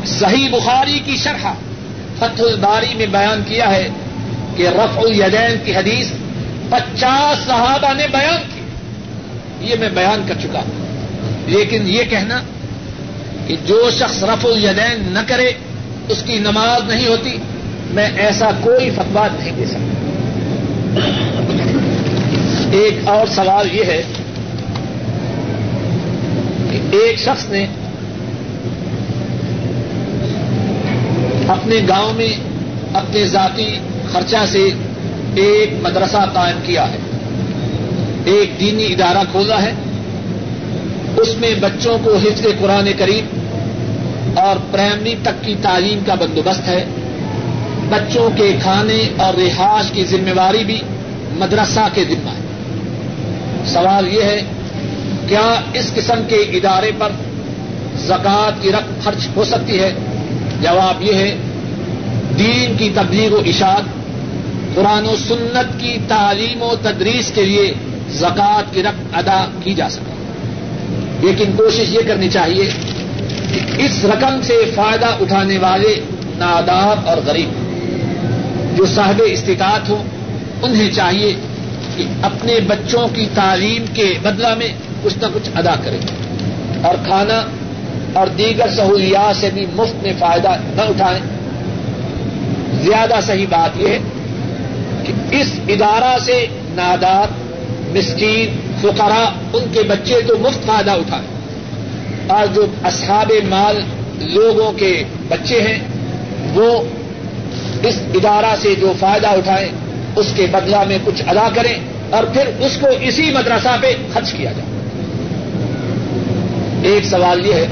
صحیح 0.06 0.48
بخاری 0.50 1.00
کی 1.04 1.16
شرح 1.16 1.52
فتح 2.18 2.42
الباری 2.42 2.94
میں 2.94 3.06
بیان 3.06 3.42
کیا 3.48 3.70
ہے 3.70 3.88
کہ 4.56 4.68
رف 4.68 4.98
الدین 4.98 5.56
کی 5.64 5.76
حدیث 5.76 6.06
پچاس 6.72 7.46
صحابہ 7.46 7.94
نے 7.94 8.06
بیان 8.12 8.42
کی۔ 8.54 8.60
یہ 9.70 9.74
میں 9.80 9.88
بیان 9.88 10.22
کر 10.28 10.34
چکا 10.42 10.58
ہوں۔ 10.58 10.72
لیکن 11.46 11.82
یہ 11.86 12.02
کہنا 12.10 12.40
کہ 13.46 13.56
جو 13.66 13.90
شخص 13.98 14.24
رف 14.24 14.46
الیدین 14.46 15.12
نہ 15.12 15.18
کرے، 15.26 15.52
اس 16.08 16.22
کی 16.26 16.34
نماز 16.34 16.92
نہیں 16.92 17.06
ہوتی، 17.06 17.36
میں 17.90 18.10
ایسا 18.16 18.50
کوئی 18.60 18.90
فتوا 18.90 19.28
نہیں 19.38 19.52
دے 19.58 19.66
سکتا۔ 19.66 19.88
ایک 22.72 23.08
اور 23.08 23.26
سوال 23.26 23.74
یہ 23.74 23.84
ہے 23.84 24.02
کہ 26.70 26.96
ایک 26.96 27.18
شخص 27.18 27.46
نے 27.48 27.66
اپنے 31.48 31.76
گاؤں 31.88 32.12
میں 32.12 32.36
اپنے 32.94 33.26
ذاتی 33.26 33.78
خرچہ 34.12 34.36
سے 34.46 34.70
ایک 35.34 35.70
مدرسہ 35.82 36.24
قائم 36.32 36.58
کیا 36.66 36.90
ہے۔ 36.90 36.96
ایک 38.24 38.60
دینی 38.60 38.84
ادارہ 38.84 39.24
کھولا 39.30 39.62
ہے۔ 39.62 39.72
اس 41.16 41.28
میں 41.38 41.54
بچوں 41.60 41.98
کو 42.04 42.16
حفظ 42.16 42.46
قرآن 42.58 42.88
کریم 42.98 43.26
اور 44.38 44.56
پرائمری 44.70 45.14
تک 45.22 45.44
کی 45.44 45.54
تعلیم 45.62 45.98
کا 46.06 46.14
بندوبست 46.14 46.68
ہے۔ 46.68 46.84
بچوں 47.88 48.30
کے 48.36 48.56
کھانے 48.62 49.08
اور 49.16 49.34
رہائش 49.34 49.90
کی 49.90 50.04
ذمہ 50.04 50.34
داری 50.36 50.64
بھی 50.64 50.80
مدرسہ 51.32 51.88
کے 51.94 52.04
ذمہ 52.04 52.30
ہے۔ 52.30 52.42
سوال 53.66 54.08
یہ 54.14 54.22
ہے، 54.22 54.42
کیا 55.28 55.60
اس 55.72 55.94
قسم 55.94 56.22
کے 56.28 56.36
ادارے 56.36 56.90
پر 56.98 57.08
زکوٰۃ 57.96 58.62
کی 58.62 58.72
رقم 58.72 58.94
خرچ 59.02 59.28
ہو 59.36 59.44
سکتی 59.44 59.78
ہے؟ 59.80 59.92
جواب 60.62 61.02
یہ 61.02 61.14
ہے، 61.14 61.36
دین 62.38 62.76
کی 62.78 62.90
تبلیغ 62.94 63.32
و 63.32 63.42
اشاعت 63.46 64.01
قرآن 64.74 65.04
و 65.06 65.16
سنت 65.28 65.80
کی 65.80 65.98
تعلیم 66.08 66.62
و 66.62 66.74
تدریس 66.82 67.32
کے 67.34 67.42
لیے 67.42 67.74
زکوٰۃ 68.10 68.62
کی 68.72 68.82
رقم 68.82 69.02
ادا 69.12 69.46
کی 69.62 69.74
جا 69.74 69.88
سکے۔ 69.88 70.12
لیکن 71.20 71.52
کوشش 71.56 71.84
یہ 71.88 72.00
کرنی 72.06 72.28
چاہیے 72.28 72.64
کہ 73.52 73.82
اس 73.82 74.04
رقم 74.04 74.40
سے 74.42 74.70
فائدہ 74.74 75.06
اٹھانے 75.20 75.58
والے 75.58 76.00
نادار 76.38 77.08
اور 77.08 77.16
غریب 77.26 77.48
جو 78.76 78.86
صاحب 78.86 79.22
استطاعت 79.26 79.88
ہوں، 79.88 80.02
انہیں 80.62 80.90
چاہیے 80.90 81.36
کہ 81.96 82.04
اپنے 82.22 82.60
بچوں 82.66 83.08
کی 83.14 83.26
تعلیم 83.34 83.84
کے 83.94 84.14
بدلہ 84.22 84.54
میں 84.54 84.68
کچھ 85.02 85.18
نہ 85.18 85.26
کچھ 85.34 85.50
ادا 85.54 85.74
کریں۔ 85.84 86.00
اور 86.84 86.94
کھانا 87.06 87.44
اور 88.12 88.26
دیگر 88.26 88.66
سہولیات 88.76 89.36
سے 89.36 89.50
بھی 89.54 89.66
مفت 89.74 90.02
میں 90.02 90.12
فائدہ 90.18 90.48
نہ 90.48 90.82
اٹھائیں۔ 90.82 91.20
زیادہ 92.82 93.14
صحیح 93.26 93.46
بات 93.50 93.80
یہ 93.80 93.88
ہے 93.88 93.98
کہ 95.06 95.12
اس 95.30 95.46
ادارہ 95.68 96.18
سے 96.18 96.46
نادار، 96.70 97.26
مسکین، 97.96 98.60
فقرا، 98.80 99.24
ان 99.52 99.64
کے 99.72 99.82
بچے 99.82 100.20
تو 100.28 100.36
مفت 100.40 100.66
فائدہ 100.66 100.90
اٹھائیں 100.90 101.26
اور 102.26 102.46
جو 102.54 102.66
اصحاب 102.84 103.32
مال 103.48 103.80
لوگوں 104.18 104.72
کے 104.72 105.02
بچے 105.28 105.60
ہیں، 105.60 105.78
وہ 106.54 106.80
اس 107.82 107.98
ادارہ 108.14 108.54
سے 108.62 108.74
جو 108.80 108.92
فائدہ 109.00 109.26
اٹھائیں 109.26 109.68
اس 110.16 110.26
کے 110.36 110.46
بدلہ 110.52 110.84
میں 110.86 110.98
کچھ 111.04 111.22
ادا 111.26 111.48
کریں 111.54 111.74
اور 112.10 112.24
پھر 112.24 112.50
اس 112.58 112.76
کو 112.80 112.86
اسی 113.00 113.30
مدرسہ 113.30 113.76
پہ 113.80 113.94
خرچ 114.12 114.32
کیا 114.32 114.52
جائے۔ 114.52 114.70
ایک 116.82 117.04
سوال 117.04 117.46
یہ 117.46 117.54
ہے، 117.54 117.66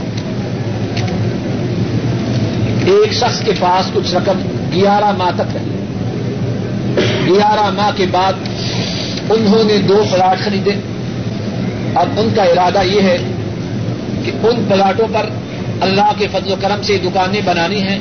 ایک 2.86 3.12
شخص 3.12 3.40
کے 3.40 3.52
پاس 3.60 3.90
کچھ 3.92 4.14
رقم 4.14 4.40
گیارہ 4.74 5.12
ماہ 5.16 5.30
تک 5.34 5.56
ہے 5.56 5.79
گیارہ 7.34 7.70
ماہ 7.70 7.90
کے 7.96 8.06
بعد 8.10 8.32
انہوں 9.30 9.64
نے 9.64 9.78
دو 9.78 10.04
پلاٹ 10.10 10.44
خریدے۔ 10.44 10.70
اب 11.94 12.08
ان 12.16 12.28
کا 12.36 12.42
ارادہ 12.42 12.82
یہ 12.84 13.00
ہے 13.00 13.18
کہ 14.24 14.46
ان 14.46 14.64
پلاٹوں 14.68 15.06
پر 15.12 15.26
اللہ 15.80 16.12
کے 16.18 16.26
فضل 16.32 16.52
و 16.52 16.56
کرم 16.60 16.82
سے 16.82 16.98
دکانیں 16.98 17.40
بنانی 17.44 17.82
ہیں 17.82 17.98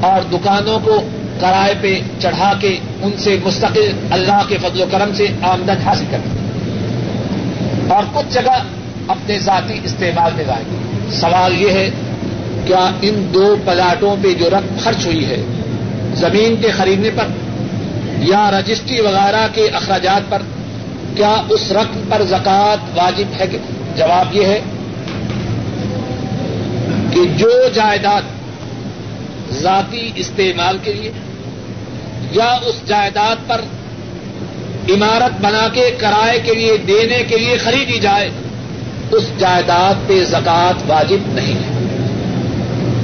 اور 0.00 0.22
دکانوں 0.32 0.78
کو 0.84 1.02
کرائے 1.40 1.74
پہ 1.80 2.00
چڑھا 2.18 2.52
کے 2.60 2.78
ان 3.02 3.10
سے 3.18 3.38
مستقل 3.44 3.92
اللہ 4.10 4.42
کے 4.48 4.56
فضل 4.62 4.80
و 4.80 4.84
کرم 4.90 5.14
سے 5.14 5.26
آمدن 5.42 5.82
حاصل 5.84 6.04
کریں۔ 6.10 6.40
اور 7.90 8.02
کچھ 8.12 8.34
جگہ 8.34 8.62
اپنے 9.08 9.38
ذاتی 9.38 9.80
استعمال 9.84 10.32
میں 10.36 10.44
لائیں۔ 10.44 10.64
سوال 11.10 11.62
یہ 11.62 11.70
ہے، 11.70 11.90
کیا 12.66 12.90
ان 13.02 13.30
دو 13.34 13.56
پلاٹوں 13.64 14.16
پہ 14.22 14.34
جو 14.34 14.50
رقم 14.50 14.76
خرچ 14.78 15.06
ہوئی 15.06 15.24
ہے، 15.24 15.42
زمین 16.14 16.62
کے 16.62 16.70
خریدنے 16.70 17.10
پر 17.10 17.24
یا 18.20 18.50
رجسٹری 18.50 19.00
وغیرہ 19.00 19.48
کے 19.54 19.68
اخراجات 19.68 20.30
پر، 20.30 20.42
کیا 21.16 21.42
اس 21.48 21.72
رقم 21.72 22.00
پر 22.08 22.22
زکوٰۃ 22.22 22.76
واجب 22.96 23.40
ہے؟ 23.40 23.46
کہ 23.46 23.58
جواب 23.96 24.36
یہ 24.36 24.46
ہے 24.46 24.60
کہ 27.10 27.20
جو 27.36 27.50
جائیداد 27.74 28.22
ذاتی 29.52 30.10
استعمال 30.14 30.78
کے 30.82 30.92
لیے 30.92 31.10
یا 32.30 32.58
اس 32.66 32.88
جائیداد 32.88 33.36
پر 33.46 33.60
عمارت 34.88 35.40
بنا 35.40 35.68
کے 35.72 35.90
کرائے 35.98 36.40
کے 36.40 36.54
لیے، 36.54 36.76
دینے 36.76 37.22
کے 37.28 37.38
لیے 37.38 37.58
خریدی 37.58 37.98
جائے، 37.98 38.30
اس 39.10 39.24
جائیداد 39.38 40.08
پہ 40.08 40.24
زکات 40.24 40.82
واجب 40.86 41.18
نہیں 41.26 41.54
ہے۔ 41.54 41.80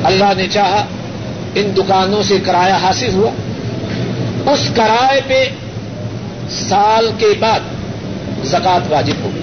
اللہ 0.04 0.34
نے 0.36 0.46
چاہا 0.50 0.86
ان 1.54 1.72
دکانوں 1.76 2.22
سے 2.22 2.38
کرایہ 2.44 2.72
حاصل 2.72 3.14
ہوا۔ 3.14 3.30
اس 4.46 4.70
کرائے 4.74 5.20
پہ 5.26 5.48
سال 6.50 7.10
کے 7.18 7.26
بعد 7.38 7.60
زکات 8.44 8.92
واجب 8.92 9.24
ہوگی 9.24 9.42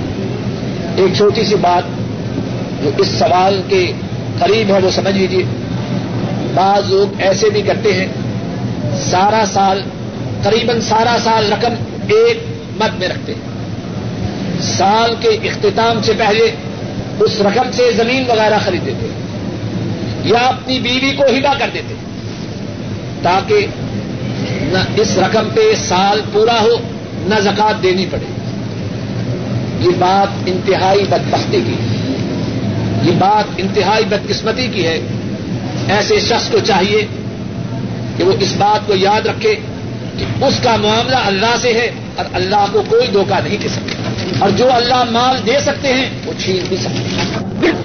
ایک 0.95 1.15
چھوٹی 1.17 1.43
سی 1.43 1.55
بات 1.55 1.83
جو 2.83 2.89
اس 2.97 3.07
سوال 3.07 3.61
کے 3.67 3.91
قریب 4.39 4.69
ہے 4.69 4.79
وہ 4.83 4.91
سمجھ 4.91 5.17
لیجیے 5.17 5.43
بعض 6.53 6.89
لوگ 6.89 7.21
ایسے 7.21 7.49
بھی 7.49 7.61
کرتے 7.61 7.93
ہیں، 7.93 8.07
سارا 9.11 9.43
سال، 9.53 9.81
قریباً 10.43 10.81
سارا 10.81 11.17
سال 11.23 11.53
رقم 11.53 11.73
ایک 12.07 12.43
مد 12.77 12.99
میں 12.99 13.07
رکھتے 13.07 13.33
ہیں۔ 13.33 13.53
سال 14.61 15.13
کے 15.19 15.27
اختتام 15.27 16.01
سے 16.03 16.13
پہلے 16.17 16.55
اس 17.19 17.41
رقم 17.41 17.71
سے 17.73 17.91
زمین 17.91 18.23
وغیرہ 18.27 18.57
خرید 18.65 18.85
دیتے 18.85 19.05
ہیں 19.05 19.21
یا 20.23 20.39
اپنی 20.39 20.79
بیوی 20.79 21.11
کو 21.11 21.23
ہبا 21.23 21.53
کر 21.59 21.69
دیتے 21.73 21.93
ہیں 21.93 22.03
تاکہ 23.21 23.67
نہ 24.73 25.01
اس 25.01 25.17
رقم 25.17 25.49
پہ 25.53 25.61
سال 25.87 26.21
پورا 26.33 26.61
ہو، 26.61 26.75
نہ 27.13 27.39
زکات 27.39 27.83
دینی 27.83 28.05
پڑے۔ 28.11 28.25
یہ 29.79 29.89
بات 29.99 30.43
انتہائی 30.45 31.03
بدبختی 31.09 31.61
کی 31.65 31.75
یہ 33.03 33.11
بات 33.19 33.51
انتہائی 33.57 34.05
بدقسمتی 34.05 34.67
کی 34.67 34.87
ہے۔ 34.87 34.99
ایسے 35.87 36.19
شخص 36.19 36.49
کو 36.49 36.59
چاہیے 36.59 37.05
کہ 38.17 38.23
وہ 38.23 38.31
اس 38.39 38.53
بات 38.57 38.87
کو 38.87 38.95
یاد 38.95 39.25
رکھے 39.25 39.55
کہ 40.17 40.45
اس 40.45 40.59
کا 40.63 40.75
معاملہ 40.75 41.15
اللہ 41.15 41.55
سے 41.61 41.73
ہے 41.73 41.91
اور 42.15 42.25
اللہ 42.33 42.65
کو 42.71 42.83
کوئی 42.89 43.07
دھوکہ 43.07 43.39
نہیں 43.43 43.57
دے 43.63 43.67
سکتا۔ 43.67 44.09
اور 44.39 44.49
جو 44.49 44.71
اللہ 44.71 45.03
مال 45.03 45.37
دے 45.45 45.59
سکتے 45.61 45.93
ہیں، 45.93 46.09
وہ 46.25 46.33
چھین 46.37 46.65
بھی 46.69 46.77
سکتے 46.77 47.03
ہیں۔ 47.03 47.83